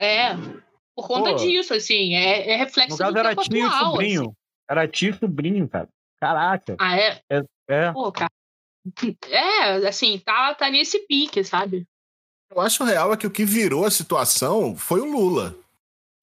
É, 0.00 0.34
por 0.96 1.06
conta 1.06 1.30
Pô. 1.30 1.36
disso, 1.36 1.74
assim. 1.74 2.14
É, 2.14 2.52
é 2.52 2.56
reflexo 2.56 2.92
No 2.92 2.98
caso 2.98 3.12
do 3.12 3.18
era 3.18 3.28
tempo 3.30 3.42
tio 3.42 3.56
e 3.58 3.62
atual, 3.62 3.90
sobrinho. 3.90 4.22
assim. 4.22 4.32
Era 4.70 4.88
tio 4.88 5.10
e 5.10 5.18
sobrinho, 5.18 5.68
cara. 5.68 5.88
Caraca. 6.18 6.76
Ah, 6.80 6.96
é? 6.98 7.20
É. 7.30 7.42
é. 7.68 7.92
Pô, 7.92 8.10
cara. 8.10 8.30
É, 9.28 9.86
assim, 9.86 10.18
tá, 10.18 10.54
tá 10.54 10.70
nesse 10.70 11.00
pique, 11.06 11.44
sabe? 11.44 11.86
Eu 12.50 12.60
acho 12.60 12.84
real 12.84 13.12
é 13.12 13.16
que 13.16 13.26
o 13.26 13.30
que 13.30 13.44
virou 13.44 13.84
a 13.84 13.90
situação 13.90 14.74
foi 14.76 15.00
o 15.00 15.04
Lula. 15.04 15.54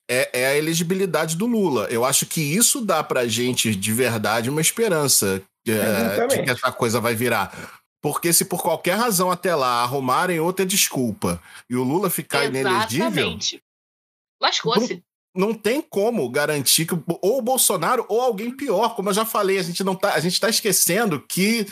É, 0.10 0.42
é 0.42 0.48
a 0.48 0.58
elegibilidade 0.58 1.36
do 1.38 1.46
Lula. 1.46 1.88
Eu 1.90 2.04
acho 2.04 2.26
que 2.26 2.42
isso 2.42 2.82
dá 2.82 3.04
pra 3.04 3.28
gente 3.28 3.74
de 3.76 3.94
verdade 3.94 4.50
uma 4.50 4.62
esperança 4.62 5.42
é, 5.68 6.28
de 6.28 6.44
que 6.44 6.50
essa 6.50 6.72
coisa 6.72 7.00
vai 7.00 7.16
virar. 7.16 7.80
Porque 8.02 8.34
se 8.34 8.46
por 8.46 8.62
qualquer 8.62 8.98
razão 8.98 9.30
até 9.30 9.56
lá 9.56 9.84
arrumarem 9.84 10.40
outra 10.40 10.66
desculpa 10.66 11.42
e 11.70 11.76
o 11.76 11.84
Lula 11.84 12.10
ficar 12.10 12.46
inelegível, 12.46 13.08
Exatamente. 13.08 13.64
Lascou-se. 14.42 15.04
não 15.36 15.54
tem 15.54 15.82
como 15.82 16.28
garantir 16.30 16.88
que 16.88 16.96
ou 17.22 17.38
o 17.38 17.42
Bolsonaro 17.42 18.06
ou 18.10 18.20
alguém 18.20 18.56
pior. 18.56 18.96
Como 18.96 19.10
eu 19.10 19.14
já 19.14 19.24
falei, 19.24 19.60
a 19.60 19.64
gente 19.64 19.84
não 19.84 19.96
tá, 19.96 20.16
a 20.16 20.20
gente 20.20 20.40
tá 20.40 20.50
esquecendo 20.50 21.22
que 21.22 21.68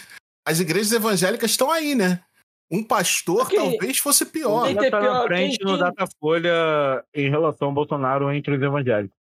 as 0.47 0.59
igrejas 0.59 0.91
evangélicas 0.91 1.49
estão 1.49 1.71
aí, 1.71 1.95
né? 1.95 2.23
Um 2.71 2.83
pastor 2.83 3.49
talvez 3.49 3.97
fosse 3.97 4.25
pior. 4.25 4.71
Já 4.71 4.91
tá 4.91 4.99
na 5.01 5.23
frente 5.23 5.57
no 5.63 5.77
Datafolha 5.77 7.03
em 7.15 7.29
relação 7.29 7.69
ao 7.69 7.73
Bolsonaro 7.73 8.31
entre 8.31 8.55
os 8.55 8.61
evangélicos. 8.61 9.15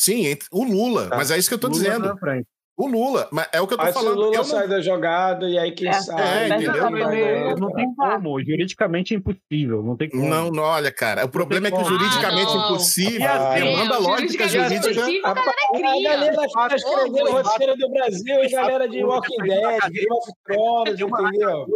Sim, 0.00 0.26
entre- 0.26 0.48
o 0.50 0.64
Lula. 0.64 1.08
Mas 1.10 1.30
é 1.30 1.38
isso 1.38 1.48
que 1.48 1.54
eu 1.54 1.58
tô 1.58 1.68
Lula 1.68 1.78
dizendo. 1.80 2.08
tá 2.08 2.16
frente. 2.16 2.46
O 2.76 2.86
Lula, 2.88 3.28
mas 3.30 3.46
é 3.52 3.60
o 3.60 3.66
que 3.66 3.74
eu 3.74 3.76
tô 3.78 3.84
Aí 3.84 3.92
se 3.92 3.98
o 3.98 4.00
falando. 4.00 4.16
Lula 4.18 4.32
eu 4.34 4.38
não- 4.38 4.44
sai 4.44 4.66
da 4.66 4.80
jogada 4.80 5.46
e 5.46 5.58
aí 5.58 5.70
quem 5.72 5.88
É, 5.88 5.92
sai. 5.92 6.44
é, 6.44 6.48
entendeu? 6.48 6.90
vai 6.90 7.54
Não, 7.56 7.70
tem 7.74 7.94
como. 7.94 8.42
Juridicamente 8.42 9.12
é 9.12 9.18
impossível. 9.18 9.82
Não 9.82 9.94
tem 9.98 10.08
como. 10.08 10.26
Não, 10.26 10.50
não, 10.50 10.62
olha, 10.62 10.90
cara. 10.90 11.26
O 11.26 11.28
problema 11.28 11.68
é 11.68 11.70
que 11.70 11.76
o 11.76 11.84
juridicamente 11.84 12.50
Ah, 12.50 12.54
não. 12.54 12.64
impossível 12.70 13.28
Ah, 13.30 13.54
demanda 13.54 13.98
lógica 13.98 14.48
jurídica. 14.48 14.90
impossível, 14.90 15.26
A, 15.26 15.30
a 15.32 15.34
galera 15.82 16.34
tá 16.34 16.74
escrevendo 16.76 17.28
o 17.28 17.32
roteiro 17.42 17.76
do 17.76 17.90
Brasil 17.90 18.44
e 18.44 18.48
galera 18.48 18.88
de 18.88 19.04
Walking 19.04 19.42
Dead, 19.42 19.80
Game 19.92 20.06
of 20.12 20.32
Thrones, 20.46 21.00
entendeu? 21.00 21.66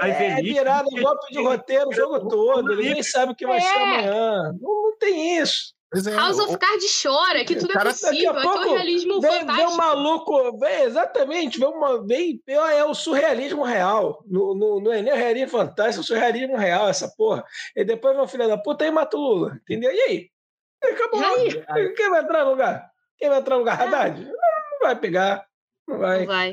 É 0.00 0.38
elites- 0.38 0.54
virado 0.54 0.88
golpe 0.90 1.32
de 1.32 1.42
roteiro 1.42 1.88
o 1.88 1.92
jogo 1.92 2.28
todo, 2.28 2.76
ninguém 2.76 3.02
sabe 3.02 3.32
o 3.32 3.34
que 3.36 3.46
vai 3.46 3.60
ser 3.60 3.66
É. 3.68 3.82
amanhã. 3.82 4.52
Não, 4.60 4.82
não 4.82 4.96
tem 4.98 5.38
isso. 5.38 5.74
é, 6.06 6.10
House 6.14 6.38
of 6.38 6.58
Cards 6.58 7.02
chora, 7.02 7.44
que 7.46 7.56
tudo 7.56 7.70
é 7.70 7.74
Cara, 7.74 7.90
possível, 7.90 8.32
daqui 8.34 8.46
a 8.46 8.50
aqui 8.52 8.58
é 8.58 8.66
o 8.70 8.74
realismo 8.74 9.20
vem, 9.22 9.30
vem 9.30 9.40
fantástico. 9.40 9.70
um 9.72 9.76
maluco, 9.76 10.58
vem, 10.58 10.80
exatamente, 10.82 11.58
vem 11.58 11.68
uma, 11.68 12.06
vem, 12.06 12.42
é 12.46 12.84
o 12.84 12.92
surrealismo 12.92 13.62
real. 13.64 14.22
No, 14.26 14.54
no, 14.54 14.80
não 14.82 14.92
é 14.92 15.00
nem 15.00 15.12
o 15.12 15.16
realismo 15.16 15.48
fantástico, 15.58 16.00
é 16.00 16.04
o 16.04 16.06
surrealismo 16.06 16.56
real, 16.58 16.88
essa 16.88 17.10
porra. 17.16 17.42
E 17.74 17.84
depois 17.84 18.14
vem 18.14 18.22
um 18.22 18.28
filho 18.28 18.46
da 18.46 18.58
puta 18.58 18.84
e 18.84 18.90
mata 18.90 19.16
o 19.16 19.20
Lula, 19.20 19.58
entendeu? 19.62 19.90
E 19.90 19.98
aí? 20.00 20.30
Acabou. 20.84 21.22
Quem 21.96 22.10
vai 22.10 22.20
entrar 22.22 22.44
no 22.44 22.50
lugar? 22.50 22.90
Quem 23.16 23.28
vai 23.30 23.38
entrar 23.38 23.54
no 23.54 23.60
lugar? 23.60 23.80
Haddad? 23.80 24.20
Não, 24.20 24.30
não 24.30 24.78
vai 24.82 24.94
pegar. 24.96 25.46
Não 25.88 25.98
vai. 25.98 26.18
Não 26.20 26.26
vai. 26.26 26.50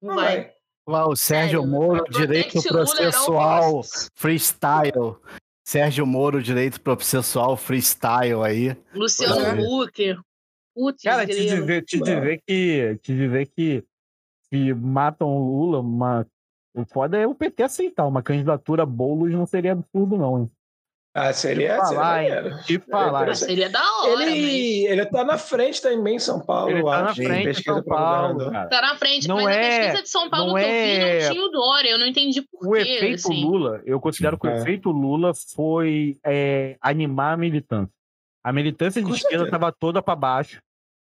Não 0.00 0.08
Não 0.10 0.14
vai. 0.14 0.36
vai. 0.36 0.52
Lá, 0.86 1.08
o 1.08 1.16
Sérgio 1.16 1.66
Moro, 1.66 2.04
direito 2.10 2.62
processual 2.62 3.82
freestyle. 4.14 5.16
Sérgio 5.66 6.06
Moro, 6.06 6.40
direito 6.40 6.80
processual 6.80 7.56
freestyle 7.56 8.44
aí. 8.44 8.76
Luciano. 8.94 9.82
Huck. 9.82 10.16
Putz, 10.72 11.02
Cara, 11.02 11.26
te 11.26 11.34
dizer, 11.34 11.84
te 11.84 11.98
dizer 11.98 12.40
que. 12.46 12.98
Te 13.02 13.16
dizer 13.16 13.48
que 13.48 13.84
se 14.48 14.74
matam 14.74 15.28
o 15.28 15.58
Lula, 15.58 15.80
uma, 15.80 16.24
o 16.72 16.84
foda 16.84 17.18
é 17.18 17.26
o 17.26 17.34
PT 17.34 17.64
aceitar. 17.64 18.06
Uma 18.06 18.22
candidatura 18.22 18.86
Boulos 18.86 19.32
não 19.32 19.44
seria 19.44 19.72
absurdo, 19.72 20.16
não, 20.16 20.42
hein? 20.42 20.50
Ah, 21.18 21.32
seria, 21.32 21.78
Te 21.78 21.86
seria 21.86 21.94
falar, 21.94 22.22
hein? 22.24 22.28
maneiro. 22.34 22.62
Te 22.64 22.78
falar. 22.78 23.28
Ah, 23.30 23.34
seria 23.34 23.70
da 23.70 23.80
hora, 24.02 24.22
Ele, 24.22 24.86
ele 24.86 25.06
tá 25.06 25.24
na 25.24 25.38
frente 25.38 25.80
também 25.80 26.16
em 26.16 26.18
São 26.18 26.40
Paulo, 26.44 26.70
Ele 26.70 26.82
tá 26.84 27.02
na 27.02 27.10
acho. 27.10 27.22
frente 27.22 27.44
pesquisa 27.44 27.74
São 27.74 27.82
Paulo, 27.82 28.50
cara. 28.50 28.68
Tá 28.68 28.82
na 28.82 28.96
frente, 28.96 29.26
Não 29.26 29.36
mas 29.36 29.56
é- 29.56 29.58
a 29.58 29.80
pesquisa 29.80 30.02
de 30.02 30.08
São 30.10 30.28
Paulo 30.28 30.48
não 30.48 30.54
que 30.56 30.60
eu 30.62 30.66
vi 30.68 30.74
é- 30.74 31.22
não 31.24 31.30
tinha 31.32 31.44
o 31.44 31.48
Dória. 31.48 31.88
Eu 31.90 31.98
não 31.98 32.06
entendi 32.06 32.42
por 32.42 32.68
O 32.68 32.72
quê. 32.72 32.80
efeito 32.80 33.14
assim. 33.14 33.44
Lula, 33.44 33.80
eu 33.86 33.98
considero 33.98 34.38
que 34.38 34.46
o 34.46 34.50
É. 34.50 34.58
efeito 34.60 34.90
Lula 34.90 35.32
foi 35.54 36.18
é, 36.24 36.76
animar 36.82 37.32
a 37.32 37.36
militância. 37.36 37.90
A 38.44 38.52
militância 38.52 39.00
de 39.00 39.08
Com 39.08 39.14
esquerda 39.14 39.44
estava 39.46 39.72
toda 39.72 40.02
para 40.02 40.14
baixo. 40.14 40.60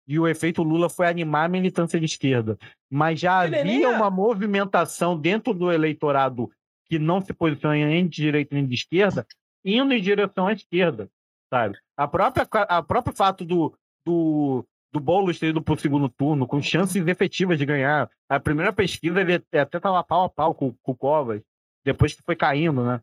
E 0.06 0.20
o 0.20 0.28
efeito 0.28 0.62
Lula 0.64 0.90
foi 0.90 1.08
animar 1.08 1.46
a 1.46 1.48
militância 1.50 1.98
de 1.98 2.06
esquerda. 2.06 2.58
Mas 2.92 3.22
já 3.22 3.46
Ele 3.48 3.58
havia 3.58 3.88
é- 3.88 3.90
uma 3.96 4.10
movimentação 4.10 5.18
dentro 5.18 5.54
do 5.54 5.72
eleitorado 5.72 6.50
que 6.90 7.00
não 7.00 7.22
se 7.22 7.32
posiciona 7.34 7.76
nem 7.88 8.06
de 8.06 8.22
direita 8.22 8.54
nem 8.54 8.68
de 8.68 8.76
esquerda, 8.76 9.26
indo 9.64 9.94
em 9.94 10.02
direção 10.02 10.48
à 10.48 10.54
esquerda, 10.54 11.10
sabe? 11.52 11.78
A 11.96 12.08
própria, 12.08 12.48
a 12.52 12.82
próprio 12.82 13.16
fato 13.16 13.46
do, 13.46 13.74
do, 14.06 14.66
do 14.92 15.00
Boulos 15.00 15.40
ter 15.40 15.48
ido 15.48 15.62
para 15.62 15.74
o 15.74 15.80
segundo 15.80 16.10
turno, 16.10 16.48
com 16.48 16.62
chances 16.62 17.06
efetivas 17.08 17.58
de 17.58 17.66
ganhar. 17.66 18.10
A 18.30 18.40
primeira 18.40 18.74
pesquisa 18.74 19.22
ele 19.22 19.36
até 19.36 19.78
estava 19.78 20.04
pau 20.04 20.26
a 20.26 20.30
pau 20.30 20.54
com, 20.54 20.74
com 20.82 20.92
o 20.92 20.96
Covas, 20.96 21.42
depois 21.84 22.14
que 22.14 22.24
foi 22.24 22.36
caindo, 22.36 22.84
né? 22.84 23.02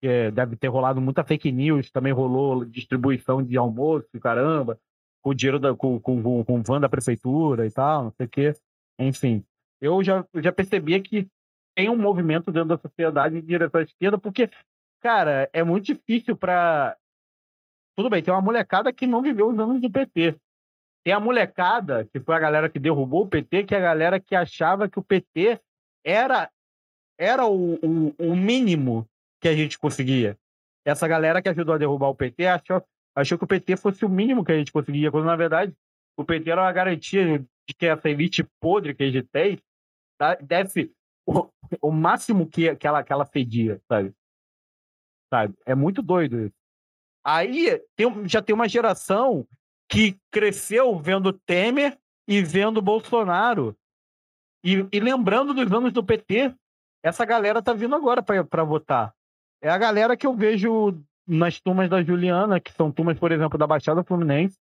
É, 0.00 0.30
deve 0.30 0.54
ter 0.54 0.68
rolado 0.68 1.00
muita 1.00 1.24
fake 1.24 1.50
news, 1.50 1.90
também 1.90 2.12
rolou 2.12 2.64
distribuição 2.64 3.42
de 3.42 3.56
almoço, 3.56 4.08
caramba, 4.20 4.78
com 5.20 5.30
o 5.30 5.34
dinheiro 5.34 5.58
da, 5.58 5.74
com, 5.74 5.98
com, 5.98 6.44
com 6.44 6.60
o 6.60 6.62
van 6.62 6.80
da 6.80 6.88
prefeitura 6.88 7.66
e 7.66 7.70
tal, 7.70 8.04
não 8.04 8.12
sei 8.12 8.26
o 8.26 8.28
quê. 8.28 8.54
Enfim, 8.98 9.44
eu 9.80 10.02
já, 10.02 10.24
eu 10.32 10.42
já 10.42 10.52
percebia 10.52 11.00
que 11.02 11.28
tem 11.74 11.88
um 11.88 11.96
movimento 11.96 12.50
dentro 12.50 12.70
da 12.70 12.78
sociedade 12.78 13.38
em 13.38 13.40
direção 13.40 13.80
à 13.80 13.84
esquerda, 13.84 14.18
porque, 14.18 14.50
cara, 15.00 15.48
é 15.52 15.62
muito 15.62 15.86
difícil 15.86 16.36
para. 16.36 16.96
Tudo 17.96 18.10
bem, 18.10 18.22
tem 18.22 18.32
uma 18.32 18.40
molecada 18.40 18.92
que 18.92 19.06
não 19.06 19.22
viveu 19.22 19.48
os 19.48 19.58
anos 19.58 19.80
do 19.80 19.90
PT. 19.90 20.36
Tem 21.04 21.12
a 21.12 21.20
molecada, 21.20 22.04
que 22.12 22.20
foi 22.20 22.34
a 22.34 22.38
galera 22.38 22.68
que 22.68 22.78
derrubou 22.78 23.24
o 23.24 23.28
PT, 23.28 23.64
que 23.64 23.74
é 23.74 23.78
a 23.78 23.82
galera 23.82 24.20
que 24.20 24.34
achava 24.34 24.88
que 24.88 24.98
o 24.98 25.02
PT 25.02 25.60
era, 26.04 26.50
era 27.18 27.46
o, 27.46 27.74
o, 27.74 28.14
o 28.18 28.36
mínimo 28.36 29.08
que 29.40 29.48
a 29.48 29.54
gente 29.54 29.78
conseguia. 29.78 30.38
Essa 30.84 31.08
galera 31.08 31.42
que 31.42 31.48
ajudou 31.48 31.74
a 31.74 31.78
derrubar 31.78 32.08
o 32.08 32.14
PT 32.14 32.46
achou, 32.46 32.82
achou 33.14 33.38
que 33.38 33.44
o 33.44 33.48
PT 33.48 33.76
fosse 33.76 34.04
o 34.04 34.08
mínimo 34.08 34.44
que 34.44 34.52
a 34.52 34.58
gente 34.58 34.72
conseguia, 34.72 35.10
quando 35.10 35.26
na 35.26 35.36
verdade 35.36 35.74
o 36.16 36.24
PT 36.24 36.50
era 36.50 36.62
uma 36.62 36.72
garantia 36.72 37.38
de 37.38 37.74
que 37.76 37.86
essa 37.86 38.08
elite 38.08 38.44
podre 38.60 38.94
que 38.94 39.02
a 39.02 39.10
gente 39.10 39.28
tem 39.28 39.58
tá, 40.18 40.34
desse 40.36 40.92
o, 41.26 41.48
o 41.82 41.90
máximo 41.90 42.48
que, 42.48 42.74
que, 42.76 42.86
ela, 42.86 43.04
que 43.04 43.12
ela 43.12 43.26
fedia, 43.26 43.80
sabe? 43.86 44.14
Sabe? 45.32 45.54
É 45.66 45.74
muito 45.74 46.02
doido 46.02 46.40
isso. 46.46 46.54
Aí 47.24 47.80
tem, 47.96 48.28
já 48.28 48.40
tem 48.40 48.54
uma 48.54 48.68
geração 48.68 49.46
que 49.90 50.16
cresceu 50.30 50.98
vendo 50.98 51.32
Temer 51.32 51.98
e 52.26 52.42
vendo 52.42 52.80
Bolsonaro. 52.82 53.76
E, 54.64 54.86
e 54.92 55.00
lembrando 55.00 55.54
dos 55.54 55.70
anos 55.72 55.92
do 55.92 56.02
PT, 56.04 56.54
essa 57.02 57.24
galera 57.24 57.62
tá 57.62 57.72
vindo 57.72 57.94
agora 57.94 58.22
para 58.22 58.64
votar. 58.64 59.14
É 59.62 59.68
a 59.70 59.78
galera 59.78 60.16
que 60.16 60.26
eu 60.26 60.34
vejo 60.34 61.00
nas 61.26 61.60
turmas 61.60 61.88
da 61.90 62.02
Juliana, 62.02 62.60
que 62.60 62.72
são 62.72 62.90
turmas, 62.90 63.18
por 63.18 63.32
exemplo, 63.32 63.58
da 63.58 63.66
Baixada 63.66 64.02
Fluminense, 64.04 64.56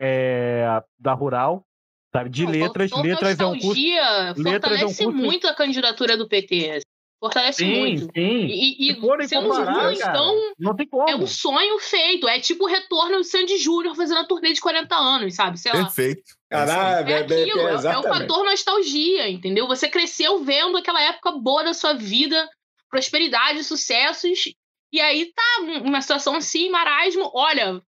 é, 0.00 0.82
da 0.98 1.12
Rural, 1.12 1.64
sabe? 2.12 2.30
De 2.30 2.44
Não, 2.44 2.52
letras, 2.52 2.90
letras 2.92 3.38
é 3.40 3.46
um 3.46 3.58
curso. 3.58 3.80
letras 3.80 4.36
é 4.36 4.40
um 4.40 4.88
fortalece 4.88 5.04
curso- 5.04 5.18
muito 5.18 5.46
a 5.46 5.54
candidatura 5.54 6.16
do 6.16 6.28
PT. 6.28 6.80
Fortalece 7.20 7.64
Sim, 7.64 7.78
muito. 7.78 8.02
sim. 8.14 8.46
E, 8.46 8.90
e, 8.92 8.94
Se 8.94 9.28
sendo 9.28 9.48
comparar, 9.48 9.86
ruim, 9.86 9.98
cara, 9.98 10.10
então 10.12 10.52
não 10.56 10.76
tem 10.76 10.86
como. 10.86 11.10
é 11.10 11.16
um 11.16 11.26
sonho 11.26 11.78
feito. 11.80 12.28
É 12.28 12.38
tipo 12.38 12.64
o 12.64 12.68
retorno 12.68 13.16
do 13.16 13.24
Sandy 13.24 13.56
Júnior 13.58 13.96
fazendo 13.96 14.20
a 14.20 14.24
turnê 14.24 14.52
de 14.52 14.60
40 14.60 14.94
anos, 14.94 15.34
sabe? 15.34 15.58
Sei 15.58 15.72
lá. 15.72 15.82
Perfeito. 15.84 16.22
Caralho, 16.48 17.08
É 17.08 17.12
é, 17.14 17.22
bem- 17.24 17.42
aquilo, 17.42 17.60
é, 17.60 17.64
é 17.64 17.72
o 17.72 17.74
exatamente. 17.74 18.08
fator 18.20 18.44
nostalgia, 18.44 19.28
entendeu? 19.28 19.66
Você 19.66 19.88
cresceu 19.88 20.44
vendo 20.44 20.76
aquela 20.78 21.02
época 21.02 21.32
boa 21.32 21.64
da 21.64 21.74
sua 21.74 21.92
vida, 21.92 22.48
prosperidade, 22.88 23.64
sucessos, 23.64 24.44
e 24.92 25.00
aí 25.00 25.32
tá 25.34 25.82
uma 25.84 26.00
situação 26.00 26.36
assim, 26.36 26.70
marasmo. 26.70 27.30
Olha, 27.34 27.82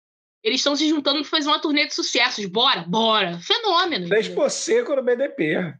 eles 0.42 0.60
estão 0.60 0.74
se 0.74 0.88
juntando 0.88 1.20
pra 1.20 1.28
fazer 1.30 1.48
uma 1.48 1.60
turnê 1.60 1.86
de 1.86 1.94
sucessos. 1.94 2.46
Bora, 2.46 2.80
bora. 2.88 3.38
Fenômeno. 3.40 4.08
10 4.08 4.28
por 4.30 4.50
seco 4.50 4.96
no 4.96 5.02
BDP. 5.02 5.74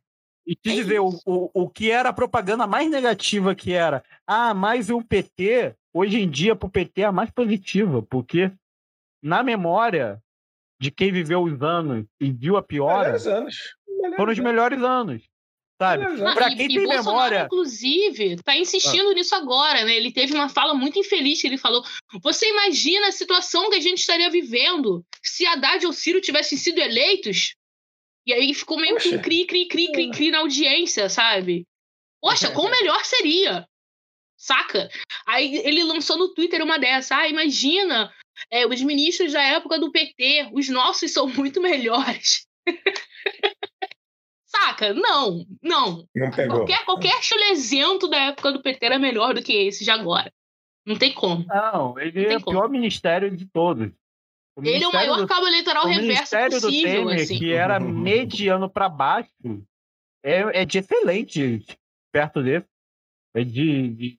E 0.51 0.57
te 0.57 0.73
dizer, 0.75 0.99
o, 0.99 1.11
o, 1.27 1.51
o 1.53 1.69
que 1.69 1.91
era 1.91 2.09
a 2.09 2.13
propaganda 2.13 2.67
mais 2.67 2.89
negativa 2.91 3.55
que 3.55 3.75
era, 3.75 4.03
ah, 4.27 4.55
mas 4.55 4.89
o 4.89 5.03
PT, 5.03 5.75
hoje 5.93 6.19
em 6.23 6.31
dia, 6.31 6.57
pro 6.57 6.71
PT 6.71 7.03
é 7.03 7.05
a 7.05 7.13
mais 7.13 7.31
positiva, 7.31 8.01
porque 8.01 8.51
na 9.23 9.43
memória 9.43 10.23
de 10.81 10.91
quem 10.91 11.13
viveu 11.13 11.43
os 11.43 11.61
anos 11.61 12.07
e 12.19 12.33
viu 12.33 12.57
a 12.57 12.63
piora, 12.63 13.01
Melhores 13.05 13.27
anos. 13.27 13.57
Melhores 13.87 14.17
foram 14.17 14.33
os 14.33 14.39
melhores 14.39 14.83
anos. 14.83 15.23
Sabe? 15.81 16.03
Melhores 16.03 16.23
Ah, 16.23 16.35
Pra 16.35 16.51
e- 16.51 16.57
quem 16.57 16.65
e 16.65 16.69
tem 16.69 16.85
Bolsonaro, 16.87 17.05
memória. 17.05 17.45
inclusive, 17.45 18.37
tá 18.43 18.57
insistindo 18.57 19.13
nisso 19.13 19.35
agora, 19.35 19.85
né? 19.85 19.95
Ele 19.97 20.11
teve 20.11 20.33
uma 20.35 20.49
fala 20.49 20.73
muito 20.75 20.99
infeliz 20.99 21.41
que 21.43 21.47
ele 21.47 21.59
falou: 21.59 21.85
Você 22.23 22.49
imagina 22.49 23.09
a 23.09 23.13
situação 23.13 23.69
que 23.69 23.77
a 23.77 23.81
gente 23.81 23.99
estaria 23.99 24.31
vivendo 24.31 25.05
se 25.23 25.45
Haddad 25.47 25.85
ou 25.85 25.93
Ciro 25.93 26.21
tivessem 26.23 26.57
sido 26.57 26.79
eleitos? 26.79 27.55
E 28.29 28.33
aí 28.35 28.53
ficou 28.53 28.79
meio 28.79 28.97
com 28.97 29.19
cri, 29.23 29.47
cri, 29.47 29.67
cri, 29.67 29.91
cri, 29.91 30.11
cri 30.11 30.31
na 30.31 30.41
audiência, 30.41 31.09
sabe? 31.09 31.67
Poxa, 32.21 32.51
quão 32.53 32.71
melhor 32.71 33.03
seria? 33.03 33.67
Saca? 34.37 34.91
Aí 35.27 35.57
ele 35.65 35.83
lançou 35.83 36.19
no 36.19 36.35
Twitter 36.35 36.63
uma 36.63 36.79
dessa. 36.79 37.17
Ah, 37.17 37.27
imagina 37.27 38.13
é, 38.51 38.67
os 38.67 38.83
ministros 38.83 39.33
da 39.33 39.43
época 39.43 39.79
do 39.79 39.91
PT, 39.91 40.51
os 40.53 40.69
nossos 40.69 41.11
são 41.11 41.27
muito 41.27 41.63
melhores. 41.63 42.47
Saca? 44.45 44.93
Não, 44.93 45.47
não. 45.63 46.07
Não 46.15 46.31
pegou. 46.31 46.59
Qualquer, 46.59 46.85
qualquer 46.85 47.23
chulezento 47.23 48.09
da 48.09 48.25
época 48.25 48.53
do 48.53 48.63
PT 48.63 48.85
era 48.85 48.99
melhor 48.99 49.33
do 49.33 49.43
que 49.43 49.55
esse 49.55 49.85
de 49.85 49.91
agora. 49.91 50.31
Não 50.85 50.99
tem 50.99 51.15
como. 51.15 51.47
Não, 51.47 51.99
ele 51.99 52.27
é 52.27 52.37
o 52.37 52.45
pior 52.45 52.69
ministério 52.69 53.35
de 53.35 53.47
todos. 53.47 53.91
O 54.59 54.65
Ele 54.65 54.83
é 54.83 54.89
o 54.89 54.93
maior 54.93 55.19
do- 55.19 55.27
cabo 55.29 55.47
eleitoral 55.47 55.85
o 55.85 55.89
reverso 55.89 56.09
ministério 56.09 56.61
possível, 56.61 57.03
do 57.05 57.09
Temer, 57.11 57.23
assim. 57.23 57.39
que 57.39 57.53
era 57.53 57.79
mediano 57.79 58.69
para 58.69 58.89
baixo, 58.89 59.31
é, 60.23 60.63
é 60.63 60.65
de 60.65 60.79
excelente 60.79 61.65
perto 62.13 62.43
dele. 62.43 62.65
É 63.35 63.45
de, 63.45 63.89
de, 63.89 64.19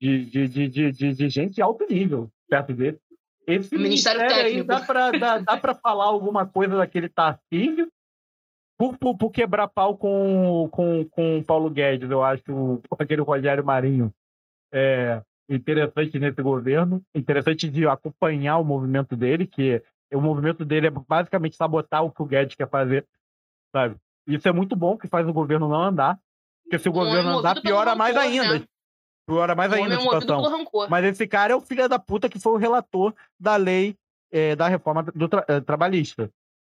de, 0.00 0.24
de, 0.26 0.48
de, 0.68 0.92
de, 0.92 1.12
de- 1.14 1.28
gente 1.28 1.54
de 1.54 1.62
alto 1.62 1.84
nível 1.90 2.30
perto 2.48 2.72
dele. 2.72 2.98
Esse 3.46 3.74
O 3.74 3.80
Ministério 3.80 4.20
ministério 4.20 4.46
aí 4.46 4.52
Técnico. 4.62 4.66
dá 4.68 4.80
para 4.80 5.10
dá, 5.10 5.38
dá 5.38 5.56
pra 5.56 5.74
falar 5.74 6.04
alguma 6.04 6.46
coisa 6.46 6.76
daquele 6.76 7.08
Tarcísio 7.08 7.90
por, 8.78 8.96
por, 8.96 9.16
por 9.16 9.30
quebrar 9.32 9.66
pau 9.66 9.96
com, 9.98 10.68
com, 10.70 11.04
com 11.10 11.38
o 11.38 11.44
Paulo 11.44 11.68
Guedes, 11.68 12.08
eu 12.10 12.22
acho, 12.22 12.80
aquele 12.98 13.22
Rogério 13.22 13.64
Marinho. 13.64 14.14
É, 14.72 15.20
interessante 15.50 16.18
nesse 16.18 16.40
governo, 16.42 17.02
interessante 17.14 17.68
de 17.68 17.86
acompanhar 17.86 18.58
o 18.58 18.64
movimento 18.64 19.16
dele, 19.16 19.46
que 19.46 19.82
o 20.12 20.20
movimento 20.20 20.64
dele 20.64 20.86
é 20.86 20.90
basicamente 20.90 21.56
sabotar 21.56 22.04
o 22.04 22.10
que 22.10 22.22
o 22.22 22.26
Guedes 22.26 22.54
quer 22.54 22.68
fazer, 22.68 23.06
sabe? 23.74 23.96
Isso 24.26 24.48
é 24.48 24.52
muito 24.52 24.76
bom 24.76 24.96
que 24.96 25.08
faz 25.08 25.26
o 25.28 25.32
governo 25.32 25.68
não 25.68 25.82
andar, 25.82 26.18
porque 26.62 26.78
se 26.78 26.88
o 26.88 26.92
homem 26.92 27.06
governo 27.06 27.38
andar, 27.38 27.60
piora 27.60 27.94
mais 27.96 28.14
rancor, 28.14 28.30
ainda. 28.30 28.58
né? 28.60 28.64
Piora 29.26 29.54
mais 29.54 29.72
ainda 29.72 29.94
a 29.94 29.98
movido 29.98 30.20
situação. 30.20 30.36
Mas 30.90 31.04
esse 31.04 31.26
cara 31.26 31.52
é 31.52 31.56
o 31.56 31.60
filho 31.60 31.88
da 31.88 31.98
puta 31.98 32.28
que 32.28 32.38
foi 32.40 32.52
o 32.52 32.56
relator 32.56 33.14
da 33.38 33.56
lei 33.56 33.96
eh, 34.32 34.54
da 34.56 34.68
reforma 34.68 35.02
do 35.02 35.28
tra- 35.28 35.44
eh, 35.48 35.60
trabalhista, 35.60 36.30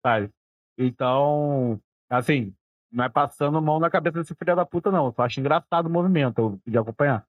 sabe? 0.05 0.29
Então, 0.77 1.79
assim, 2.09 2.53
não 2.91 3.03
é 3.05 3.09
passando 3.09 3.61
mão 3.61 3.79
na 3.79 3.89
cabeça 3.89 4.19
desse 4.19 4.35
filho 4.35 4.55
da 4.55 4.65
puta, 4.65 4.91
não. 4.91 5.07
Eu 5.07 5.11
só 5.13 5.23
acho 5.23 5.39
engraçado 5.39 5.85
o 5.87 5.89
movimento 5.89 6.39
eu- 6.39 6.59
de 6.65 6.77
acompanhar. 6.77 7.25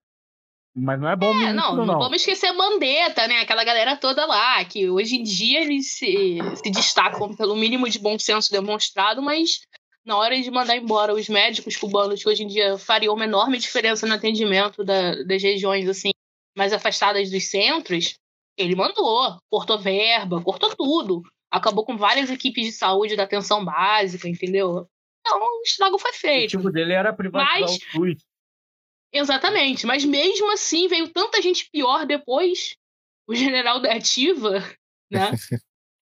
Mas 0.76 1.00
não 1.00 1.08
é 1.08 1.14
bom 1.14 1.32
É, 1.40 1.52
não, 1.52 1.76
não. 1.76 1.86
não 1.86 1.98
vamos 1.98 2.16
esquecer 2.16 2.48
a 2.48 2.52
Mandetta, 2.52 3.28
né? 3.28 3.40
Aquela 3.40 3.62
galera 3.62 3.96
toda 3.96 4.26
lá, 4.26 4.64
que 4.64 4.90
hoje 4.90 5.16
em 5.16 5.22
dia 5.22 5.60
eles 5.62 5.92
se, 5.92 6.38
se 6.62 6.70
destacam 6.70 7.34
pelo 7.36 7.54
mínimo 7.54 7.88
de 7.88 7.98
bom 7.98 8.18
senso 8.18 8.50
demonstrado, 8.50 9.22
mas 9.22 9.60
na 10.04 10.16
hora 10.16 10.38
de 10.40 10.50
mandar 10.50 10.76
embora 10.76 11.14
os 11.14 11.28
médicos 11.28 11.76
cubanos, 11.76 12.22
que 12.22 12.28
hoje 12.28 12.42
em 12.42 12.48
dia 12.48 12.76
fariam 12.76 13.14
uma 13.14 13.24
enorme 13.24 13.56
diferença 13.56 14.06
no 14.06 14.14
atendimento 14.14 14.82
da- 14.84 15.22
das 15.22 15.42
regiões 15.42 15.88
assim 15.88 16.10
mais 16.56 16.72
afastadas 16.72 17.30
dos 17.30 17.44
centros, 17.50 18.14
ele 18.56 18.74
mandou, 18.76 19.36
cortou 19.50 19.78
verba, 19.78 20.40
cortou 20.42 20.74
tudo. 20.76 21.22
Acabou 21.50 21.84
com 21.84 21.96
várias 21.96 22.30
equipes 22.30 22.66
de 22.66 22.72
saúde 22.72 23.14
da 23.16 23.22
atenção 23.24 23.64
básica, 23.64 24.28
entendeu? 24.28 24.86
Então, 25.20 25.38
o 25.40 25.62
estrago 25.64 25.98
foi 25.98 26.10
O 26.10 26.14
feito. 26.14 26.50
tipo 26.50 26.70
dele 26.70 26.92
era 26.92 27.12
privatizar 27.12 27.60
Mas- 27.60 27.76
o 27.76 27.90
SUS. 27.92 28.22
Exatamente, 29.14 29.86
mas 29.86 30.04
mesmo 30.04 30.52
assim 30.52 30.88
veio 30.88 31.08
tanta 31.08 31.40
gente 31.40 31.70
pior 31.70 32.04
depois. 32.04 32.74
O 33.26 33.34
general 33.34 33.80
da 33.80 33.92
Ativa, 33.94 34.62
né? 35.10 35.30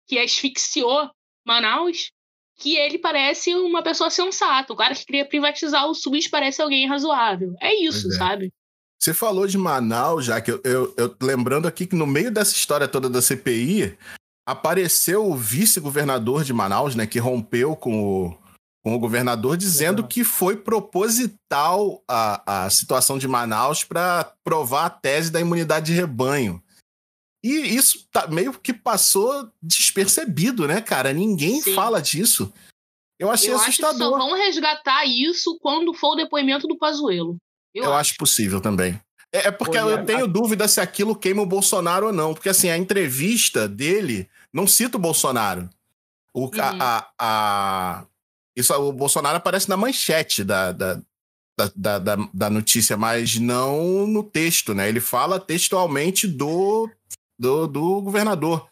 que 0.06 0.18
asfixiou 0.18 1.10
Manaus, 1.44 2.12
que 2.58 2.76
ele 2.76 2.98
parece 2.98 3.54
uma 3.54 3.82
pessoa 3.82 4.10
sensata. 4.10 4.72
O 4.72 4.76
cara 4.76 4.94
que 4.94 5.06
queria 5.06 5.24
privatizar 5.24 5.86
o 5.86 5.94
SUS 5.94 6.28
parece 6.28 6.60
alguém 6.60 6.86
razoável. 6.86 7.54
É 7.60 7.74
isso, 7.74 8.08
é. 8.08 8.16
sabe? 8.16 8.52
Você 9.00 9.14
falou 9.14 9.46
de 9.46 9.56
Manaus, 9.56 10.24
já 10.24 10.40
que 10.40 10.50
eu, 10.50 10.60
eu, 10.64 10.94
eu- 10.96 11.16
lembrando 11.22 11.66
aqui 11.66 11.86
que 11.86 11.94
no 11.96 12.06
meio 12.06 12.30
dessa 12.32 12.52
história 12.52 12.88
toda 12.88 13.08
da 13.08 13.22
CPI, 13.22 13.96
apareceu 14.46 15.24
o 15.24 15.36
vice-governador 15.36 16.42
de 16.42 16.52
Manaus, 16.52 16.94
né, 16.96 17.06
que 17.06 17.18
rompeu 17.18 17.76
com 17.76 18.02
o, 18.02 18.38
com 18.88 18.94
o 18.96 18.98
governador, 18.98 19.56
dizendo 19.56 20.06
que 20.06 20.24
foi 20.24 20.56
proposital 20.56 22.02
a, 22.08 22.64
a 22.64 22.70
situação 22.70 23.18
de 23.18 23.28
Manaus 23.28 23.84
para 23.84 24.32
provar 24.42 24.86
a 24.86 24.90
tese 24.90 25.30
da 25.30 25.40
imunidade 25.40 25.86
de 25.86 25.92
rebanho. 25.92 26.62
E 27.44 27.50
isso 27.50 28.06
tá, 28.10 28.26
meio 28.26 28.52
que 28.52 28.72
passou 28.72 29.50
despercebido, 29.62 30.66
né, 30.66 30.80
cara? 30.80 31.12
Ninguém 31.12 31.60
Sim. 31.60 31.74
fala 31.74 32.00
disso. 32.02 32.52
Eu 33.18 33.30
achei 33.30 33.50
Eu 33.50 33.56
acho 33.56 33.66
que 33.66 33.76
só 33.82 33.88
assustador. 33.88 34.18
vão 34.18 34.34
resgatar 34.36 35.04
isso 35.04 35.58
quando 35.60 35.92
for 35.94 36.12
o 36.12 36.16
depoimento 36.16 36.66
do 36.66 36.76
Pazuello. 36.78 37.36
Eu, 37.74 37.84
Eu, 37.84 37.94
acho 37.94 38.16
possível 38.16 38.60
também. 38.60 39.00
É, 39.32 39.48
é 39.48 39.50
porque 39.50 39.76
e 39.76 39.80
eu 39.80 39.94
a- 39.96 40.02
tenho 40.04 40.26
dúvida 40.26 40.66
se 40.66 40.80
aquilo 40.80 41.14
queima 41.14 41.42
o 41.42 41.46
Bolsonaro 41.46 42.06
ou 42.06 42.12
não. 42.12 42.32
Porque, 42.34 42.48
assim, 42.48 42.70
a 42.70 42.78
entrevista 42.78 43.68
dele 43.68 44.28
não 44.52 44.66
cita 44.66 44.96
o 44.96 45.00
Bolsonaro. 45.00 45.68
O, 46.32 46.44
Uhum. 46.46 46.50
a, 46.60 46.70
a, 46.80 47.10
a- 47.18 48.06
isso, 48.58 48.74
o 48.74 48.92
Bolsonaro 48.92 49.36
aparece 49.36 49.68
na 49.68 49.76
manchete 49.76 50.42
da, 50.44 50.72
da, 50.72 50.94
da, 51.58 51.72
da, 51.76 51.98
da- 51.98 52.30
da 52.32 52.50
notícia, 52.50 52.96
mas 52.96 53.38
não 53.38 54.06
no 54.06 54.22
texto, 54.22 54.74
né? 54.74 54.88
Ele 54.88 55.00
fala 55.00 55.40
textualmente 55.40 56.26
do, 56.26 56.90
do, 57.38 57.66
do 57.66 58.02
governador. 58.02 58.68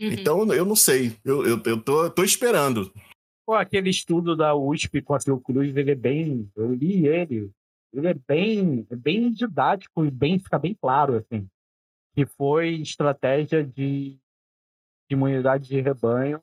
Uhum. 0.00 0.08
Então, 0.12 0.52
eu 0.52 0.64
não 0.64 0.76
sei. 0.76 1.16
Eu, 1.24 1.46
eu, 1.46 1.62
eu 1.64 1.80
tô, 1.82 2.10
tô 2.10 2.24
esperando. 2.24 2.92
Pô, 3.46 3.54
aquele 3.54 3.90
estudo 3.90 4.36
da 4.36 4.54
USP 4.54 5.02
com 5.02 5.14
a 5.14 5.20
Fiocruz, 5.20 5.76
ele 5.76 5.90
é 5.90 5.94
bem. 5.94 6.50
Eu 6.56 6.72
li 6.74 7.06
ele. 7.06 7.50
Ele 7.92 8.06
é 8.06 8.14
bem, 8.14 8.86
é 8.88 8.94
bem 8.96 9.32
didático 9.32 10.04
e 10.04 10.10
bem, 10.10 10.38
fica 10.38 10.58
bem 10.58 10.74
claro, 10.80 11.16
assim. 11.16 11.48
Que 12.14 12.24
foi 12.24 12.74
estratégia 12.76 13.64
de, 13.64 14.10
de 15.08 15.10
imunidade 15.10 15.68
de 15.68 15.80
rebanho. 15.80 16.40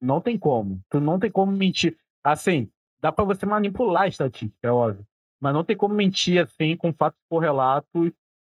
Não 0.00 0.20
tem 0.20 0.38
como. 0.38 0.80
Tu 0.90 1.00
não 1.00 1.18
tem 1.18 1.30
como 1.30 1.50
mentir. 1.52 1.96
Assim, 2.24 2.68
dá 3.00 3.10
pra 3.10 3.24
você 3.24 3.46
manipular 3.46 4.02
a 4.02 4.08
estatística, 4.08 4.56
é 4.62 4.70
óbvio. 4.70 5.04
Mas 5.40 5.54
não 5.54 5.64
tem 5.64 5.76
como 5.76 5.94
mentir 5.94 6.42
assim 6.42 6.76
com 6.76 6.92
fatos 6.92 7.18
correlatos, 7.30 8.12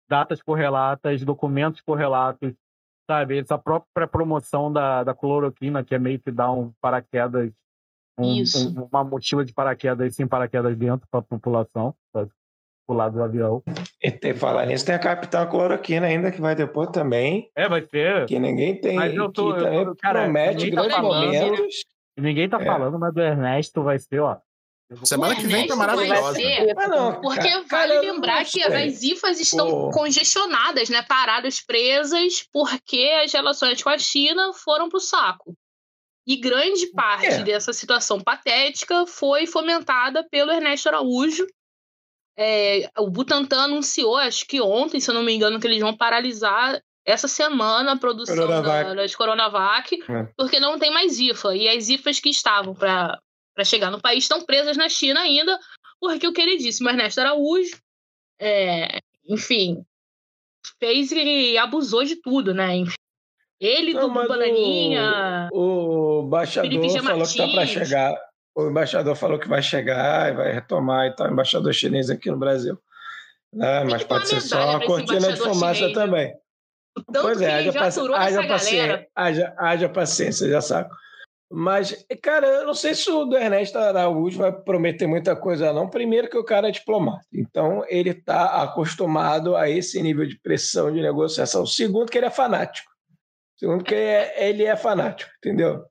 datas 0.07 0.41
correlatas, 0.41 1.23
documentos 1.23 1.81
correlatos, 1.81 2.53
sabe? 3.09 3.39
Essa 3.39 3.57
própria 3.57 4.07
promoção 4.07 4.71
da, 4.71 5.03
da 5.03 5.13
cloroquina, 5.15 5.83
que 5.83 5.95
é 5.95 5.99
meio 5.99 6.19
que 6.19 6.29
dar 6.31 6.51
um 6.51 6.71
paraquedas, 6.79 7.51
um- 8.19 8.35
Isso. 8.35 8.69
um- 8.79 8.83
uma 8.91 9.03
mochila 9.03 9.43
de 9.43 9.51
paraquedas 9.51 10.15
sem 10.15 10.27
paraquedas 10.27 10.77
dentro 10.77 11.07
para 11.09 11.21
a 11.21 11.23
população, 11.23 11.95
para 12.13 12.27
pular 12.87 13.09
do 13.09 13.23
avião. 13.23 13.63
E 14.03 14.11
tem, 14.11 14.35
falar 14.35 14.67
nisso, 14.67 14.85
tem 14.85 14.93
a 14.93 14.99
Capitã 14.99 15.43
Cloroquina 15.47 16.05
ainda, 16.05 16.31
que 16.31 16.39
vai 16.39 16.53
depois 16.53 16.89
também. 16.91 17.49
É, 17.55 17.67
vai 17.67 17.81
ser. 17.81 18.27
Que 18.27 18.37
ninguém 18.37 18.79
tem. 18.79 18.95
Mas 18.95 19.15
eu 19.15 19.31
tô- 19.31 19.55
que 19.55 19.63
eu 19.63 19.95
cara, 19.95 20.21
promete 20.23 20.69
tá 20.69 20.75
grandes 20.75 20.95
falando. 20.95 21.25
momentos. 21.25 21.75
Ninguém 22.17 22.49
tá 22.49 22.61
É. 22.61 22.65
falando, 22.65 22.97
mas 22.99 23.13
do 23.13 23.21
Ernesto 23.21 23.83
vai 23.83 23.99
ser, 23.99 24.19
ó. 24.19 24.37
Semana 25.03 25.35
que 25.35 25.47
vem 25.47 25.65
tá 25.67 25.75
maravilhosa. 25.75 26.21
vai 26.21 26.35
ser- 26.35 26.73
Mas 26.75 26.89
não, 26.89 27.19
Porque 27.19 27.49
vale 27.49 27.65
cara, 27.65 27.99
lembrar 28.01 28.45
que 28.45 28.61
as 28.61 29.01
IFAs 29.01 29.39
estão 29.39 29.67
Pô. 29.69 29.89
congestionadas, 29.89 30.89
né? 30.89 31.01
Paradas, 31.01 31.59
presas, 31.59 32.47
porque 32.53 33.11
as 33.23 33.33
relações 33.33 33.81
com 33.81 33.89
a 33.89 33.97
China 33.97 34.53
foram 34.53 34.87
pro 34.87 34.99
saco. 34.99 35.55
E 36.27 36.35
grande 36.37 36.87
parte 36.91 37.25
É. 37.27 37.43
dessa 37.43 37.73
situação 37.73 38.21
patética 38.21 39.05
foi 39.07 39.47
fomentada 39.47 40.23
pelo 40.29 40.51
Ernesto 40.51 40.87
Araújo. 40.89 41.45
É, 42.37 42.89
o 42.97 43.09
Butantan 43.09 43.63
anunciou, 43.63 44.17
acho 44.17 44.45
que 44.45 44.61
ontem, 44.61 44.99
se 44.99 45.09
eu 45.09 45.15
não 45.15 45.23
me 45.23 45.33
engano, 45.33 45.59
que 45.59 45.65
eles 45.67 45.79
vão 45.79 45.95
paralisar 45.95 46.79
essa 47.05 47.27
semana 47.27 47.93
a 47.93 47.97
produção 47.97 48.35
Coronavac. 48.35 48.89
da, 48.89 48.93
das 48.95 49.15
Coronavac, 49.15 50.03
É. 50.09 50.27
porque 50.37 50.59
não 50.59 50.79
tem 50.79 50.91
mais 50.91 51.19
IFA. 51.19 51.55
E 51.55 51.69
as 51.69 51.87
IFAs 51.87 52.19
que 52.19 52.29
estavam 52.29 52.73
para 52.73 53.19
chegar 53.63 53.91
no 53.91 54.01
país 54.01 54.23
estão 54.23 54.41
presas 54.43 54.75
na 54.75 54.89
China 54.89 55.21
ainda, 55.21 55.59
porque 55.99 56.27
o 56.27 56.33
queridíssimo 56.33 56.89
Ernesto 56.89 57.21
Araújo, 57.21 57.77
é, 58.39 58.99
enfim, 59.29 59.83
fez 60.79 61.11
e 61.11 61.57
abusou 61.57 62.03
de 62.03 62.15
tudo, 62.15 62.53
né? 62.53 62.75
Enfim, 62.75 62.95
ele, 63.59 63.93
Não, 63.93 64.07
do 64.09 64.27
Bananinha. 64.27 65.49
O 65.53 66.23
embaixador 66.25 66.69
Felipe 66.69 66.89
G. 66.89 67.01
falou 67.01 67.25
que 67.25 67.37
tá 67.37 67.45
para 67.45 67.55
Martins. 67.55 67.87
chegar. 67.87 68.15
O 68.55 68.69
embaixador 68.69 69.15
falou 69.15 69.37
que 69.39 69.47
vai 69.47 69.61
chegar 69.61 70.31
e 70.31 70.35
vai 70.35 70.51
retomar 70.53 71.07
e 71.07 71.15
tal, 71.15 71.29
embaixador 71.29 71.73
chinês 71.73 72.09
aqui 72.09 72.31
no 72.31 72.37
Brasil. 72.37 72.77
Né? 73.53 73.83
Mas 73.83 74.03
que 74.03 74.09
pode 74.09 74.27
ser 74.27 74.35
medalha 74.35 74.49
só 74.63 74.69
uma 74.69 74.85
cortina 74.85 75.31
de 75.33 75.39
fumaça 75.39 75.75
chinês, 75.75 75.93
viu? 75.93 76.44
Tanto 77.11 77.21
pois 77.21 77.41
é, 77.41 77.45
que 77.45 77.51
ele 77.51 77.69
haja, 77.69 77.71
já 77.71 77.79
paci- 77.79 77.99
aturou 77.99 78.15
haja 78.17 78.39
essa 78.39 78.47
paciência, 78.47 78.87
galera. 78.87 79.07
haja, 79.15 79.55
haja 79.57 79.89
paciência, 79.89 80.49
já 80.49 80.61
saco. 80.61 80.95
Mas, 81.51 82.05
cara, 82.23 82.47
eu 82.47 82.65
não 82.65 82.73
sei 82.73 82.95
se 82.95 83.09
o 83.09 83.23
do 83.25 83.37
Ernesto 83.37 83.77
Araújo 83.77 84.39
vai 84.39 84.51
prometer 84.51 85.05
muita 85.07 85.35
coisa, 85.35 85.71
não. 85.71 85.89
Primeiro 85.89 86.27
que 86.29 86.37
o 86.37 86.43
cara 86.43 86.69
é 86.69 86.71
diplomata, 86.71 87.23
então 87.33 87.83
ele 87.87 88.09
está 88.09 88.63
acostumado 88.63 89.55
a 89.55 89.69
esse 89.69 90.01
nível 90.01 90.25
de 90.25 90.39
pressão 90.39 90.91
de 90.91 91.01
negociação. 91.01 91.65
Segundo 91.65 92.09
que 92.11 92.17
ele 92.17 92.25
é 92.25 92.31
fanático. 92.31 92.89
Segundo 93.57 93.83
que 93.83 93.93
ele 93.93 94.03
é, 94.03 94.49
ele 94.49 94.63
é 94.65 94.75
fanático, 94.75 95.31
entendeu? 95.37 95.85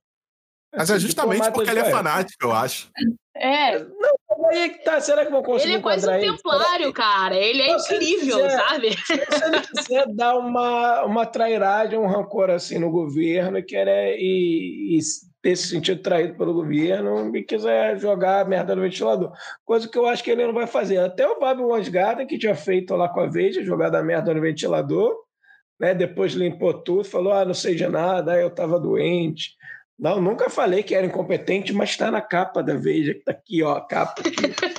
Mas 0.77 0.91
é 0.91 0.99
justamente 0.99 1.35
Diplomata 1.35 1.53
porque 1.53 1.71
ele 1.71 1.81
é 1.81 1.85
de- 1.85 1.91
fanático, 1.91 2.45
eu 2.45 2.53
acho. 2.53 2.91
É. 3.37 3.79
Não, 3.81 4.49
aí 4.51 4.59
é 4.63 4.69
que 4.69 4.85
tá. 4.85 5.01
Será 5.01 5.25
que 5.25 5.31
vão 5.33 5.43
conseguir 5.43 5.73
Ele 5.73 5.79
é 5.79 5.83
quase 5.83 6.07
um 6.09 6.11
enquadrar 6.15 6.23
ele? 6.23 6.37
templário, 6.37 6.93
cara. 6.93 7.37
Ele 7.37 7.63
é 7.63 7.69
Não, 7.73 7.77
incrível, 7.79 8.37
quiser- 8.37 8.51
sabe? 8.51 8.91
Se 9.07 9.13
ele 9.45 9.61
quiser 9.61 10.07
dar 10.15 10.37
uma, 10.39 11.03
uma 11.05 11.27
trairagem, 11.27 11.99
um 11.99 12.07
rancor 12.07 12.51
assim 12.51 12.79
no 12.79 12.91
governo 12.91 13.59
e, 13.59 13.63
querer, 13.63 14.17
e, 14.19 14.97
e 14.97 15.01
ter 15.43 15.57
se 15.57 15.69
sentido 15.69 16.01
traído 16.01 16.37
pelo 16.39 16.55
governo 16.55 17.35
e 17.37 17.43
quiser 17.43 17.99
jogar 17.99 18.41
a 18.41 18.45
merda 18.45 18.75
no 18.77 18.83
ventilador. 18.83 19.33
Coisa 19.65 19.89
que 19.89 19.99
eu 19.99 20.07
acho 20.07 20.23
que 20.23 20.31
ele 20.31 20.47
não 20.47 20.55
vai 20.55 20.67
fazer. 20.69 20.99
Até 20.99 21.27
o 21.27 21.39
Fábio 21.41 21.69
Wansgarten, 21.69 22.27
que 22.27 22.39
tinha 22.39 22.55
feito 22.55 22.95
lá 22.95 23.09
com 23.09 23.21
a 23.21 23.27
Veja, 23.27 23.65
jogado 23.65 23.97
a 23.97 24.03
merda 24.03 24.33
no 24.33 24.41
ventilador, 24.41 25.13
né? 25.81 25.93
depois 25.93 26.35
limpou 26.35 26.73
tudo, 26.73 27.05
falou: 27.05 27.33
ah, 27.33 27.45
não 27.45 27.53
sei 27.55 27.75
de 27.75 27.87
nada, 27.89 28.41
eu 28.41 28.47
estava 28.49 28.79
doente. 28.79 29.51
Não, 29.97 30.21
nunca 30.21 30.51
falei 30.51 30.83
que 30.83 30.93
era 30.95 31.07
incompetente, 31.07 31.73
mas 31.73 31.91
está 31.91 32.11
na 32.11 32.21
capa 32.21 32.63
da 32.63 32.75
Veja, 32.77 33.15
que 33.15 33.21
tá 33.21 33.31
aqui, 33.31 33.63
ó, 33.63 33.75
a 33.77 33.87
capa. 33.87 34.23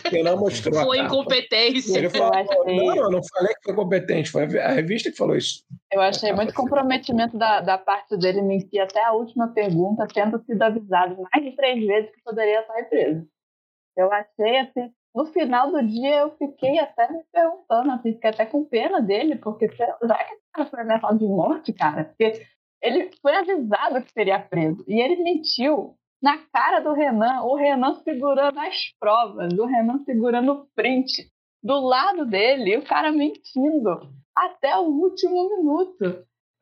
Que 0.09 0.21
não 0.21 0.37
mostrou. 0.37 0.77
a 0.77 0.83
Foi 0.83 0.97
capa. 0.97 1.07
incompetência. 1.07 1.97
Ele 1.97 2.09
falou, 2.09 2.33
achei- 2.33 2.75
não, 2.75 2.95
eu 2.97 3.09
não 3.09 3.21
falei 3.23 3.53
que 3.55 3.63
foi 3.63 3.73
competente, 3.75 4.29
foi 4.29 4.43
a 4.59 4.71
revista 4.71 5.09
que 5.09 5.17
falou 5.17 5.35
isso. 5.37 5.63
Eu 5.91 6.01
achei 6.01 6.33
muito 6.33 6.53
comprometimento 6.53 7.37
da, 7.37 7.61
da 7.61 7.77
parte 7.77 8.17
dele 8.17 8.41
em 8.41 8.59
si, 8.59 8.77
até 8.77 9.03
a 9.05 9.13
última 9.13 9.47
pergunta, 9.53 10.05
tendo 10.13 10.37
sido 10.43 10.61
avisado 10.61 11.15
mais 11.31 11.43
de 11.45 11.55
três 11.55 11.85
vezes 11.85 12.11
que 12.11 12.21
poderia 12.21 12.59
estar 12.59 12.83
preso. 12.89 13.25
Eu 13.97 14.11
achei 14.11 14.57
assim, 14.57 14.91
no 15.15 15.25
final 15.27 15.71
do 15.71 15.81
dia 15.81 16.17
eu 16.17 16.31
fiquei 16.37 16.77
até 16.77 17.09
me 17.09 17.21
perguntando, 17.31 17.91
assim, 17.93 18.11
fiquei 18.13 18.29
até 18.31 18.45
com 18.45 18.65
pena 18.65 18.99
dele, 19.01 19.37
porque 19.37 19.69
será 19.69 19.93
que 19.97 20.33
esse 20.33 20.43
cara 20.53 20.69
foi 20.69 20.81
ameaçado 20.81 21.17
de 21.17 21.25
morte, 21.25 21.71
cara? 21.71 22.03
Porque 22.03 22.45
ele 22.81 23.11
foi 23.21 23.35
avisado 23.35 24.01
que 24.03 24.11
seria 24.11 24.39
preso 24.39 24.83
e 24.87 24.99
ele 25.01 25.23
mentiu 25.23 25.95
na 26.21 26.37
cara 26.51 26.79
do 26.79 26.93
Renan, 26.93 27.41
o 27.43 27.55
Renan 27.55 27.95
segurando 28.03 28.59
as 28.59 28.75
provas, 28.99 29.53
o 29.53 29.65
Renan 29.65 30.03
segurando 30.05 30.51
o 30.53 30.65
print 30.75 31.29
do 31.63 31.79
lado 31.79 32.25
dele, 32.25 32.71
e 32.73 32.77
o 32.77 32.83
cara 32.85 33.11
mentindo 33.11 33.99
até 34.35 34.75
o 34.77 34.83
último 34.83 35.49
minuto. 35.57 36.03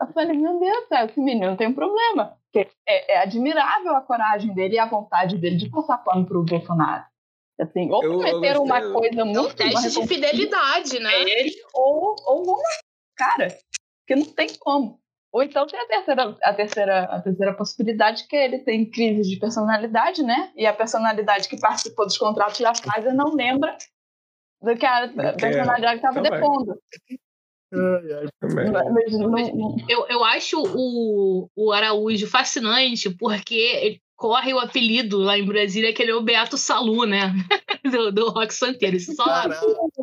Eu 0.02 0.08
falei, 0.14 0.38
meu 0.38 0.60
Deus, 0.60 0.88
céu, 0.88 1.06
esse 1.06 1.20
menino 1.20 1.56
tem 1.58 1.68
um 1.68 1.74
problema. 1.74 2.38
Porque 2.52 2.70
é, 2.88 3.14
é 3.16 3.18
admirável 3.20 3.96
a 3.96 4.02
coragem 4.02 4.54
dele 4.54 4.76
e 4.76 4.80
a 4.80 4.86
vontade 4.86 5.38
dele 5.38 5.58
de 5.58 5.70
passar 5.70 5.98
pano 6.00 6.26
pro 6.26 6.44
Bolsonaro. 6.44 7.06
Assim, 7.60 7.90
ou 7.92 8.04
Eu- 8.04 8.14
eu 8.14 8.20
prometeram 8.20 8.64
uma 8.64 8.80
gostei- 8.80 8.94
coisa 9.00 9.22
É 9.22 9.24
um 9.24 9.28
muito 9.28 9.56
teste 9.56 9.74
mais 9.74 9.94
de 9.94 10.08
fidelidade, 10.08 11.00
né? 11.00 11.22
ele, 11.22 11.52
ou, 11.74 12.16
ou 12.26 12.52
o 12.54 12.58
cara, 13.16 13.48
que 14.08 14.16
não 14.16 14.26
tem 14.26 14.48
como. 14.60 15.00
Ou 15.34 15.42
então 15.42 15.66
tem 15.66 15.80
a 15.80 15.88
terceira, 15.88 16.38
a 16.44 16.54
terceira, 16.54 17.04
a 17.06 17.20
terceira 17.20 17.54
possibilidade, 17.56 18.28
que 18.28 18.36
ele 18.36 18.60
tem 18.60 18.88
crise 18.88 19.28
de 19.28 19.40
personalidade, 19.40 20.22
né? 20.22 20.52
E 20.56 20.68
a 20.68 20.74
personalidade 20.74 21.50
que 21.50 21.60
participou 21.60 22.06
dos 22.06 22.20
contratos 22.20 22.60
da 22.60 22.72
Pfizer 22.72 23.16
não 23.16 23.34
lembra 23.34 23.76
do 24.62 24.76
que 24.78 24.86
a 24.86 25.08
personalidade 25.40 26.00
que 26.00 26.08
estava 26.08 26.22
depondo. 26.22 26.80
Eu, 29.90 30.06
eu 30.08 30.24
acho 30.24 30.62
o, 30.62 31.50
o 31.56 31.72
Araújo 31.72 32.28
fascinante 32.28 33.10
porque 33.10 33.56
ele 33.56 34.03
corre 34.16 34.54
o 34.54 34.60
apelido 34.60 35.18
lá 35.20 35.38
em 35.38 35.46
Brasília 35.46 35.94
que 35.94 36.02
ele 36.02 36.12
é 36.12 36.16
o 36.16 36.22
Beato 36.22 36.58
Salu, 36.58 37.06
né? 37.06 37.34
Do, 37.84 38.12
do 38.14 38.30
Rock 38.30 38.54
Santeiro. 38.54 38.98
Só, 38.98 39.26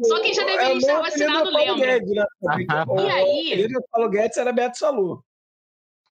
só 0.05 0.21
quem 0.21 0.35
já 0.35 0.43
É 0.43 0.45
deveria 0.45 0.75
o 0.75 0.79
estar 0.79 1.01
vacinado 1.01 1.49
é 1.49 1.53
Paulo 1.53 1.57
lembra. 1.73 1.99
Guedes, 1.99 2.11
né? 2.15 2.25
O- 2.89 3.01
E 3.01 3.11
aí? 3.11 3.67
O 3.75 3.83
Paulo 3.91 4.11
Guedes 4.11 4.37
era 4.37 4.53
Beto 4.53 4.77
Salu. 4.77 5.25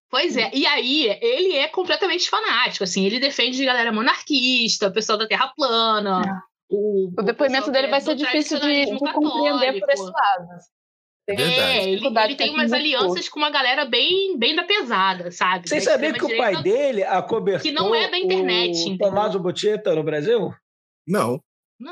Pois 0.10 0.36
é, 0.36 0.50
e 0.52 0.66
aí 0.66 1.06
ele 1.22 1.56
é 1.58 1.68
completamente 1.68 2.28
fanático, 2.28 2.84
assim, 2.84 3.06
ele 3.06 3.20
defende 3.20 3.64
galera 3.64 3.92
monarquista, 3.92 4.88
o 4.88 4.92
pessoal 4.92 5.20
da 5.20 5.28
Terra 5.28 5.54
plana. 5.56 6.24
O, 6.68 7.12
O 7.16 7.22
depoimento 7.22 7.70
dele 7.70 7.88
vai 7.90 8.02
ser 8.02 8.16
difícil 8.16 8.60
de, 8.60 8.86
de 8.88 8.98
compreender 8.98 9.80
por 9.80 9.90
esse 9.92 10.04
lado. 10.04 10.48
É, 11.32 11.90
ele, 11.90 12.06
ele 12.06 12.36
tem 12.36 12.50
umas 12.52 12.74
alianças 12.74 13.30
com 13.30 13.40
uma 13.40 13.50
galera 13.50 13.86
bem, 13.86 14.38
bem 14.38 14.56
da 14.56 14.64
pesada, 14.64 15.32
sabe? 15.32 15.70
Vocês 15.70 15.84
sabiam 15.84 16.14
que 16.14 16.26
o 16.26 16.38
pai 16.38 16.62
dele 16.64 17.04
acobertou 17.04 17.62
Que 17.62 17.72
não 17.72 17.94
é 17.94 18.10
da 18.10 18.18
internet, 18.18 18.90
o? 18.90 18.98
Tommaso 18.98 19.40
Butchetta 19.40 19.94
no 19.94 20.04
Brasil? 20.04 20.54
Não. 21.08 21.42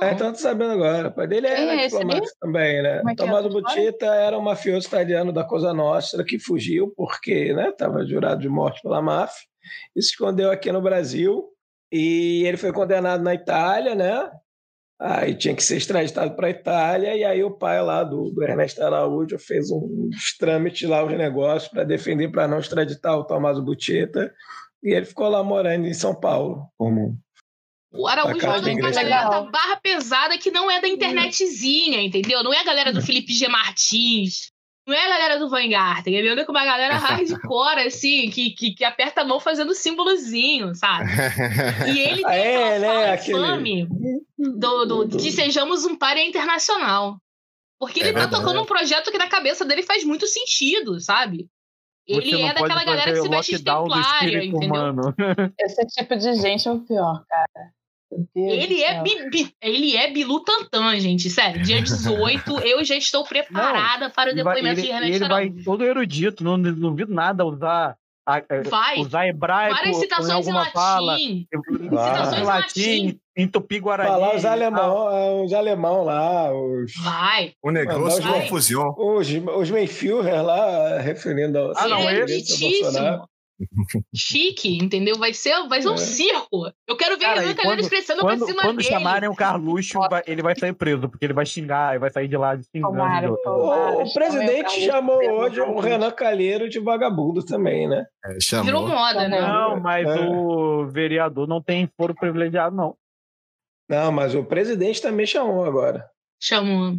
É, 0.02 0.12
então 0.12 0.34
tô 0.34 0.40
sabendo 0.40 0.72
agora. 0.72 1.08
O 1.08 1.14
pai 1.14 1.28
dele 1.28 1.48
era 1.48 1.76
é 1.76 1.88
diplomático 1.88 2.38
também, 2.42 2.84
né? 2.84 2.90
É 2.90 3.02
é 3.02 3.02
essa 3.02 3.12
história? 3.12 3.50
Butchetta 3.50 4.06
era 4.08 4.38
um 4.38 4.42
mafioso 4.42 4.88
italiano 4.88 5.32
da 5.32 5.46
Cosa 5.46 5.74
Nostra 5.74 6.26
que 6.26 6.38
fugiu 6.38 6.94
porque 6.96 7.54
né, 7.54 7.70
estava 7.70 8.06
jurado 8.06 8.42
de 8.42 8.50
morte 8.50 8.82
pela 8.82 9.02
máfia 9.02 9.48
e 9.96 10.02
se 10.02 10.10
escondeu 10.10 10.52
aqui 10.52 10.72
no 10.72 10.82
Brasil. 10.82 11.46
E 11.90 12.44
ele 12.46 12.58
foi 12.58 12.74
condenado 12.74 13.24
na 13.24 13.34
Itália, 13.34 13.96
né? 13.96 14.30
Aí 15.00 15.36
tinha 15.36 15.56
que 15.56 15.64
ser 15.64 15.78
extraditado 15.78 16.36
para 16.36 16.48
a 16.48 16.50
Itália, 16.50 17.16
e 17.16 17.24
aí 17.24 17.44
o 17.44 17.52
pai 17.52 17.80
lá 17.84 18.04
do, 18.04 18.32
do 18.32 18.44
Ernesto 18.44 18.84
Araújo 18.84 19.38
fez 19.38 19.70
um, 19.70 20.10
uns 20.10 20.36
trâmites 20.36 20.90
lá, 20.90 21.04
os 21.04 21.16
negócios, 21.16 21.72
para 21.72 21.84
defender, 21.84 22.32
para 22.32 22.48
não 22.48 22.58
extraditar 22.58 23.16
o 23.16 23.24
Tommaso 23.24 23.62
Butchetta, 23.64 24.34
e 24.84 24.94
ele 24.94 25.06
ficou 25.06 25.30
lá 25.30 25.44
morando 25.44 25.86
em 25.86 25.94
São 25.94 26.20
Paulo, 26.20 26.68
como 26.76 27.16
O 27.92 28.08
Araújo 28.08 28.50
anda 28.50 28.72
com 28.72 28.80
uma 28.80 28.92
galera 28.92 29.30
da 29.30 29.42
barra 29.44 29.76
pesada 29.76 30.38
que 30.38 30.50
não 30.50 30.70
é 30.70 30.82
da 30.82 30.88
internetzinha, 30.88 32.02
entendeu? 32.02 32.44
Não 32.44 32.52
é 32.54 32.60
a 32.60 32.66
galera 32.66 32.92
do 32.92 33.02
Felipe 33.02 33.34
G. 33.34 33.48
Martins. 33.48 34.52
Não 34.88 34.94
é 34.96 35.06
a 35.06 35.10
galera 35.10 35.40
do 35.40 35.50
Vanguard. 35.50 36.08
Ele 36.08 36.30
anda 36.30 36.46
com 36.46 36.52
uma 36.54 36.64
galera 36.64 36.96
hardcore, 36.98 37.82
assim, 37.86 38.30
que, 38.30 38.52
que, 38.52 38.74
que 38.74 38.84
aperta 38.86 39.22
a 39.22 39.26
mão 39.26 39.40
fazendo 39.40 39.74
símbolozinho, 39.76 40.74
sabe? 40.74 41.10
E 41.94 42.00
ele 42.00 42.24
tem 42.24 42.26
é, 42.34 42.78
aquela 42.78 42.80
né, 42.80 43.12
aquele- 43.12 43.38
infame 43.38 43.88
do, 44.38 44.86
do, 44.86 45.06
de 45.06 45.18
que 45.18 45.32
sejamos 45.32 45.84
um 45.86 45.96
páreo 45.98 46.24
internacional. 46.24 47.18
Porque 47.80 48.00
ele 48.00 48.10
É 48.10 48.14
tá 48.14 48.20
verdade. 48.22 48.42
tocando 48.44 48.62
um 48.62 48.66
projeto 48.66 49.12
que 49.12 49.18
na 49.18 49.28
cabeça 49.28 49.64
dele 49.66 49.84
faz 49.84 50.04
muito 50.04 50.26
sentido, 50.26 51.00
sabe? 51.00 51.48
Ele 52.08 52.32
Você 52.32 52.42
é 52.42 52.54
daquela 52.54 52.84
galera 52.86 53.12
que 53.12 53.22
se 53.22 53.28
veste 53.28 53.52
de 53.62 53.70
espírito 54.00 54.56
entendeu? 54.56 54.68
humano. 54.70 55.14
Esse 55.60 55.86
tipo 55.88 56.16
de 56.16 56.34
gente 56.36 56.66
é 56.68 56.72
o 56.72 56.80
pior, 56.80 57.24
cara. 57.28 57.72
Deus 58.10 58.28
Ele 58.36 58.82
é, 58.84 58.94
céu. 58.94 59.04
bi, 59.04 59.30
bi- 59.30 59.54
ele 59.62 59.96
é 59.96 60.10
Bilu 60.12 60.42
Tantan, 60.44 60.98
gente. 61.00 61.30
Sério, 61.30 61.62
dia 61.62 61.82
18, 61.84 62.60
eu 62.62 62.84
já 62.84 62.96
estou 62.96 63.24
preparada 63.26 64.10
para 64.10 64.32
o 64.32 64.36
vai, 64.36 64.44
depoimento 64.56 64.80
ele, 64.80 64.88
de 64.88 64.94
Ernesto 64.94 65.16
ele 65.24 65.28
vai 65.30 65.44
Araújo. 65.46 65.64
todo 65.66 65.84
erudito, 65.84 66.44
não 66.44 66.56
não 66.58 66.74
duvido 66.74 67.14
nada 67.14 67.46
usar, 67.46 67.96
a- 68.26 68.44
é, 68.50 68.62
Vai. 68.64 69.00
usar 69.00 69.28
hebraico 69.28 69.76
Várias 69.76 69.98
em 69.98 70.00
citações 70.00 70.30
em 70.30 70.34
alguma 70.34 70.60
latim. 70.60 70.72
fala, 70.74 71.18
Citações 71.18 72.42
em 72.42 72.46
latim, 72.46 73.20
em 73.38 73.48
tupi-guarani. 73.48 74.10
falar 74.10 74.36
os 74.36 74.46
alemão, 74.46 75.46
os 75.46 75.54
alemão 75.54 76.04
lá, 76.04 76.52
os. 76.54 76.92
Vai. 77.04 77.54
O 77.64 77.72
negócio 77.72 78.26
é 78.28 78.42
confusão. 78.42 78.96
Os, 78.98 79.28
os 79.30 79.72
Mayfield 79.72 80.30
lá, 80.30 80.98
referindo 81.00 81.58
ao. 81.58 81.74
Ah, 81.78 81.88
não, 81.88 82.10
ele 82.10 82.22
é. 82.22 83.20
Chique, 84.16 84.78
entendeu? 84.78 85.18
Vai 85.18 85.34
ser, 85.34 85.68
vai 85.68 85.82
ser 85.82 85.90
um 85.90 85.94
É. 85.96 85.98
circo. 85.98 86.72
Eu 86.88 86.96
quero 86.96 87.18
ver 87.18 87.26
Cara, 87.26 87.40
Renan 87.42 87.52
e 87.52 87.56
Calheiros 87.56 87.82
quando, 87.86 87.90
crescendo 87.90 88.22
quando, 88.22 88.38
pra 88.40 88.48
cima 88.48 88.62
quando 88.62 88.78
dele. 88.78 88.90
chamarem 88.90 89.30
o 89.30 89.36
Carluxo, 89.36 90.00
vai- 90.10 90.24
ele 90.28 90.42
vai 90.44 90.56
sair 90.58 90.74
preso, 90.74 91.10
porque 91.10 91.26
ele 91.26 91.34
vai 91.34 91.46
xingar, 91.46 91.92
ele 91.92 92.00
vai 92.00 92.12
sair 92.12 92.28
de 92.28 92.38
lá 92.38 92.56
xingando. 92.56 92.94
Tomara, 92.94 93.34
tomara. 93.44 93.98
O, 93.98 94.04
o 94.04 94.14
presidente 94.14 94.80
o 94.80 94.86
chamou 94.86 95.18
hoje 95.18 95.60
o 95.62 95.80
Renan 95.80 96.12
Calheiro 96.12 96.70
de 96.70 96.80
vagabundo 96.80 97.44
também, 97.44 97.88
né? 97.90 98.06
É, 98.26 98.38
chamou. 98.40 98.66
Virou 98.66 98.88
moda, 98.88 99.28
né? 99.28 99.42
Não, 99.42 99.80
mas 99.80 100.08
É. 100.08 100.20
o 100.20 100.88
vereador 100.88 101.48
não 101.48 101.62
tem 101.62 101.90
foro 101.98 102.14
privilegiado, 102.14 102.76
não. 102.76 102.96
Não, 103.90 104.12
mas 104.12 104.36
o 104.36 104.44
presidente 104.44 105.02
também 105.02 105.26
chamou 105.26 105.64
agora. 105.66 106.06
Chamou. 106.42 106.94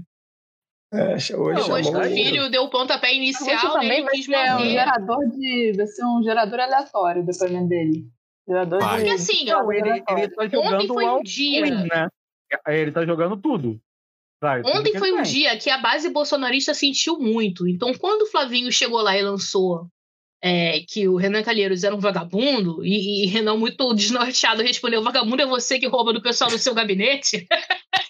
É, 0.90 1.14
hoje 1.14 1.32
Não, 1.34 1.70
hoje 1.70 1.88
o 1.90 1.98
o- 1.98 2.02
filho 2.04 2.50
deu 2.50 2.62
o 2.64 2.70
pontapé 2.70 3.08
Hoje 3.08 3.16
inicial, 3.16 3.72
também 3.74 4.00
né? 4.00 4.02
vai 4.04 4.14
Quis 4.14 4.24
ser 4.24 4.54
um 4.54 4.70
gerador 4.70 5.28
de. 5.30 5.72
Vai 5.76 5.86
ser 5.86 6.04
um 6.06 6.22
gerador 6.22 6.60
aleatório 6.60 7.22
o 7.22 7.26
depoimento 7.26 7.68
dele. 7.68 8.06
Gerador 8.48 8.80
Vai. 8.80 8.90
de. 8.90 9.04
Porque 9.04 9.10
assim, 9.14 9.44
Não, 9.44 9.70
ele, 9.70 9.90
ele 9.90 10.02
tá 10.02 10.14
Ontem 10.44 10.50
jogando 10.50 10.86
foi 10.94 11.06
um 11.06 11.22
dia. 11.22 11.62
Queen, 11.62 11.74
né? 11.88 12.08
Ele 12.68 12.92
tá 12.92 13.04
jogando 13.04 13.36
tudo. 13.36 13.78
Vai, 14.40 14.62
Ontem 14.64 14.92
que 14.92 14.98
foi 14.98 15.12
um 15.12 15.20
dia 15.22 15.58
que 15.58 15.68
a 15.68 15.78
base 15.78 16.08
bolsonarista 16.10 16.72
sentiu 16.72 17.18
muito. 17.18 17.66
Então, 17.68 17.92
quando 17.92 18.22
o 18.22 18.26
Flavinho 18.26 18.70
chegou 18.70 19.02
lá 19.02 19.18
e 19.18 19.22
lançou 19.22 19.88
é, 20.42 20.80
que 20.88 21.08
o 21.08 21.16
Renan 21.16 21.42
Calheiros 21.42 21.82
era 21.82 21.94
um 21.94 21.98
vagabundo, 21.98 22.82
e, 22.86 23.24
e 23.24 23.26
Renan, 23.26 23.56
muito 23.56 23.92
desnorteado, 23.92 24.62
respondeu: 24.62 25.02
vagabundo 25.02 25.42
é 25.42 25.46
você 25.46 25.78
que 25.78 25.86
rouba 25.88 26.12
do 26.14 26.22
pessoal 26.22 26.48
do 26.48 26.56
seu 26.58 26.72
gabinete. 26.72 27.46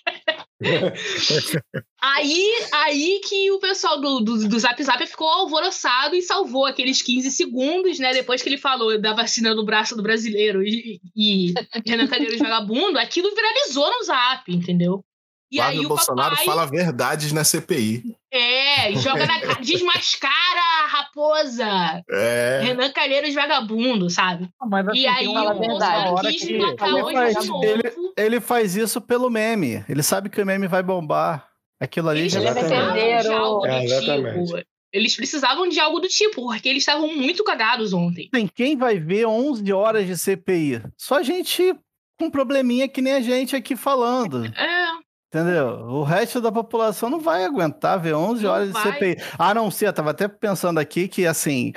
aí, 2.00 2.44
aí 2.72 3.20
que 3.24 3.50
o 3.52 3.60
pessoal 3.60 4.00
do, 4.00 4.20
do, 4.20 4.48
do 4.48 4.58
Zap 4.58 4.82
Zap 4.82 5.06
ficou 5.06 5.28
alvoroçado 5.28 6.16
e 6.16 6.22
salvou 6.22 6.66
aqueles 6.66 7.00
15 7.00 7.30
segundos, 7.30 7.98
né? 7.98 8.12
Depois 8.12 8.42
que 8.42 8.48
ele 8.48 8.58
falou 8.58 9.00
da 9.00 9.14
vacina 9.14 9.54
no 9.54 9.64
braço 9.64 9.96
do 9.96 10.02
brasileiro 10.02 10.62
e, 10.62 11.00
e 11.14 11.54
Renan 11.86 12.08
Calheiros 12.08 12.38
vagabundo, 12.40 12.98
aquilo 12.98 13.34
viralizou 13.34 13.88
no 13.90 14.04
Zap, 14.04 14.52
entendeu? 14.52 15.04
E 15.50 15.60
aí 15.60 15.72
Flávio 15.72 15.84
o 15.84 15.88
Bolsonaro 15.88 16.30
papai 16.30 16.44
fala 16.44 16.66
verdades 16.66 17.32
na 17.32 17.42
CPI. 17.44 18.02
é, 18.30 18.92
joga 18.96 19.26
na 19.26 19.40
cara, 19.40 19.60
desmascara 19.60 20.60
a 20.82 20.86
raposa. 20.86 22.04
É. 22.10 22.60
Renan 22.64 22.90
Calheiros 22.92 23.34
vagabundo, 23.34 24.10
sabe? 24.10 24.48
assim, 24.60 24.98
e 25.00 25.06
aí 25.06 25.18
tem 25.24 25.28
uma 25.28 25.54
o 25.54 25.58
verdade. 25.58 26.08
Bolsonaro 26.10 26.28
quis 26.28 26.44
me 26.44 26.58
matar 26.58 26.88
Ele 26.88 27.02
hoje 27.02 27.14
faz, 27.14 27.38
de 27.38 27.46
novo. 27.48 27.64
ele, 27.64 27.82
ele 28.16 28.40
faz 28.40 28.76
isso 28.76 29.00
pelo 29.00 29.30
meme. 29.30 29.84
Ele 29.88 30.02
sabe 30.02 30.28
que 30.28 30.40
o 30.40 30.46
meme 30.46 30.66
vai 30.66 30.82
bombar. 30.82 31.48
Aquilo 31.80 32.08
ali 32.08 32.20
Eles 32.20 32.32
já 32.32 32.40
precisavam 32.52 32.94
de 32.94 33.28
algo 33.28 33.60
do 33.60 33.66
É, 33.68 33.80
tipo. 33.80 33.94
exatamente. 33.94 34.66
Eles 34.92 35.16
precisavam 35.16 35.68
de 35.68 35.78
algo 35.80 36.00
do 36.00 36.08
tipo, 36.08 36.46
porque 36.46 36.68
eles 36.68 36.82
estavam 36.82 37.14
muito 37.14 37.44
cagados 37.44 37.92
ontem. 37.92 38.28
Tem 38.32 38.48
quem 38.48 38.76
vai 38.76 38.98
ver 38.98 39.26
11 39.26 39.70
horas 39.72 40.06
de 40.06 40.16
CPI? 40.16 40.82
Só 40.96 41.22
gente 41.22 41.74
com 42.18 42.30
probleminha 42.30 42.88
que 42.88 43.00
nem 43.00 43.12
a 43.14 43.20
gente 43.20 43.54
aqui 43.54 43.76
falando. 43.76 44.44
É. 44.46 44.88
Entendeu? 45.28 45.66
O 45.88 46.02
resto 46.04 46.40
da 46.40 46.50
população 46.50 47.10
não 47.10 47.20
vai 47.20 47.44
aguentar 47.44 48.00
ver 48.00 48.14
11 48.14 48.42
Não 48.44 48.50
horas 48.50 48.70
vai. 48.70 48.82
de 48.82 48.92
CPI. 48.92 49.16
A 49.38 49.52
não 49.54 49.70
ser, 49.70 49.88
eu 49.88 49.92
tava 49.92 50.10
até 50.10 50.26
pensando 50.26 50.78
aqui 50.80 51.06
que, 51.06 51.26
assim, 51.26 51.72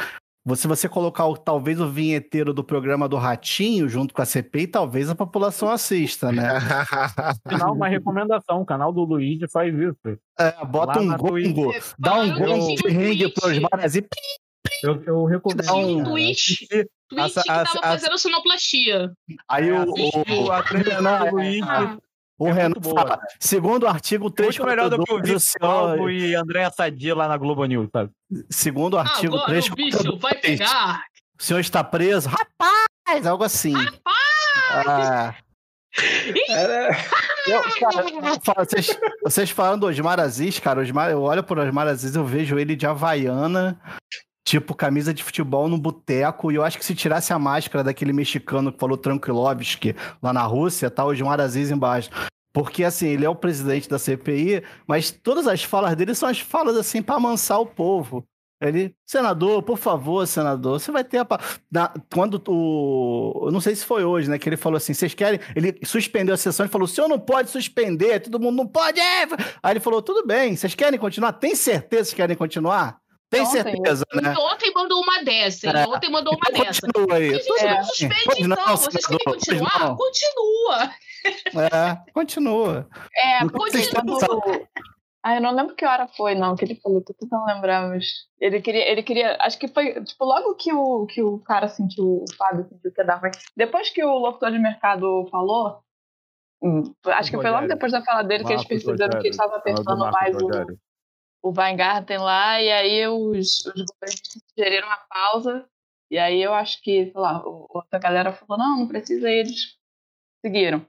se 0.55 0.67
você 0.67 0.87
colocar 0.87 1.25
o- 1.25 1.35
talvez 1.37 1.79
o 1.81 1.89
vinheteiro 1.89 2.53
do 2.53 2.63
programa 2.63 3.09
do 3.09 3.17
Ratinho 3.17 3.89
junto 3.89 4.13
com 4.13 4.21
a 4.21 4.25
CPI, 4.25 4.67
talvez 4.67 5.09
a 5.09 5.15
população 5.15 5.69
assista, 5.69 6.31
né? 6.31 6.47
Final, 7.47 7.73
uma 7.73 7.89
recomendação. 7.89 8.61
O 8.61 8.65
canal 8.65 8.93
do 8.93 9.03
Luigi 9.03 9.45
faz 9.51 9.75
isso. 9.75 10.17
É, 10.39 10.65
bota 10.65 10.99
Lá 11.01 11.05
um 11.13 11.17
gongo, 11.17 11.73
dá 11.99 12.15
um 12.15 12.33
gongo 12.33 12.75
de 12.75 12.75
tinha 12.83 12.99
um 12.99 13.01
ringue 13.03 13.29
tweet. 13.33 13.41
pros 13.41 13.59
maras 13.59 13.95
e 13.95 14.07
Eu, 14.83 15.03
eu 15.05 15.25
recomendo. 15.25 15.59
Um- 15.59 15.63
Tinha 15.73 15.97
um 15.97 16.03
Twitch, 16.05 16.59
Twitch 16.69 17.33
que 17.35 17.43
tava 17.45 17.61
essa- 17.63 17.81
fazendo 17.81 18.17
sonoplastia. 18.17 19.11
Aí 19.49 19.67
É, 19.67 19.73
o, 19.73 19.81
assiste 19.93 20.15
o, 20.31 20.43
o- 20.45 20.51
a 20.53 20.63
transmissão 20.63 20.95
Renan, 20.95 21.25
do 21.25 21.35
Luigi. 21.35 21.61
é, 21.61 21.81
o 21.83 22.01
É 22.49 22.53
Renan 22.53 22.73
boa. 22.79 23.01
fala, 23.01 23.19
segundo 23.39 23.83
o 23.83 23.87
artigo 23.87 24.25
Muito 24.25 24.65
melhor 24.65 24.89
do 24.89 25.03
que 25.03 25.13
o 25.13 25.21
342 25.21 25.53
do 25.59 25.99
Vitor 25.99 26.11
e 26.11 26.35
André 26.35 26.69
Sadia 26.71 27.15
lá 27.15 27.27
na 27.27 27.37
Globo 27.37 27.65
News, 27.65 27.89
sabe? 27.91 28.11
segundo 28.49 28.93
o 28.95 28.97
artigo 28.97 29.35
Agora 29.35 29.51
o 29.51 29.55
bicho 29.55 29.75
342, 29.75 30.21
vai 30.21 30.35
pegar. 30.35 31.03
o 31.39 31.43
senhor 31.43 31.59
está 31.59 31.83
preso, 31.83 32.29
rapaz, 32.29 33.25
algo 33.25 33.43
assim. 33.43 33.73
Ah, 34.73 35.35
eu, 37.47 37.61
cara, 37.79 38.09
eu 38.09 38.41
falo, 38.41 38.65
vocês, 38.65 38.97
vocês 39.23 39.49
falando 39.49 39.81
do 39.81 39.87
Osmar 39.87 40.19
Aziz, 40.19 40.59
cara, 40.59 40.81
Osmar, 40.81 41.09
eu 41.09 41.21
olho 41.21 41.43
pro 41.43 41.61
Osmar 41.61 41.87
Aziz, 41.87 42.15
eu 42.15 42.25
vejo 42.25 42.57
ele 42.57 42.75
de 42.75 42.85
Havaiana, 42.85 43.79
tipo 44.45 44.73
camisa 44.73 45.13
de 45.13 45.23
futebol 45.23 45.67
no 45.67 45.77
boteco, 45.77 46.51
e 46.51 46.55
eu 46.55 46.63
acho 46.63 46.77
que 46.77 46.85
se 46.85 46.95
tirasse 46.95 47.33
a 47.33 47.39
máscara 47.39 47.83
daquele 47.83 48.13
mexicano 48.13 48.71
que 48.71 48.79
falou 48.79 48.97
Tranquilovski 48.97 49.95
lá 50.21 50.31
na 50.31 50.43
Rússia, 50.43 50.89
tá 50.89 51.03
o 51.03 51.09
Osmar 51.09 51.41
Aziz 51.41 51.71
embaixo. 51.71 52.09
Porque, 52.53 52.83
assim, 52.83 53.07
ele 53.07 53.25
é 53.25 53.29
o 53.29 53.35
presidente 53.35 53.87
da 53.89 53.97
CPI, 53.97 54.61
mas 54.85 55.09
todas 55.11 55.47
as 55.47 55.63
falas 55.63 55.95
dele 55.95 56.13
são 56.13 56.27
as 56.27 56.39
falas, 56.39 56.75
assim, 56.75 57.01
pra 57.01 57.15
amansar 57.15 57.59
o 57.61 57.65
povo. 57.65 58.25
Ele, 58.63 58.93
senador, 59.07 59.63
por 59.63 59.75
favor, 59.77 60.27
senador, 60.27 60.79
você 60.79 60.91
vai 60.91 61.03
ter 61.03 61.17
a. 61.17 61.25
pa-" 61.25 61.39
Na- 61.71 61.91
quando 62.13 62.39
o. 62.47 63.45
Eu 63.47 63.51
não 63.51 63.59
sei 63.59 63.75
se 63.75 63.83
foi 63.83 64.03
hoje, 64.03 64.29
né? 64.29 64.37
Que 64.37 64.47
ele 64.47 64.57
falou 64.57 64.77
assim: 64.77 64.93
vocês 64.93 65.15
querem. 65.15 65.39
Ele 65.55 65.79
suspendeu 65.83 66.35
a 66.35 66.37
sessão 66.37 66.65
e 66.65 66.69
falou: 66.69 66.85
o 66.85 66.87
senhor 66.87 67.07
não 67.07 67.17
pode 67.17 67.49
suspender, 67.49 68.19
todo 68.19 68.39
mundo 68.39 68.57
não 68.57 68.67
pode. 68.67 68.99
é!" 68.99 69.23
Aí 69.63 69.71
ele 69.73 69.79
falou: 69.79 69.99
tudo 69.99 70.27
bem, 70.27 70.55
vocês 70.55 70.75
querem 70.75 70.99
continuar? 70.99 71.33
Tem 71.33 71.55
certeza 71.55 72.11
que 72.11 72.17
querem 72.17 72.35
continuar? 72.37 72.99
Tem 73.31 73.41
Ontem. 73.41 73.51
certeza, 73.63 74.05
né? 74.13 74.35
Ontem 74.37 74.71
mandou 74.75 75.01
uma 75.01 75.23
dessa? 75.23 75.69
É. 75.69 75.87
Ontem 75.87 76.11
mandou 76.11 76.33
uma 76.35 76.49
Então 76.51 76.63
dessa. 76.65 76.81
continua 76.81 77.15
aí. 77.17 77.29
Gente 77.31 77.45
Tudo 77.47 77.65
não 77.65 77.83
suspende, 77.85 78.47
não, 78.47 78.57
então. 78.61 78.77
Vocês 78.77 78.91
senador, 79.05 79.07
querem 79.07 79.19
pois 79.23 79.37
continuar? 79.39 79.95
Continua. 79.95 80.91
É, 81.53 82.11
continua. 82.13 82.88
É, 83.15 83.43
Não 83.43 83.49
quando... 83.49 83.72
Ah, 85.24 85.36
eu 85.36 85.41
não 85.41 85.53
lembro 85.53 85.76
que 85.76 85.86
hora 85.86 86.07
foi, 86.17 86.34
não, 86.34 86.55
que 86.55 86.65
ele 86.65 86.80
falou, 86.82 86.99
tô 87.03 87.13
tentando 87.13 87.45
lembrar, 87.45 87.88
mas 87.89 88.26
ele 88.39 88.59
queria, 88.59 88.89
ele 88.91 89.03
queria, 89.03 89.38
acho 89.41 89.59
que 89.59 89.67
foi, 89.67 90.03
tipo, 90.03 90.26
logo 90.26 90.55
que 90.55 90.74
o, 90.74 91.05
que 91.05 91.22
o 91.22 91.38
cara 91.38 91.67
sentiu, 91.67 92.24
o 92.24 92.36
Fábio 92.36 92.67
sentiu 92.67 92.91
que 92.91 92.99
ia 93.01 93.05
dar 93.05 93.17
ruim, 93.17 93.30
depois 93.55 93.91
que 93.91 94.03
o 94.03 94.17
locutor 94.17 94.51
de 94.51 94.57
mercado 94.57 95.28
falou, 95.30 95.84
hum, 96.59 96.91
acho 97.05 97.30
que 97.30 97.38
foi 97.38 97.51
logo 97.51 97.67
depois 97.67 97.91
da 97.91 98.03
fala 98.03 98.24
dele 98.24 98.43
que 98.43 98.53
eles 98.53 98.65
perceberam 98.65 99.19
que 99.19 99.28
eles 99.28 99.38
estavam 99.38 99.59
Rogério. 99.59 99.80
apertando 99.80 100.11
mais 100.11 100.36
o, 100.41 101.49
o 101.49 101.53
Weingarten 101.55 102.17
lá, 102.17 102.59
e 102.59 102.72
aí 102.72 103.07
os, 103.07 103.63
os 103.67 103.86
governistas 103.86 104.41
sugeriram 104.49 104.88
uma 104.88 104.97
pausa, 105.07 105.67
e 106.09 106.17
aí 106.17 106.41
eu 106.41 106.51
acho 106.55 106.82
que, 106.82 107.11
sei 107.11 107.22
lá, 107.22 107.43
o- 107.47 107.67
outra 107.69 107.99
galera 107.99 108.34
falou, 108.34 108.57
não, 108.57 108.80
não 108.80 108.88
precisa, 108.88 109.30
e 109.30 109.36
eles 109.41 109.78
seguiram. 110.43 110.84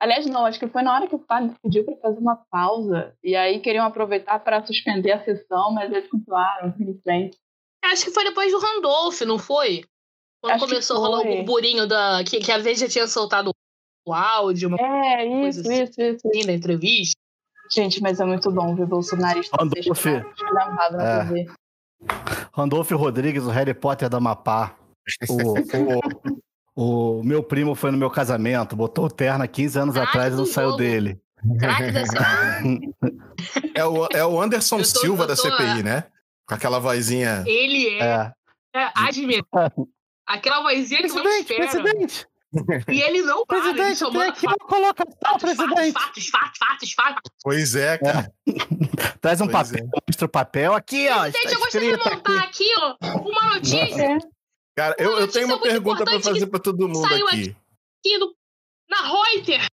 Aliás, 0.00 0.26
não, 0.26 0.46
acho 0.46 0.58
que 0.60 0.68
foi 0.68 0.82
na 0.82 0.94
hora 0.94 1.08
que 1.08 1.14
o 1.14 1.18
Fábio 1.26 1.54
pediu 1.62 1.84
para 1.84 1.96
fazer 1.96 2.18
uma 2.20 2.36
pausa, 2.50 3.14
e 3.22 3.34
aí 3.34 3.58
queriam 3.60 3.84
aproveitar 3.84 4.38
para 4.38 4.64
suspender 4.64 5.10
a 5.12 5.24
sessão, 5.24 5.72
mas 5.72 5.90
eles 5.90 6.08
continuaram, 6.08 6.72
frente. 7.02 7.36
Acho 7.84 8.04
que 8.04 8.10
foi 8.12 8.24
depois 8.24 8.52
do 8.52 8.58
Randolph, 8.58 9.20
não 9.22 9.38
foi? 9.38 9.84
Quando 10.40 10.54
Acho 10.54 10.66
começou 10.66 10.96
a 10.96 11.00
rolar 11.00 11.20
o 11.20 11.24
burburinho 11.24 11.86
da. 11.86 12.22
Que, 12.24 12.38
que 12.38 12.52
a 12.52 12.58
vez 12.58 12.78
já 12.78 12.88
tinha 12.88 13.06
soltado 13.08 13.50
o 14.06 14.12
áudio, 14.14 14.68
uma 14.68 14.78
É, 14.80 15.26
coisa 15.26 15.60
isso, 15.60 15.68
assim, 15.68 15.82
isso, 15.82 16.00
isso. 16.00 16.28
assim, 16.28 16.46
da 16.46 16.52
entrevista. 16.52 17.16
Gente, 17.72 18.00
mas 18.00 18.20
é 18.20 18.24
muito 18.24 18.50
bom 18.50 18.74
ver 18.74 18.86
bolsonarista 18.86 19.56
Randolph. 19.58 20.04
na 20.92 21.02
É. 21.02 21.24
TV. 21.24 21.46
Randolfo 22.54 22.96
Rodrigues, 22.96 23.44
o 23.44 23.50
Harry 23.50 23.74
Potter 23.74 24.08
da 24.08 24.20
Mapá. 24.20 24.76
O, 25.28 25.58
o, 25.58 26.38
o 26.80 27.22
meu 27.24 27.42
primo 27.42 27.74
foi 27.74 27.90
no 27.90 27.98
meu 27.98 28.08
casamento, 28.08 28.76
botou 28.76 29.06
o 29.06 29.10
terno 29.10 29.42
há 29.42 29.48
15 29.48 29.78
anos 29.80 29.96
atrás 29.96 30.32
e 30.32 30.36
não 30.36 30.46
saiu 30.46 30.76
dele. 30.76 31.20
Craque 31.58 31.90
da. 31.92 32.60
É 33.74 33.84
o, 33.84 34.06
é 34.12 34.24
o 34.24 34.40
Anderson 34.40 34.78
tô- 34.78 34.84
Silva 34.84 35.22
eu 35.24 35.26
da 35.28 35.36
tô, 35.36 35.42
CPI, 35.42 35.82
né? 35.84 36.04
Com 36.46 36.54
aquela 36.54 36.78
vozinha. 36.80 37.44
Ele 37.46 37.88
é. 38.00 38.32
é 38.74 38.90
admiro. 38.94 39.46
Aquela 40.26 40.60
vozinha 40.62 41.00
que 41.02 41.08
não 41.08 41.22
Presidente, 41.22 41.52
espera. 41.52 41.82
presidente. 41.82 42.26
E 42.88 43.00
ele 43.00 43.22
não 43.22 43.46
para, 43.46 43.58
ele 43.58 43.72
Presidente, 43.74 43.98
só 43.98 44.10
tem 44.10 44.22
aqui 44.22 44.46
uma 44.46 44.56
colocação, 44.56 45.38
presidente. 45.40 45.92
fatos, 45.92 46.28
fatos, 46.28 46.58
fatos, 46.58 46.92
fatos. 46.92 47.32
Pois 47.42 47.74
é, 47.76 47.98
cara. 47.98 48.32
Traz 49.20 49.40
um 49.40 49.46
Pois 49.48 49.70
papel, 49.70 49.88
mostra 50.08 50.26
o 50.26 50.28
papel. 50.28 50.74
Aqui, 50.74 51.08
ó. 51.08 51.24
Gente, 51.26 51.36
Está 51.38 51.52
eu 51.52 51.58
gostaria 51.60 51.96
de 51.96 52.04
montar 52.10 52.38
aqui, 52.44 52.68
ó, 52.78 52.96
uma 53.20 53.54
notícia 53.54 54.18
Cara, 54.78 54.94
eu, 54.98 55.18
eu 55.18 55.26
tenho 55.28 55.46
uma 55.46 55.56
muito 55.56 55.68
pergunta 55.68 56.04
pra 56.04 56.14
importante 56.14 56.34
fazer 56.34 56.46
pra 56.46 56.60
todo 56.60 56.86
mundo 56.88 57.00
saiu 57.08 57.26
aqui. 57.26 57.56
aqui 57.98 58.18
no, 58.18 58.32
na 58.88 58.96
Reuters. 59.02 59.68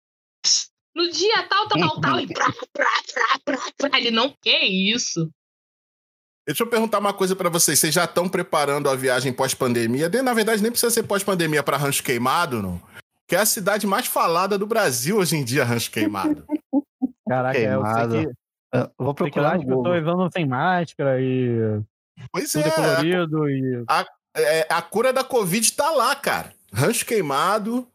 No 0.94 1.10
dia 1.10 1.42
tal, 1.48 1.66
tal, 1.68 1.78
tal, 1.80 2.00
tal. 2.02 2.20
E 2.20 2.26
prá, 2.26 2.52
prá, 2.70 3.60
prá. 3.78 3.98
Ele 3.98 4.10
não 4.10 4.34
quer 4.42 4.62
isso. 4.64 5.30
Deixa 6.46 6.64
eu 6.64 6.66
perguntar 6.66 6.98
uma 6.98 7.14
coisa 7.14 7.34
pra 7.34 7.48
vocês. 7.48 7.78
Vocês 7.78 7.94
já 7.94 8.04
estão 8.04 8.28
preparando 8.28 8.90
a 8.90 8.94
viagem 8.96 9.32
pós-pandemia? 9.32 10.10
De- 10.10 10.20
Na 10.20 10.34
verdade, 10.34 10.60
nem 10.62 10.70
precisa 10.70 10.90
ser 10.90 11.04
pós-pandemia 11.04 11.62
pra 11.62 11.78
Rancho 11.78 12.02
Queimado, 12.02 12.60
não? 12.60 12.78
Que 13.26 13.36
é 13.36 13.38
a 13.40 13.46
cidade 13.46 13.86
mais 13.86 14.06
falada 14.06 14.58
do 14.58 14.66
Brasil 14.66 15.16
hoje 15.16 15.36
em 15.36 15.44
dia, 15.44 15.64
Rancho 15.64 15.90
Queimado. 15.90 16.44
Caraca, 17.26 17.56
é, 17.58 17.66
eu 17.74 17.82
Queimado. 17.82 18.12
sei 18.12 18.24
que, 18.26 18.32
Eu 18.74 18.90
vou 18.98 19.14
sei 19.16 19.30
que 19.30 19.40
lá 19.40 19.50
procurar 19.50 19.56
as 19.56 19.64
Google. 19.64 19.82
pessoas 19.84 20.14
andam 20.14 20.30
sem 20.30 20.46
máscara 20.46 21.20
e 21.22 21.80
Pois 22.32 22.52
tudo 22.52 22.64
é 22.64 22.68
é. 22.68 22.70
colorido 22.74 23.48
e... 23.48 23.84
A, 23.88 24.04
é, 24.36 24.66
a 24.70 24.80
cura 24.82 25.12
da 25.12 25.24
Covid 25.24 25.72
tá 25.72 25.90
lá, 25.90 26.14
cara. 26.14 26.52
Rancho 26.72 27.04
Queimado 27.04 27.86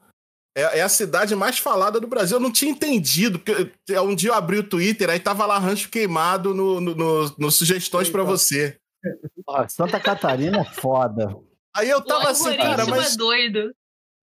é, 0.58 0.80
é 0.80 0.82
a 0.82 0.90
cidade 0.90 1.36
mais 1.36 1.58
falada 1.60 2.00
do 2.00 2.08
Brasil. 2.08 2.38
Eu 2.38 2.42
não 2.42 2.52
tinha 2.52 2.72
entendido, 2.72 3.40
porque 3.40 3.72
eu- 3.90 4.04
um 4.04 4.16
dia 4.16 4.30
eu 4.30 4.34
abri 4.34 4.58
o 4.58 4.64
Twitter, 4.68 5.10
aí 5.10 5.20
tava 5.20 5.46
lá 5.46 5.58
Rancho 5.60 5.90
Queimado 5.90 6.54
no, 6.54 6.80
no, 6.82 6.96
no- 6.96 7.36
no 7.38 7.52
sugestões 7.52 8.10
pra 8.10 8.24
você. 8.24 8.78
Ó, 9.48 9.68
Santa 9.68 10.00
Catarina 10.00 10.60
é 10.62 10.66
foda. 10.66 11.36
Aí 11.76 11.90
eu 11.90 12.00
O 12.00 12.02
tava 12.02 12.30
assim, 12.30 12.56
cara, 12.56 12.86
mas. 12.86 13.14
é 13.14 13.18
doido. 13.18 13.72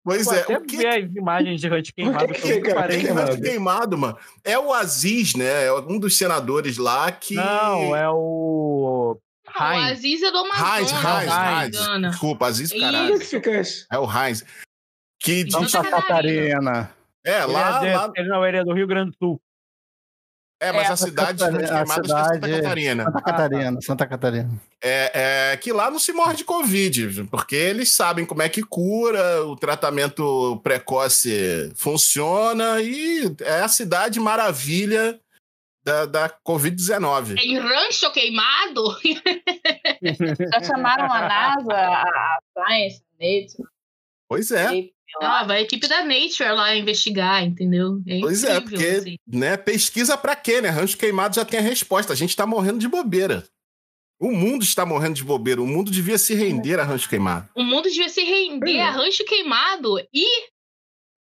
Pois 0.05 0.27
Pô, 0.27 0.33
é, 0.35 0.41
até 0.41 0.59
o 0.59 0.63
que 0.63 0.77
ver 0.79 0.89
as 1.05 1.15
imagens 1.15 1.61
de 1.61 1.69
rancho 1.69 1.93
queimado 1.95 2.35
que 2.35 2.75
parei, 2.75 3.03
rancho 3.03 3.15
mano. 3.15 3.41
queimado, 3.43 3.97
mano. 3.99 4.19
É 4.43 4.59
o 4.59 4.73
Aziz, 4.73 5.37
né? 5.37 5.67
É 5.67 5.73
um 5.73 5.97
dos 5.99 6.19
senadores 6.19 6.77
lá 6.77 7.13
que. 7.13 7.35
Não, 7.37 7.95
é 7.95 8.09
o... 8.11 9.17
Não, 9.59 9.67
o 9.67 9.73
Heinz. 9.73 9.93
Aziz 9.99 10.23
é 10.23 10.31
do 10.31 10.39
Amazonas, 10.39 10.79
Heinz, 10.93 10.93
Heinz, 10.93 11.87
Heinz. 11.87 12.11
Desculpa, 12.11 12.47
Aziz, 12.47 12.73
caralho. 12.73 13.15
isso? 13.15 13.87
É 13.91 13.99
o 13.99 14.05
Heinz. 14.11 14.45
Que 15.21 15.45
diz. 15.45 15.55
Santa 15.71 15.91
Catarina. 15.91 16.91
É, 17.25 17.45
lá, 17.45 17.77
é 17.77 17.81
de- 17.91 17.95
lá. 17.97 18.13
ele 18.17 18.29
não, 18.29 18.47
ele 18.47 18.57
é 18.57 18.65
do 18.65 18.73
Rio 18.75 18.87
Grande 18.87 19.13
do 19.13 19.17
Sul. 19.17 19.41
É, 20.61 20.71
mas 20.71 20.89
É, 20.89 20.93
a 20.93 20.97
cidade 20.97 21.39
de 21.39 21.45
A 21.45 21.47
Rancho 21.49 21.59
Queimado 21.67 21.91
acho 21.91 22.03
que 22.05 22.13
é 22.13 22.15
Santa 22.15 22.35
cidade- 22.35 22.63
Catarina. 22.63 23.05
Santa 23.05 23.21
Catarina, 23.23 23.81
Santa 23.83 24.07
Catarina. 24.07 24.51
É, 24.81 25.51
é 25.53 25.57
que 25.57 25.73
lá 25.73 25.91
não 25.91 25.99
se 25.99 26.13
morre 26.13 26.37
de 26.37 26.45
Covid, 26.45 27.25
porque 27.31 27.57
eles 27.57 27.93
sabem 27.95 28.25
como 28.25 28.43
é 28.43 28.49
que 28.49 28.63
cura, 28.63 29.45
o 29.45 29.57
tratamento 29.57 30.61
precoce 30.63 31.73
funciona 31.75 32.81
e 32.81 33.35
é 33.41 33.61
a 33.63 33.69
cidade 33.69 34.21
maravilha 34.21 35.19
da, 35.85 36.07
da 36.07 36.31
Covid-19. 36.47 37.37
Em 37.39 37.59
rancho 37.59 38.11
queimado? 38.13 38.97
Já 40.53 40.63
chamaram 40.63 41.13
a 41.13 41.21
NASA, 41.29 41.75
a 41.75 42.39
Science, 42.55 43.03
a 43.21 43.25
Nature, 43.25 43.69
Pois 44.29 44.51
é. 44.51 44.89
Ah, 45.21 45.45
vai 45.45 45.59
a 45.59 45.61
equipe 45.61 45.87
da 45.87 46.03
Nature 46.05 46.53
lá 46.53 46.75
investigar, 46.75 47.45
entendeu? 47.45 48.01
É 48.07 48.21
Pois 48.21 48.45
é, 48.45 48.57
incrível, 48.57 48.79
porque, 48.79 48.97
assim. 48.97 49.17
né, 49.27 49.57
pesquisa 49.59 50.17
pra 50.17 50.35
quê, 50.35 50.63
né? 50.63 50.71
Rancho 50.71 50.97
queimado 50.97 51.37
já 51.37 51.45
tem 51.45 51.61
a 51.61 51.63
resposta. 51.63 52.15
A 52.15 52.17
gente 52.17 52.35
tá 52.35 52.47
morrendo 52.47 52.79
de 52.79 52.89
bobeira. 52.89 53.47
O 54.19 54.31
mundo 54.31 54.63
está 54.63 54.87
morrendo 54.87 55.17
de 55.17 55.25
bobeira. 55.25 55.61
O 55.61 55.67
mundo 55.67 55.91
devia 55.91 56.17
se 56.17 56.35
render 56.35 56.79
a 56.81 56.85
rancho 56.85 57.09
queimado. 57.09 57.49
O 57.55 57.63
mundo 57.63 57.91
devia 57.91 58.09
se 58.09 58.23
render 58.23 58.77
é. 58.77 58.83
a 58.83 58.91
rancho 58.91 59.25
queimado 59.25 59.99
e 60.15 60.25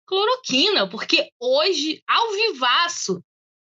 cloroquina, 0.07 0.89
porque 0.89 1.29
hoje, 1.41 2.03
ao 2.07 2.31
vivaço, 2.33 3.23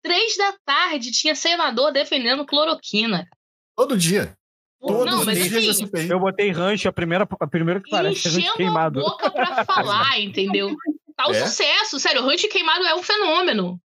três 0.02 0.36
da 0.38 0.54
tarde, 0.66 1.12
tinha 1.12 1.36
senador 1.36 1.92
defendendo 1.92 2.46
cloroquina. 2.46 3.28
Todo 3.76 3.98
dia. 3.98 4.34
Pô, 4.80 5.06
não, 5.06 5.24
mas 5.24 5.38
assim, 5.54 5.88
Eu 6.10 6.20
botei 6.20 6.50
rancho, 6.52 6.90
a 6.90 6.92
primeira, 6.92 7.28
a 7.40 7.48
primeira 7.48 7.80
que 7.80 7.90
parece 7.92 8.28
é 8.28 8.32
rancho 8.32 8.40
enchendo 8.40 8.54
a 8.54 8.58
queimado. 8.58 9.00
boca 9.00 9.30
pra 9.30 9.64
falar, 9.64 10.18
entendeu? 10.20 10.76
Tá 11.16 11.28
um 11.28 11.32
É? 11.34 11.46
sucesso, 11.46 12.00
sério, 12.00 12.22
o 12.24 12.26
rancho 12.26 12.50
queimado 12.50 12.84
é 12.86 12.96
um 12.96 13.04
fenômeno. 13.04 13.80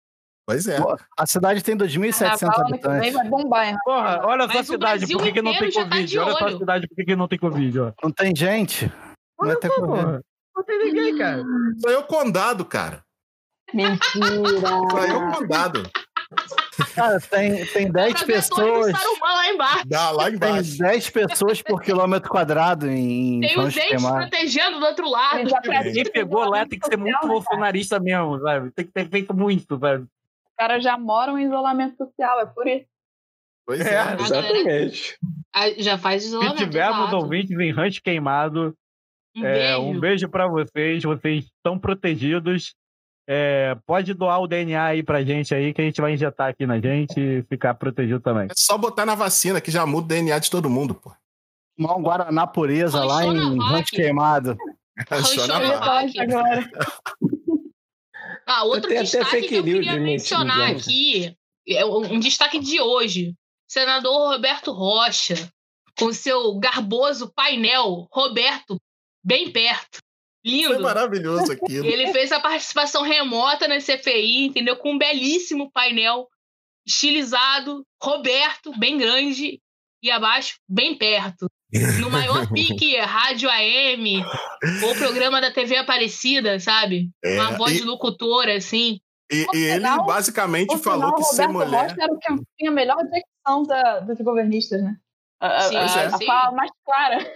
Pois 0.47 0.69
é. 0.69 0.77
A 1.19 1.27
cidade 1.27 1.63
tem 1.65 1.75
2.700 1.77 2.61
habitantes. 2.61 3.13
vai 3.13 3.29
bombar, 3.29 3.69
hein? 3.71 3.77
Porra, 3.85 4.21
olha 4.25 4.47
só 4.47 4.59
a 4.59 4.61
o 4.61 4.65
cidade, 4.65 5.07
por 5.07 5.23
que, 5.23 5.33
que 5.33 5.43
não 5.43 5.53
tem 5.59 5.71
tá 5.73 5.83
Covid? 5.83 6.07
de 6.07 6.19
olha 6.19 6.33
só 6.37 6.47
a 6.47 6.59
cidade, 6.59 6.87
por 6.87 6.95
que, 6.95 7.05
que 7.05 7.17
não 7.17 7.27
tem 7.27 7.39
Covid? 7.39 7.81
Ó. 7.81 7.93
Não 8.03 8.11
tem 8.13 8.37
gente. 8.37 8.93
Não 9.41 9.49
vai 9.49 9.57
ter 9.57 9.71
Covid. 9.71 10.21
Não 10.55 10.65
tem 10.65 10.79
ninguém, 10.85 11.17
cara. 11.19 11.43
Só 11.79 11.91
eu 11.91 12.03
condado, 12.05 12.65
cara. 12.65 13.03
Mentira. 13.73 14.01
Só 14.61 15.07
eu 15.07 15.33
condado. 15.33 15.91
Cara, 16.95 17.21
tem, 17.21 17.65
tem 17.67 17.91
10 17.91 18.23
pessoas. 18.25 18.93
Lá 19.21 19.49
embaixo. 19.53 19.83
Dá 19.87 20.11
lá 20.11 20.25
Tem 20.27 20.35
embaixo. 20.35 20.79
10 20.79 21.11
pessoas 21.11 21.63
por 21.63 21.81
quilômetro 21.83 22.29
quadrado 22.31 22.89
em 22.91 23.41
Tem 23.41 23.51
os 23.59 23.65
Rancho 23.65 23.79
entes 23.79 23.89
Queimado. 23.91 24.17
protegendo 24.29 24.81
do 24.81 24.87
outro 24.87 25.09
lado. 25.09 25.49
Quem 25.93 26.05
pegou 26.05 26.45
lá 26.49 26.67
tem 26.67 26.79
que 26.79 26.87
ser 26.87 26.97
muito 26.97 27.27
bolsonarista 27.27 27.99
mesmo, 28.01 28.41
sabe? 28.41 28.71
Tem 28.73 28.85
que 28.85 28.93
ter 28.93 29.09
feito 29.09 29.33
muito, 29.35 29.79
velho. 29.79 30.03
Os 30.03 30.55
caras 30.59 30.83
já 30.83 30.97
moram 30.99 31.39
em 31.39 31.47
isolamento 31.47 31.97
social, 31.97 32.41
é 32.41 32.47
por 32.47 32.67
isso. 32.67 32.87
Pois 33.67 33.81
É, 33.81 33.95
é. 33.95 34.15
Exatamente. 34.21 35.19
Já 35.79 35.97
faz 35.97 36.23
Se 36.23 36.29
isolamento. 36.29 36.57
tivermos 36.59 36.99
exato. 37.09 37.17
ouvintes 37.17 37.59
em 37.59 37.73
rancho 37.73 38.03
queimado, 38.03 38.75
Um 39.37 39.45
é, 39.45 39.53
beijo. 39.53 39.81
um 39.81 40.01
beijo 40.01 40.29
pra 40.29 40.47
vocês. 40.49 41.03
Vocês 41.03 41.45
estão 41.45 41.79
protegidos. 41.79 42.75
É, 43.27 43.77
pode 43.87 44.13
doar 44.13 44.41
o 44.41 44.47
DNA 44.47 44.85
aí 44.85 45.03
pra 45.03 45.25
gente 45.25 45.55
aí, 45.55 45.73
que 45.73 45.81
a 45.81 45.85
gente 45.85 46.01
vai 46.01 46.13
injetar 46.13 46.51
aqui 46.51 46.67
na 46.67 46.79
gente 46.79 47.19
e 47.19 47.43
ficar 47.45 47.75
protegido 47.75 48.21
também. 48.21 48.49
É 48.51 48.55
só 48.57 48.77
botar 48.77 49.07
na 49.07 49.15
vacina 49.15 49.61
que 49.61 49.71
já 49.71 49.87
muda 49.87 50.05
o 50.05 50.09
DNA 50.09 50.39
de 50.39 50.51
todo 50.51 50.69
mundo, 50.69 50.95
pô. 50.95 51.13
Tomar 51.77 51.97
um 51.97 52.03
Guaraná 52.03 52.47
pureza 52.47 53.03
lá 53.05 53.25
em 53.25 53.59
Rancho 53.59 53.73
Rock. 53.73 53.97
Queimado. 53.97 54.57
Rock. 55.11 56.15
Ah, 58.47 58.65
outro 58.65 58.91
Tem 58.91 58.99
até 58.99 59.05
destaque 59.05 59.31
fake 59.31 59.49
que 59.49 59.55
eu 59.55 59.65
queria 59.65 59.99
mencionar 59.99 60.69
mentira. 60.69 60.79
aqui, 60.79 61.37
é 61.67 61.85
um 61.87 62.21
destaque 62.21 62.59
de 62.59 62.79
hoje. 62.79 63.35
Senador 63.67 64.33
Roberto 64.35 64.71
Rocha, 64.71 65.35
com 65.99 66.13
seu 66.13 66.59
garboso 66.59 67.33
painel, 67.35 68.07
Roberto, 68.13 68.79
bem 69.25 69.51
perto. 69.51 69.99
Foi 70.47 70.53
Lindo. 70.53 70.83
maravilhoso 70.83 71.53
aquilo. 71.53 71.87
Ele 71.87 72.13
fez 72.13 72.31
a 72.31 72.39
participação 72.39 73.03
remota 73.03 73.67
na 73.67 73.81
CPI, 73.81 74.45
entendeu? 74.47 74.77
Com 74.77 74.93
um 74.93 74.99
belíssimo 74.99 75.71
painel 75.73 76.29
estilizado, 76.87 77.85
Roberto, 78.03 78.77
bem 78.79 78.99
grande, 78.99 79.61
e 80.03 80.11
abaixo, 80.11 80.59
bem 80.69 80.95
perto. 80.97 81.47
No 82.01 82.11
maior 82.11 82.47
pique, 82.53 82.97
rádio 82.99 83.49
AM, 83.51 84.23
ou 84.87 84.95
programa 84.97 85.41
da 85.41 85.51
TV 85.51 85.77
Aparecida, 85.77 86.61
sabe? 86.61 87.11
É, 87.25 87.35
Uma 87.41 87.53
voz 87.57 87.73
e- 87.73 87.79
de 87.79 87.85
locutora, 87.85 88.55
assim. 88.57 89.01
E, 89.33 89.47
e 89.55 89.59
ele 89.65 89.77
final- 89.77 90.05
basicamente 90.05 90.77
falou 90.79 91.05
final, 91.05 91.15
que 91.15 91.25
ser 91.25 91.47
Roberto 91.47 91.53
mulher. 91.71 91.83
Rocha 91.91 91.97
era 92.03 92.13
o 92.13 92.19
que 92.19 92.45
tinha 92.59 92.71
a 92.71 92.75
melhor 92.75 92.99
dicção 93.05 93.63
da, 93.65 94.01
dos 94.01 94.19
governistas, 94.21 94.83
né? 94.83 94.95
A, 95.41 95.57
a- 95.57 95.61
Sim, 95.63 95.77
a- 95.77 95.85
a 96.15 96.19
sim. 96.19 96.27
fala 96.27 96.53
mais 96.53 96.71
clara. 96.85 97.33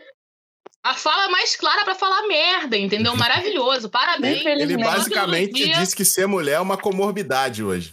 A 0.89 0.95
fala 0.95 1.29
mais 1.29 1.55
clara 1.55 1.85
pra 1.85 1.95
falar 1.95 2.27
merda, 2.27 2.77
entendeu? 2.77 3.15
Maravilhoso. 3.17 3.91
Parabéns. 3.91 4.45
Ele 4.45 4.77
basicamente 4.79 5.69
disse 5.69 5.95
que 5.95 6.05
ser 6.05 6.27
mulher 6.27 6.55
é 6.55 6.61
uma 6.61 6.79
comorbidade 6.79 7.63
hoje. 7.63 7.93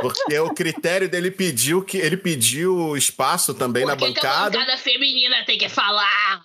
Porque 0.00 0.38
o 0.38 0.52
critério 0.52 1.08
dele 1.08 1.30
pediu 1.30 1.82
que 1.82 1.96
ele 1.98 2.16
pediu 2.16 2.96
espaço 2.96 3.54
também 3.54 3.82
Por 3.84 3.88
na 3.88 3.96
que, 3.96 4.12
que 4.12 4.18
a 4.18 4.22
bancada. 4.22 4.58
bancada 4.58 4.78
feminina 4.78 5.44
tem 5.44 5.56
que 5.58 5.68
falar? 5.68 6.42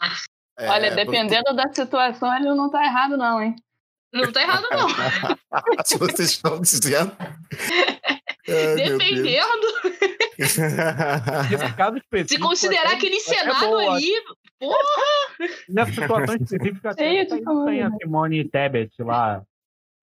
É, 0.58 0.70
Olha, 0.70 0.92
dependendo 0.92 1.54
da 1.54 1.72
situação, 1.74 2.34
ele 2.36 2.46
não 2.54 2.70
tá 2.70 2.84
errado, 2.84 3.18
não, 3.18 3.42
hein? 3.42 3.56
Não 4.14 4.32
tá 4.32 4.42
errado, 4.42 4.68
não. 4.72 4.88
Se 5.86 5.98
vocês 5.98 6.32
estão 6.32 6.62
dizendo. 6.62 7.16
Ai. 8.48 8.76
Defendendo. 8.76 9.68
Nesse 10.38 11.74
caso 11.76 11.98
específico, 11.98 12.30
Se 12.30 12.40
considerar 12.40 12.94
aquele 12.94 13.18
até 13.18 13.38
Senado 13.38 13.68
boa. 13.68 13.96
ali, 13.96 14.12
porra! 14.62 15.50
Nessa 15.68 15.92
situação 15.92 16.36
específica, 16.36 16.96
tem, 16.96 17.22
a? 17.22 17.92
Simone 17.98 18.48
Tebet 18.48 19.02
lá. 19.02 19.44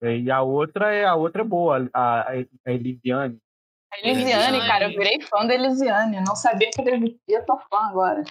E 0.02 0.30
a 0.30 0.42
outra 0.42 0.92
é, 0.92 1.04
a 1.04 1.14
outra 1.14 1.42
é 1.42 1.44
boa, 1.44 1.88
a, 1.92 2.20
a, 2.20 2.32
a 2.66 2.72
Elisiane. 2.72 3.38
A 3.92 4.06
Elisiane, 4.06 4.58
cara, 4.60 4.84
eu 4.84 4.90
virei 4.90 5.20
fã 5.22 5.46
da 5.46 5.54
Elisiane. 5.54 6.20
Não 6.26 6.36
sabia 6.36 6.70
que 6.70 6.80
ela 6.80 6.90
existia, 6.90 7.42
tô 7.44 7.56
fã 7.70 7.88
agora. 7.88 8.22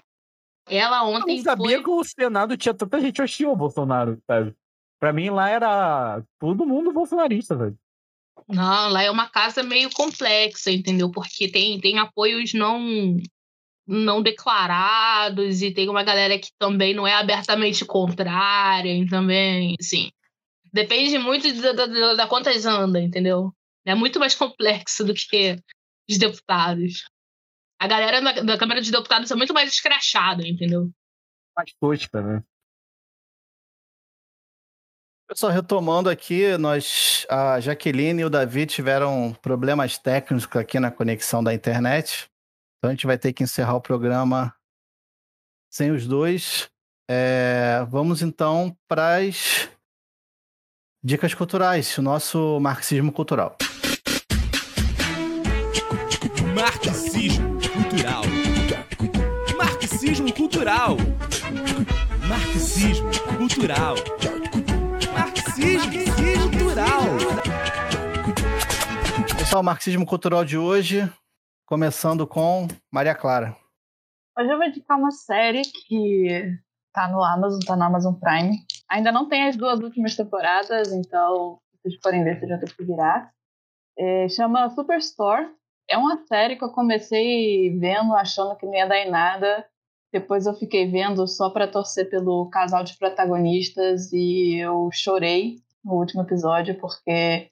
Ela 0.70 1.00
Eu 1.00 1.16
ontem 1.16 1.38
não 1.38 1.44
sabia 1.44 1.78
foi... 1.78 1.84
que 1.84 1.90
o 1.90 2.04
Senado 2.04 2.58
tinha 2.58 2.74
tanta 2.74 3.00
gente 3.00 3.22
hostil 3.22 3.50
ao 3.50 3.56
Bolsonaro, 3.56 4.22
sabe? 4.28 4.54
Pra 5.00 5.14
mim 5.14 5.30
lá 5.30 5.50
era 5.50 6.24
todo 6.40 6.66
mundo 6.66 6.92
bolsonarista, 6.92 7.56
velho. 7.56 7.78
Não, 8.48 8.90
lá 8.90 9.04
é 9.04 9.12
uma 9.12 9.30
casa 9.30 9.62
meio 9.64 9.90
complexa, 9.94 10.72
entendeu? 10.72 11.12
Porque 11.12 11.50
tem, 11.52 11.80
tem 11.80 12.00
apoios 12.00 12.54
não 12.54 13.18
não 13.88 14.22
declarados 14.22 15.62
e 15.62 15.72
tem 15.74 15.88
uma 15.90 16.04
galera 16.04 16.38
que 16.38 16.50
também 16.60 16.94
não 16.94 17.08
é 17.08 17.14
abertamente 17.14 17.86
contrária 17.86 18.94
e 18.94 19.08
também, 19.08 19.76
assim, 19.80 20.12
depende 20.74 21.18
muito 21.18 21.52
da, 21.62 21.72
da, 21.72 22.14
da- 22.16 22.28
quantas 22.28 22.66
anda, 22.66 23.00
entendeu? 23.00 23.54
É 23.86 23.96
muito 23.96 24.20
mais 24.20 24.36
complexo 24.36 25.06
do 25.06 25.14
que 25.14 25.56
os 26.10 26.18
deputados. 26.18 27.06
A 27.80 27.88
galera 27.88 28.22
da, 28.22 28.42
da 28.42 28.58
Câmara 28.58 28.82
de 28.82 28.92
Deputados 28.92 29.32
é 29.32 29.36
muito 29.36 29.54
mais 29.54 29.72
escrachada, 29.72 30.46
entendeu? 30.46 30.90
Mais 31.56 31.72
tosca, 31.80 32.22
né? 32.22 32.44
Pessoal, 35.30 35.52
retomando 35.52 36.10
aqui, 36.10 36.58
nós, 36.58 37.26
a 37.30 37.60
Jaqueline 37.60 38.22
e 38.22 38.26
o 38.26 38.30
Davi 38.30 38.66
tiveram 38.66 39.34
problemas 39.42 39.98
técnicos 39.98 40.48
aqui 40.56 40.80
na 40.80 40.90
conexão 40.90 41.44
da 41.44 41.54
internet. 41.54 42.30
Então 42.78 42.90
a 42.90 42.94
gente 42.94 43.08
vai 43.08 43.18
ter 43.18 43.34
que 43.34 43.44
encerrar 43.44 43.76
o 43.76 43.82
programa 43.82 44.54
sem 45.70 45.92
os 45.92 46.06
dois. 46.08 46.70
É, 47.10 47.86
vamos 47.90 48.22
então 48.22 48.78
para 48.88 49.18
as 49.18 49.70
dicas 51.04 51.34
culturais, 51.34 51.98
o 51.98 52.02
nosso 52.02 52.60
marxismo 52.60 53.12
cultural. 53.12 53.58
Marxismo 56.54 57.60
cultural. 57.72 58.24
Marxismo 59.58 60.34
cultural. 60.34 60.98
Marxismo 62.28 63.12
cultural. 63.38 63.96
Marxismo 65.14 66.52
cultural. 66.52 67.04
Pessoal, 69.38 69.62
o 69.62 69.66
marxismo 69.66 70.06
cultural 70.06 70.44
de 70.44 70.58
hoje, 70.58 71.10
começando 71.68 72.26
com 72.26 72.66
Maria 72.90 73.14
Clara. 73.14 73.54
Hoje 74.40 74.50
eu 74.50 74.58
vou 74.58 74.66
indicar 74.66 74.98
uma 74.98 75.12
série 75.12 75.64
que 75.64 76.58
tá 76.94 77.10
no 77.10 77.22
Amazon, 77.22 77.60
tá 77.60 77.76
no 77.76 77.84
Amazon 77.84 78.14
Prime. 78.14 78.58
Ainda 78.90 79.12
não 79.12 79.28
tem 79.28 79.44
as 79.50 79.58
duas 79.58 79.78
últimas 79.82 80.16
temporadas, 80.16 80.94
então 80.94 81.60
se 81.70 81.82
vocês 81.82 82.00
forem 82.02 82.24
ver, 82.24 82.40
vocês 82.40 82.50
já 82.50 82.58
tem 82.58 82.70
que 82.74 82.86
virar. 82.86 83.32
É, 84.00 84.30
chama 84.30 84.70
Superstore. 84.70 85.50
É 85.90 85.98
uma 85.98 86.26
série 86.26 86.56
que 86.56 86.64
eu 86.64 86.72
comecei 86.72 87.78
vendo, 87.78 88.16
achando 88.16 88.56
que 88.56 88.66
não 88.66 88.74
ia 88.74 88.88
dar 88.88 89.00
em 89.00 89.10
nada. 89.10 89.66
Depois 90.14 90.46
eu 90.46 90.54
fiquei 90.54 90.90
vendo 90.90 91.28
só 91.28 91.50
para 91.50 91.68
torcer 91.68 92.10
pelo 92.10 92.50
casal 92.50 92.82
de 92.86 92.98
protagonistas 92.98 94.14
e 94.14 94.56
eu 94.56 94.90
chorei 94.94 95.58
no 95.84 95.96
último 95.96 96.22
episódio, 96.22 96.80
porque 96.80 97.52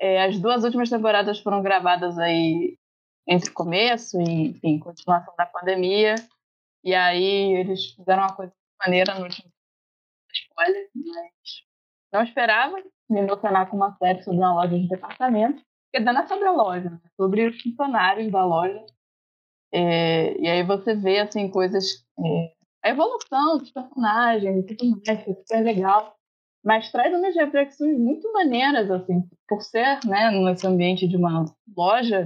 é, 0.00 0.24
as 0.24 0.38
duas 0.38 0.64
últimas 0.64 0.88
temporadas 0.88 1.40
foram 1.40 1.62
gravadas 1.62 2.18
aí 2.18 2.78
entre 3.26 3.50
começo 3.50 4.20
e, 4.20 4.50
enfim, 4.50 4.78
continuação 4.78 5.34
da 5.36 5.46
pandemia. 5.46 6.14
E 6.82 6.94
aí 6.94 7.54
eles 7.54 7.92
fizeram 7.92 8.22
uma 8.22 8.34
coisa 8.34 8.52
maneira 8.80 9.14
no 9.14 9.22
último 9.22 9.50
spoiler, 10.32 10.90
mas 10.94 11.62
não 12.12 12.22
esperava 12.22 12.76
me 13.08 13.20
emocionar 13.20 13.68
com 13.70 13.76
uma 13.76 13.96
série 13.96 14.22
sobre 14.22 14.38
uma 14.38 14.54
loja 14.54 14.78
de 14.78 14.88
departamento. 14.88 15.62
Porque 15.90 16.04
não 16.04 16.20
é 16.20 16.26
sobre 16.26 16.46
a 16.46 16.52
loja, 16.52 16.90
né? 16.90 17.00
é 17.04 17.08
sobre 17.16 17.46
os 17.46 17.62
funcionários 17.62 18.30
da 18.30 18.44
loja. 18.44 18.84
É, 19.72 20.38
e 20.40 20.48
aí 20.48 20.62
você 20.62 20.94
vê, 20.94 21.20
assim, 21.20 21.50
coisas... 21.50 22.04
é, 22.18 22.54
a 22.84 22.90
evolução 22.90 23.58
dos 23.58 23.70
personagens 23.70 24.66
tudo 24.66 24.90
mais, 24.90 25.02
que 25.02 25.10
é 25.10 25.34
super 25.34 25.64
legal. 25.64 26.14
mas 26.64 26.90
traz 26.90 27.12
umas 27.14 27.34
reflexões 27.34 27.98
muito 27.98 28.32
maneiras, 28.32 28.90
assim, 28.90 29.22
por 29.48 29.62
ser, 29.62 30.00
né, 30.06 30.30
nesse 30.30 30.66
ambiente 30.66 31.06
de 31.06 31.16
uma 31.16 31.44
loja, 31.76 32.24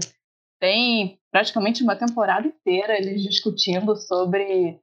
tem 0.58 1.20
praticamente 1.30 1.82
uma 1.82 1.96
temporada 1.96 2.46
inteira 2.46 2.96
eles 2.96 3.22
discutindo 3.22 3.96
sobre 3.96 4.80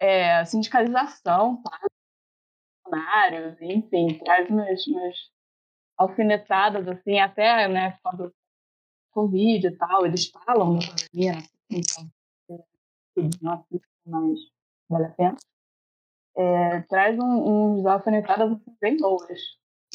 é, 0.00 0.44
sindicalização, 0.44 1.60
sabe? 1.62 1.86
funcionários, 2.86 3.60
enfim, 3.60 4.18
traz 4.24 4.48
umas, 4.48 4.86
umas 4.86 5.16
alfinetadas, 5.98 6.86
assim, 6.88 7.18
até, 7.18 7.68
né, 7.68 7.98
quando 8.02 8.32
Covid 9.12 9.66
e 9.66 9.76
tal, 9.76 10.06
eles 10.06 10.26
falam 10.26 10.74
na 10.74 10.80
pandemia, 10.80 11.32
né, 11.32 11.42
então, 11.70 12.10
é, 12.50 13.28
nossa, 13.42 13.66
mas 14.06 14.38
vale 14.88 15.06
a 15.06 15.10
pena. 15.10 15.36
É, 16.38 16.80
traz 16.82 17.18
um, 17.18 17.78
uns 17.78 17.86
alfinetadas 17.86 18.52
assim, 18.52 18.76
bem 18.80 18.96
boas. 18.98 19.40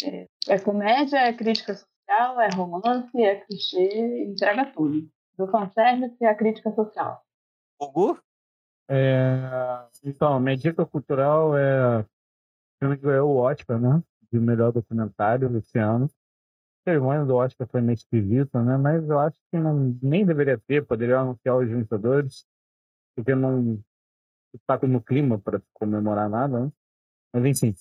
É, 0.04 0.28
é, 0.48 0.60
comédia, 0.60 1.18
é 1.18 1.34
crítica 1.34 1.76
social, 1.76 2.42
é 2.42 2.50
romance, 2.56 3.22
é 3.22 3.36
clichê, 3.42 4.24
entrega 4.24 4.66
tudo. 4.74 5.08
Do 5.42 5.48
fanservice 5.48 6.24
à 6.24 6.36
crítica 6.36 6.72
social. 6.72 7.26
Hugo? 7.80 8.22
É, 8.88 9.88
então, 10.04 10.40
minha 10.40 10.56
dica 10.56 10.86
cultural 10.86 11.58
é 11.58 12.02
o 12.02 12.06
filme 12.78 12.96
que 12.96 13.02
ganhou 13.02 13.32
o 13.32 13.38
Oscar, 13.38 13.80
né? 13.80 14.04
De 14.32 14.40
melhor 14.40 14.72
documentário 14.72 15.58
esse 15.58 15.80
ano. 15.80 16.06
A 16.06 16.92
cerimônia 16.92 17.26
do 17.26 17.36
Oscar 17.38 17.68
foi 17.68 17.82
meio 17.82 17.96
esquisita, 17.96 18.62
né? 18.62 18.78
Mas 18.78 19.10
eu 19.10 19.18
acho 19.18 19.36
que 19.50 19.58
não, 19.58 19.98
nem 20.00 20.24
deveria 20.24 20.60
ter, 20.60 20.86
poderia 20.86 21.18
anunciar 21.18 21.58
os 21.58 21.68
vencedores, 21.68 22.46
porque 23.16 23.34
não 23.34 23.84
está 24.54 24.78
no 24.86 25.02
clima 25.02 25.40
para 25.40 25.60
comemorar 25.74 26.30
nada, 26.30 26.66
né? 26.66 26.72
Mas 27.34 27.46
enfim, 27.46 27.74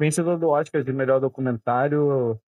vencedor 0.00 0.38
do 0.38 0.48
Oscar 0.48 0.82
de 0.82 0.92
melhor 0.94 1.20
documentário, 1.20 2.40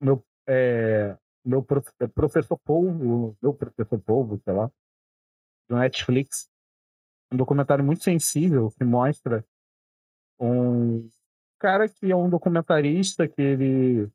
meu, 0.00 0.24
é, 0.48 1.14
meu 1.44 1.66
é 2.00 2.06
professor 2.06 2.58
Polvo, 2.58 3.36
meu 3.42 3.54
professor 3.54 3.98
Polvo, 4.00 4.40
sei 4.44 4.52
lá, 4.52 4.70
do 5.68 5.76
Netflix, 5.76 6.48
um 7.32 7.36
documentário 7.36 7.84
muito 7.84 8.02
sensível 8.02 8.70
que 8.70 8.84
mostra 8.84 9.44
um 10.38 11.08
cara 11.58 11.88
que 11.88 12.10
é 12.10 12.16
um 12.16 12.28
documentarista 12.28 13.28
que 13.28 13.40
ele 13.40 14.10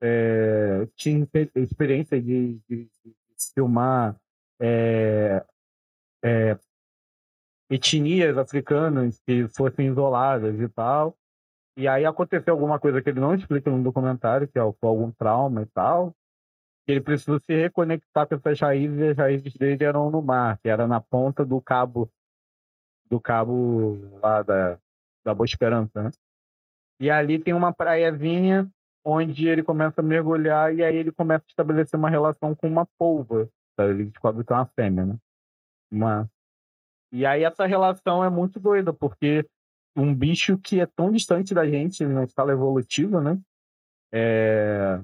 é, 0.00 0.86
tinha 0.94 1.26
experiência 1.56 2.20
de, 2.20 2.60
de, 2.68 2.84
de 2.84 3.14
filmar 3.52 4.16
é, 4.60 5.44
é, 6.24 6.58
etnias 7.70 8.38
africanas 8.38 9.20
que 9.26 9.48
fossem 9.48 9.88
isoladas 9.88 10.58
e 10.60 10.68
tal. 10.68 11.16
E 11.76 11.88
aí 11.88 12.04
aconteceu 12.04 12.54
alguma 12.54 12.78
coisa 12.78 13.02
que 13.02 13.10
ele 13.10 13.20
não 13.20 13.34
explica 13.34 13.68
no 13.70 13.82
documentário, 13.82 14.46
que 14.46 14.58
é 14.58 14.62
algum 14.62 15.10
trauma 15.10 15.62
e 15.62 15.66
tal. 15.66 16.14
Ele 16.86 17.00
precisou 17.00 17.40
se 17.40 17.54
reconectar 17.54 18.26
com 18.26 18.34
essas 18.34 18.60
raízes, 18.60 18.98
e 18.98 19.08
as 19.08 19.16
raízes 19.16 19.54
dele 19.54 19.82
eram 19.82 20.10
no 20.10 20.20
mar, 20.20 20.58
que 20.58 20.68
era 20.68 20.86
na 20.86 21.00
ponta 21.00 21.44
do 21.44 21.60
cabo 21.60 22.10
do 23.08 23.20
cabo 23.20 23.98
lá 24.20 24.42
da, 24.42 24.78
da 25.24 25.34
Boa 25.34 25.44
Esperança, 25.44 26.02
né? 26.02 26.10
E 27.00 27.10
ali 27.10 27.38
tem 27.38 27.52
uma 27.52 27.72
praiazinha 27.72 28.68
onde 29.04 29.46
ele 29.46 29.62
começa 29.62 30.00
a 30.00 30.04
mergulhar 30.04 30.74
e 30.74 30.82
aí 30.82 30.96
ele 30.96 31.12
começa 31.12 31.44
a 31.44 31.50
estabelecer 31.50 31.98
uma 31.98 32.08
relação 32.08 32.54
com 32.54 32.66
uma 32.66 32.86
polva. 32.98 33.48
Tá? 33.76 33.84
Ele 33.84 34.06
descobre 34.06 34.44
que 34.44 34.52
é 34.52 34.56
uma 34.56 34.66
fêmea, 34.66 35.04
né? 35.04 35.16
Uma... 35.90 36.30
E 37.12 37.26
aí 37.26 37.44
essa 37.44 37.66
relação 37.66 38.24
é 38.24 38.30
muito 38.30 38.58
doida, 38.58 38.92
porque 38.92 39.46
um 39.96 40.14
bicho 40.14 40.58
que 40.58 40.80
é 40.80 40.86
tão 40.86 41.12
distante 41.12 41.54
da 41.54 41.66
gente 41.66 42.04
na 42.04 42.24
escala 42.24 42.52
evolutiva, 42.52 43.20
né? 43.20 43.38
É, 44.12 45.00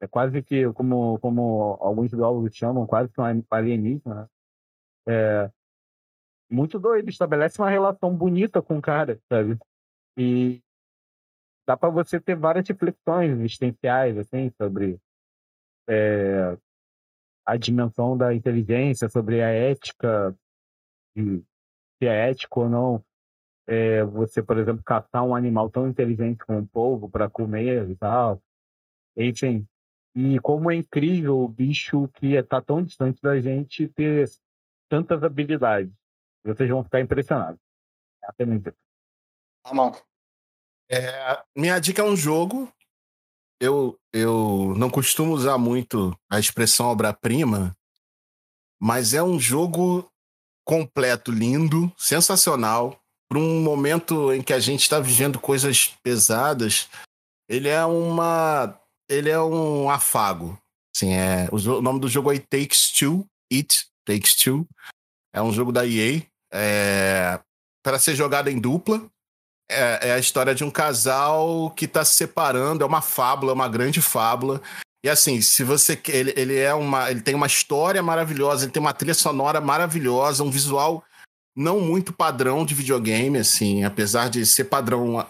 é 0.00 0.06
quase 0.06 0.42
que, 0.42 0.70
como, 0.72 1.18
como 1.20 1.78
alguns 1.80 2.10
biólogos 2.12 2.54
chamam, 2.54 2.86
quase 2.86 3.12
que 3.12 3.20
um 3.20 3.44
alienígena, 3.50 4.22
né? 4.22 4.28
É, 5.06 5.52
muito 6.50 6.78
doido, 6.78 7.08
estabelece 7.08 7.60
uma 7.60 7.70
relação 7.70 8.14
bonita 8.14 8.62
com 8.62 8.78
o 8.78 8.82
cara, 8.82 9.20
sabe? 9.28 9.58
E 10.16 10.62
dá 11.66 11.76
para 11.76 11.90
você 11.90 12.20
ter 12.20 12.36
várias 12.36 12.68
reflexões 12.68 13.30
existenciais, 13.38 14.16
assim, 14.18 14.50
sobre 14.60 14.98
é, 15.88 16.56
a 17.46 17.56
dimensão 17.56 18.16
da 18.16 18.34
inteligência, 18.34 19.08
sobre 19.08 19.42
a 19.42 19.48
ética, 19.48 20.36
se 21.16 22.06
é 22.06 22.30
ético 22.30 22.62
ou 22.62 22.68
não 22.68 23.04
é, 23.66 24.04
você, 24.04 24.42
por 24.42 24.58
exemplo, 24.58 24.82
caçar 24.84 25.24
um 25.24 25.34
animal 25.34 25.70
tão 25.70 25.88
inteligente 25.88 26.44
como 26.44 26.58
um 26.58 26.66
polvo 26.66 27.08
para 27.08 27.30
comer 27.30 27.88
e 27.90 27.96
tal. 27.96 28.42
Enfim, 29.16 29.66
e 30.14 30.38
como 30.40 30.70
é 30.70 30.76
incrível 30.76 31.40
o 31.40 31.48
bicho 31.48 32.08
que 32.14 32.34
está 32.34 32.60
tão 32.60 32.82
distante 32.82 33.20
da 33.20 33.40
gente 33.40 33.88
ter 33.88 34.30
tantas 34.88 35.22
habilidades. 35.24 35.92
Vocês 36.44 36.68
vão 36.68 36.84
ficar 36.84 37.00
impressionados. 37.00 37.60
Até 38.22 38.44
muito. 38.44 38.72
Ramon. 39.66 39.92
É, 40.90 41.42
minha 41.56 41.78
dica 41.78 42.02
é 42.02 42.04
um 42.04 42.16
jogo. 42.16 42.72
Eu, 43.60 43.98
eu 44.12 44.74
não 44.76 44.90
costumo 44.90 45.32
usar 45.32 45.58
muito 45.58 46.16
a 46.30 46.38
expressão 46.38 46.86
obra-prima, 46.86 47.74
mas 48.80 49.14
é 49.14 49.22
um 49.22 49.40
jogo 49.40 50.08
completo, 50.64 51.32
lindo, 51.32 51.92
sensacional. 51.96 53.00
Para 53.28 53.38
um 53.38 53.62
momento 53.62 54.32
em 54.32 54.42
que 54.42 54.52
a 54.52 54.60
gente 54.60 54.82
está 54.82 55.00
vivendo 55.00 55.40
coisas 55.40 55.88
pesadas, 56.02 56.88
ele 57.48 57.68
é 57.68 57.84
uma, 57.84 58.78
ele 59.08 59.30
é 59.30 59.40
um 59.40 59.90
afago. 59.90 60.58
Assim, 60.94 61.12
é, 61.12 61.48
o 61.50 61.80
nome 61.80 62.00
do 62.00 62.08
jogo 62.08 62.32
é 62.32 62.38
Takes 62.38 62.92
Two, 62.92 63.26
It 63.52 63.86
Takes 64.04 64.36
Two. 64.36 64.66
É 65.32 65.42
um 65.42 65.52
jogo 65.52 65.72
da 65.72 65.86
EA. 65.86 66.22
É, 66.52 67.40
para 67.82 67.98
ser 67.98 68.14
jogado 68.14 68.48
em 68.48 68.58
dupla. 68.58 69.04
É, 69.70 70.08
é, 70.08 70.12
a 70.12 70.18
história 70.18 70.54
de 70.54 70.62
um 70.62 70.70
casal 70.70 71.70
que 71.70 71.86
está 71.86 72.04
se 72.04 72.14
separando. 72.14 72.84
É 72.84 72.86
uma 72.86 73.02
fábula, 73.02 73.52
uma 73.52 73.68
grande 73.68 74.00
fábula. 74.00 74.62
E 75.04 75.10
assim, 75.10 75.42
se 75.42 75.62
você 75.62 76.00
ele, 76.08 76.32
ele 76.34 76.58
é 76.58 76.72
uma, 76.72 77.10
ele 77.10 77.20
tem 77.20 77.34
uma 77.34 77.46
história 77.46 78.02
maravilhosa, 78.02 78.64
ele 78.64 78.72
tem 78.72 78.80
uma 78.80 78.94
trilha 78.94 79.12
sonora 79.12 79.60
maravilhosa, 79.60 80.42
um 80.42 80.50
visual 80.50 81.04
não 81.54 81.78
muito 81.78 82.12
padrão 82.12 82.64
de 82.64 82.74
videogame, 82.74 83.38
assim, 83.38 83.84
apesar 83.84 84.28
de 84.28 84.44
ser 84.46 84.64
padrão 84.64 85.24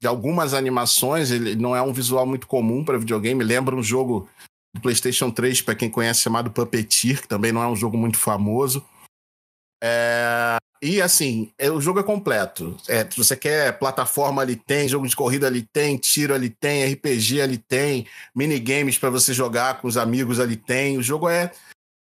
de 0.00 0.06
algumas 0.06 0.54
animações, 0.54 1.30
ele 1.30 1.56
não 1.56 1.74
é 1.74 1.82
um 1.82 1.92
visual 1.92 2.26
muito 2.26 2.46
comum 2.46 2.84
para 2.84 2.98
videogame. 2.98 3.42
Lembra 3.42 3.74
um 3.74 3.82
jogo 3.82 4.28
do 4.74 4.80
PlayStation 4.80 5.30
3, 5.30 5.62
para 5.62 5.74
quem 5.74 5.90
conhece, 5.90 6.20
chamado 6.20 6.50
Puppeteer, 6.50 7.22
que 7.22 7.28
também 7.28 7.52
não 7.52 7.62
é 7.62 7.66
um 7.66 7.76
jogo 7.76 7.96
muito 7.96 8.18
famoso. 8.18 8.84
É... 9.82 10.56
E 10.80 11.02
assim, 11.02 11.52
é, 11.58 11.68
o 11.70 11.80
jogo 11.80 11.98
é 11.98 12.04
completo. 12.04 12.76
É, 12.88 13.08
se 13.10 13.16
você 13.16 13.36
quer 13.36 13.76
plataforma, 13.78 14.42
ali 14.42 14.54
tem, 14.54 14.88
jogo 14.88 15.08
de 15.08 15.16
corrida 15.16 15.48
ali 15.48 15.62
tem, 15.62 15.96
tiro 15.96 16.32
ali 16.32 16.50
tem, 16.50 16.92
RPG 16.92 17.40
ali 17.40 17.58
tem, 17.58 18.06
minigames 18.32 18.96
para 18.96 19.10
você 19.10 19.34
jogar 19.34 19.80
com 19.80 19.88
os 19.88 19.96
amigos 19.96 20.38
ali 20.38 20.56
tem. 20.56 20.96
O 20.96 21.02
jogo 21.02 21.28
é, 21.28 21.50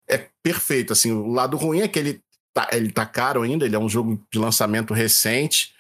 é 0.09 0.29
perfeito. 0.43 0.93
Assim, 0.93 1.13
o 1.13 1.29
lado 1.29 1.57
ruim 1.57 1.83
é 1.83 1.89
que 1.89 1.99
ele 2.01 2.21
tá, 2.53 2.69
ele 2.73 2.91
tá 2.91 3.07
caro 3.07 3.43
ainda, 3.43 3.65
ele 3.65 3.77
é 3.77 3.79
um 3.79 3.89
jogo 3.89 4.21
de 4.33 4.39
lançamento 4.41 4.93
recente. 4.93 5.73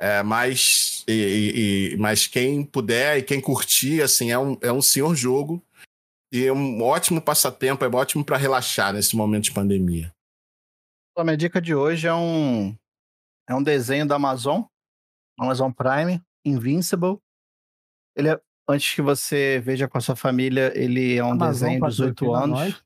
É, 0.00 0.22
mas, 0.22 1.04
e, 1.08 1.92
e, 1.92 1.96
mas 1.96 2.28
quem 2.28 2.64
puder 2.64 3.18
e 3.18 3.22
quem 3.22 3.40
curtir, 3.40 4.00
assim, 4.00 4.30
é 4.30 4.38
um, 4.38 4.56
é 4.62 4.72
um 4.72 4.80
senhor 4.80 5.14
jogo 5.16 5.60
e 6.32 6.44
é 6.44 6.52
um 6.52 6.80
ótimo 6.82 7.20
passatempo, 7.20 7.84
é 7.84 7.88
ótimo 7.88 8.24
para 8.24 8.36
relaxar 8.36 8.92
nesse 8.92 9.16
momento 9.16 9.44
de 9.44 9.52
pandemia. 9.52 10.14
A 11.16 11.24
minha 11.24 11.36
dica 11.36 11.60
de 11.60 11.74
hoje 11.74 12.06
é 12.06 12.14
um, 12.14 12.76
é 13.48 13.54
um 13.54 13.62
desenho 13.62 14.06
da 14.06 14.14
Amazon, 14.14 14.62
Amazon 15.36 15.72
Prime, 15.72 16.22
Invincible. 16.44 17.18
Ele 18.14 18.28
é, 18.28 18.40
antes 18.68 18.94
que 18.94 19.02
você 19.02 19.58
veja 19.58 19.88
com 19.88 19.98
a 19.98 20.00
sua 20.00 20.14
família, 20.14 20.72
ele 20.76 21.16
é 21.16 21.24
um 21.24 21.32
Amazon 21.32 21.70
desenho 21.70 21.80
dos 21.80 21.98
oito 21.98 22.32
anos. 22.32 22.84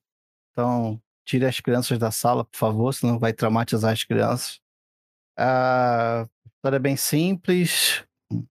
Então, 0.51 0.99
tire 1.27 1.45
as 1.45 1.61
crianças 1.61 1.99
da 1.99 2.11
sala, 2.11 2.43
por 2.43 2.57
favor, 2.57 2.95
senão 2.95 3.19
vai 3.19 3.35
traumatizar 3.35 3.93
as 3.93 4.03
crianças. 4.03 4.63
A 5.37 6.27
história 6.63 6.79
bem 6.79 6.97
simples. 6.97 8.05
O 8.33 8.45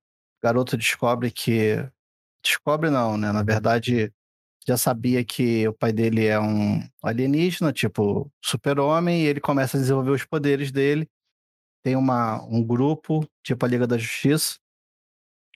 garoto 0.43 0.76
descobre 0.76 1.32
que. 1.32 1.78
Descobre 2.43 2.89
não, 2.89 3.16
né? 3.16 3.32
Na 3.32 3.41
verdade, 3.41 4.12
já 4.68 4.76
sabia 4.76 5.24
que 5.24 5.66
o 5.66 5.74
pai 5.74 5.93
dele 5.93 6.26
é 6.26 6.38
um 6.38 6.82
alienígena, 7.01 7.72
tipo 7.72 8.30
super-homem, 8.43 9.22
e 9.22 9.28
ele 9.28 9.39
começa 9.39 9.78
a 9.78 9.80
desenvolver 9.80 10.12
os 10.12 10.26
poderes 10.26 10.74
dele. 10.74 11.07
Tem 11.84 11.95
uma, 11.95 12.43
um 12.43 12.62
grupo, 12.62 13.26
tipo 13.45 13.66
a 13.66 13.70
Liga 13.70 13.88
da 13.88 13.97
Justiça. 13.97 14.57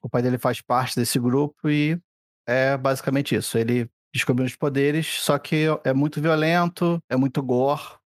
O 0.01 0.09
pai 0.09 0.21
dele 0.21 0.37
faz 0.37 0.61
parte 0.61 0.95
desse 0.95 1.19
grupo 1.19 1.69
e 1.69 1.99
é 2.47 2.77
basicamente 2.77 3.35
isso. 3.35 3.57
Ele 3.57 3.89
descobriu 4.13 4.45
os 4.45 4.55
poderes, 4.55 5.07
só 5.07 5.37
que 5.37 5.65
é 5.83 5.91
muito 5.91 6.21
violento, 6.21 7.03
é 7.09 7.17
muito 7.17 7.43
gore, 7.43 7.97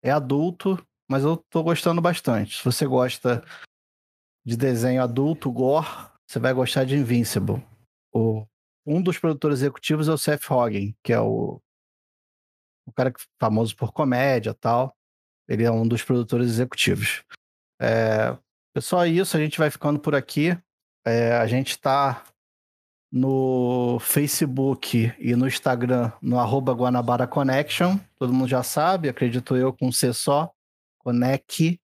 é 0.00 0.12
adulto, 0.12 0.80
mas 1.10 1.24
eu 1.24 1.36
tô 1.50 1.64
gostando 1.64 2.00
bastante. 2.00 2.58
Se 2.58 2.64
você 2.64 2.86
gosta 2.86 3.42
de 4.46 4.56
desenho 4.56 5.02
adulto, 5.02 5.50
gore, 5.50 5.88
você 6.24 6.38
vai 6.38 6.52
gostar 6.52 6.84
de 6.84 6.94
Invincible. 6.94 7.60
O, 8.14 8.46
um 8.86 9.02
dos 9.02 9.18
produtores 9.18 9.58
executivos 9.58 10.08
é 10.08 10.12
o 10.12 10.18
Seth 10.18 10.44
Rogen, 10.44 10.96
que 11.02 11.12
é 11.12 11.20
o, 11.20 11.60
o 12.86 12.92
cara 12.92 13.12
famoso 13.40 13.74
por 13.74 13.92
comédia 13.92 14.54
tal. 14.54 14.96
Ele 15.48 15.64
é 15.64 15.70
um 15.70 15.86
dos 15.86 16.02
produtores 16.04 16.46
executivos. 16.46 17.24
É, 17.80 18.38
é 18.74 19.08
isso. 19.08 19.36
A 19.36 19.40
gente 19.40 19.58
vai 19.58 19.68
ficando 19.68 19.98
por 19.98 20.14
aqui. 20.14 20.56
É, 21.04 21.36
a 21.36 21.46
gente 21.48 21.70
está 21.70 22.24
no 23.12 23.98
Facebook 24.00 25.12
e 25.18 25.34
no 25.34 25.46
Instagram, 25.46 26.12
no 26.22 26.38
arroba 26.38 26.72
Guanabara 26.72 27.26
Connection. 27.26 27.98
Todo 28.16 28.32
mundo 28.32 28.48
já 28.48 28.62
sabe, 28.62 29.08
acredito 29.08 29.56
eu, 29.56 29.72
com 29.72 29.88
um 29.88 29.92
C 29.92 30.12
só. 30.12 30.52
Conec. 30.98 31.80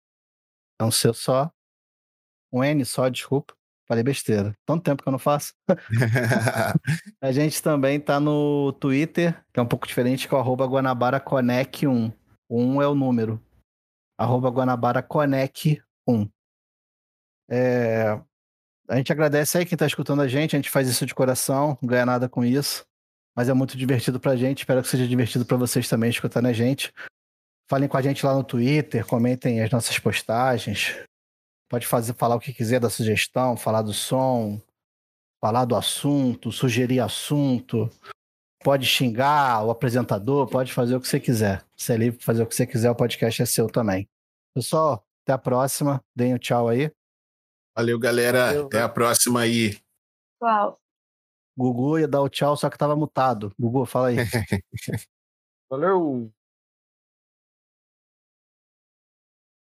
É 0.80 0.84
um 0.84 0.92
C 0.92 1.12
só. 1.14 1.52
Um 2.52 2.64
N 2.64 2.84
só, 2.86 3.08
desculpa. 3.10 3.54
Falei 3.88 4.04
besteira. 4.04 4.56
Tanto 4.66 4.84
tempo 4.84 5.04
que 5.04 5.10
eu 5.10 5.12
não 5.12 5.20
faço. 5.20 5.54
A 7.22 7.32
gente 7.32 7.62
também 7.62 8.00
tá 8.00 8.22
no 8.22 8.72
Twitter, 8.80 9.38
que 9.54 9.60
é 9.60 9.64
um 9.64 9.68
pouco 9.68 9.86
diferente, 9.86 10.28
que 10.28 10.34
é 10.34 10.38
o 10.38 10.40
arroba 10.40 10.66
Guanabara 10.66 11.20
Conec 11.20 11.86
1. 11.86 12.12
O 12.48 12.62
1 12.62 12.82
é 12.82 12.88
o 12.88 12.96
número. 12.96 13.42
Arroba 14.18 14.50
Guanabara 14.50 15.04
Conec 15.04 15.82
1. 16.08 16.30
É, 17.50 18.18
A 18.88 18.96
gente 18.96 19.12
agradece 19.12 19.58
aí 19.58 19.66
quem 19.66 19.78
tá 19.78 19.86
escutando 19.86 20.22
a 20.22 20.28
gente, 20.28 20.56
a 20.56 20.60
gente 20.60 20.70
faz 20.70 20.88
isso 20.88 21.06
de 21.06 21.14
coração, 21.14 21.78
não 21.82 21.90
ganha 21.90 22.06
nada 22.06 22.30
com 22.30 22.46
isso. 22.46 22.86
Mas 23.36 23.50
é 23.50 23.54
muito 23.54 23.78
divertido 23.78 24.22
pra 24.22 24.38
gente, 24.38 24.60
espero 24.60 24.82
que 24.82 24.88
seja 24.88 25.08
divertido 25.08 25.46
pra 25.46 25.58
vocês 25.58 25.90
também 25.90 26.10
escutando 26.10 26.46
a 26.46 26.54
gente. 26.54 26.94
Falem 27.70 27.90
com 27.90 27.98
a 27.98 28.02
gente 28.02 28.26
lá 28.26 28.34
no 28.34 28.44
Twitter, 28.44 29.06
comentem 29.06 29.62
as 29.62 29.70
nossas 29.70 30.00
postagens. 30.00 30.96
Pode 31.72 31.88
fazer, 31.88 32.14
falar 32.16 32.36
o 32.36 32.40
que 32.42 32.52
quiser 32.52 32.82
da 32.82 32.90
sugestão, 32.90 33.56
falar 33.56 33.82
do 33.82 33.94
som, 33.94 34.62
falar 35.40 35.64
do 35.64 35.74
assunto, 35.74 36.52
sugerir 36.52 37.00
assunto, 37.00 37.90
pode 38.62 38.86
xingar 38.86 39.64
o 39.64 39.72
apresentador, 39.72 40.50
pode 40.50 40.74
fazer 40.74 40.98
o 40.98 41.00
que 41.00 41.08
você 41.08 41.18
quiser. 41.18 41.64
Você 41.74 41.94
é 41.94 41.98
livre 41.98 42.18
para 42.18 42.26
fazer 42.26 42.44
o 42.44 42.46
que 42.46 42.54
você 42.54 42.68
quiser, 42.68 42.92
o 42.92 42.96
podcast 42.96 43.42
é 43.42 43.46
seu 43.46 43.70
também. 43.70 44.06
Pessoal, 44.54 45.02
até 45.24 45.32
a 45.32 45.38
próxima. 45.38 46.04
Deem 46.14 46.34
o 46.34 46.40
tchau 46.40 46.68
aí. 46.68 46.92
Valeu, 47.74 47.98
galera. 47.98 48.48
Valeu, 48.48 48.66
Até 48.66 48.82
a 48.82 48.90
próxima 48.90 49.40
aí. 49.40 49.80
Uau. 50.44 50.78
Gugu 51.58 52.00
ia 52.00 52.08
dar 52.08 52.22
o 52.22 52.28
tchau, 52.28 52.58
só 52.58 52.70
que 52.70 52.78
tava 52.78 52.98
mutado. 52.98 53.56
Gugu, 53.58 53.86
fala 53.86 54.10
aí. 54.10 54.18
Valeu! 55.72 56.30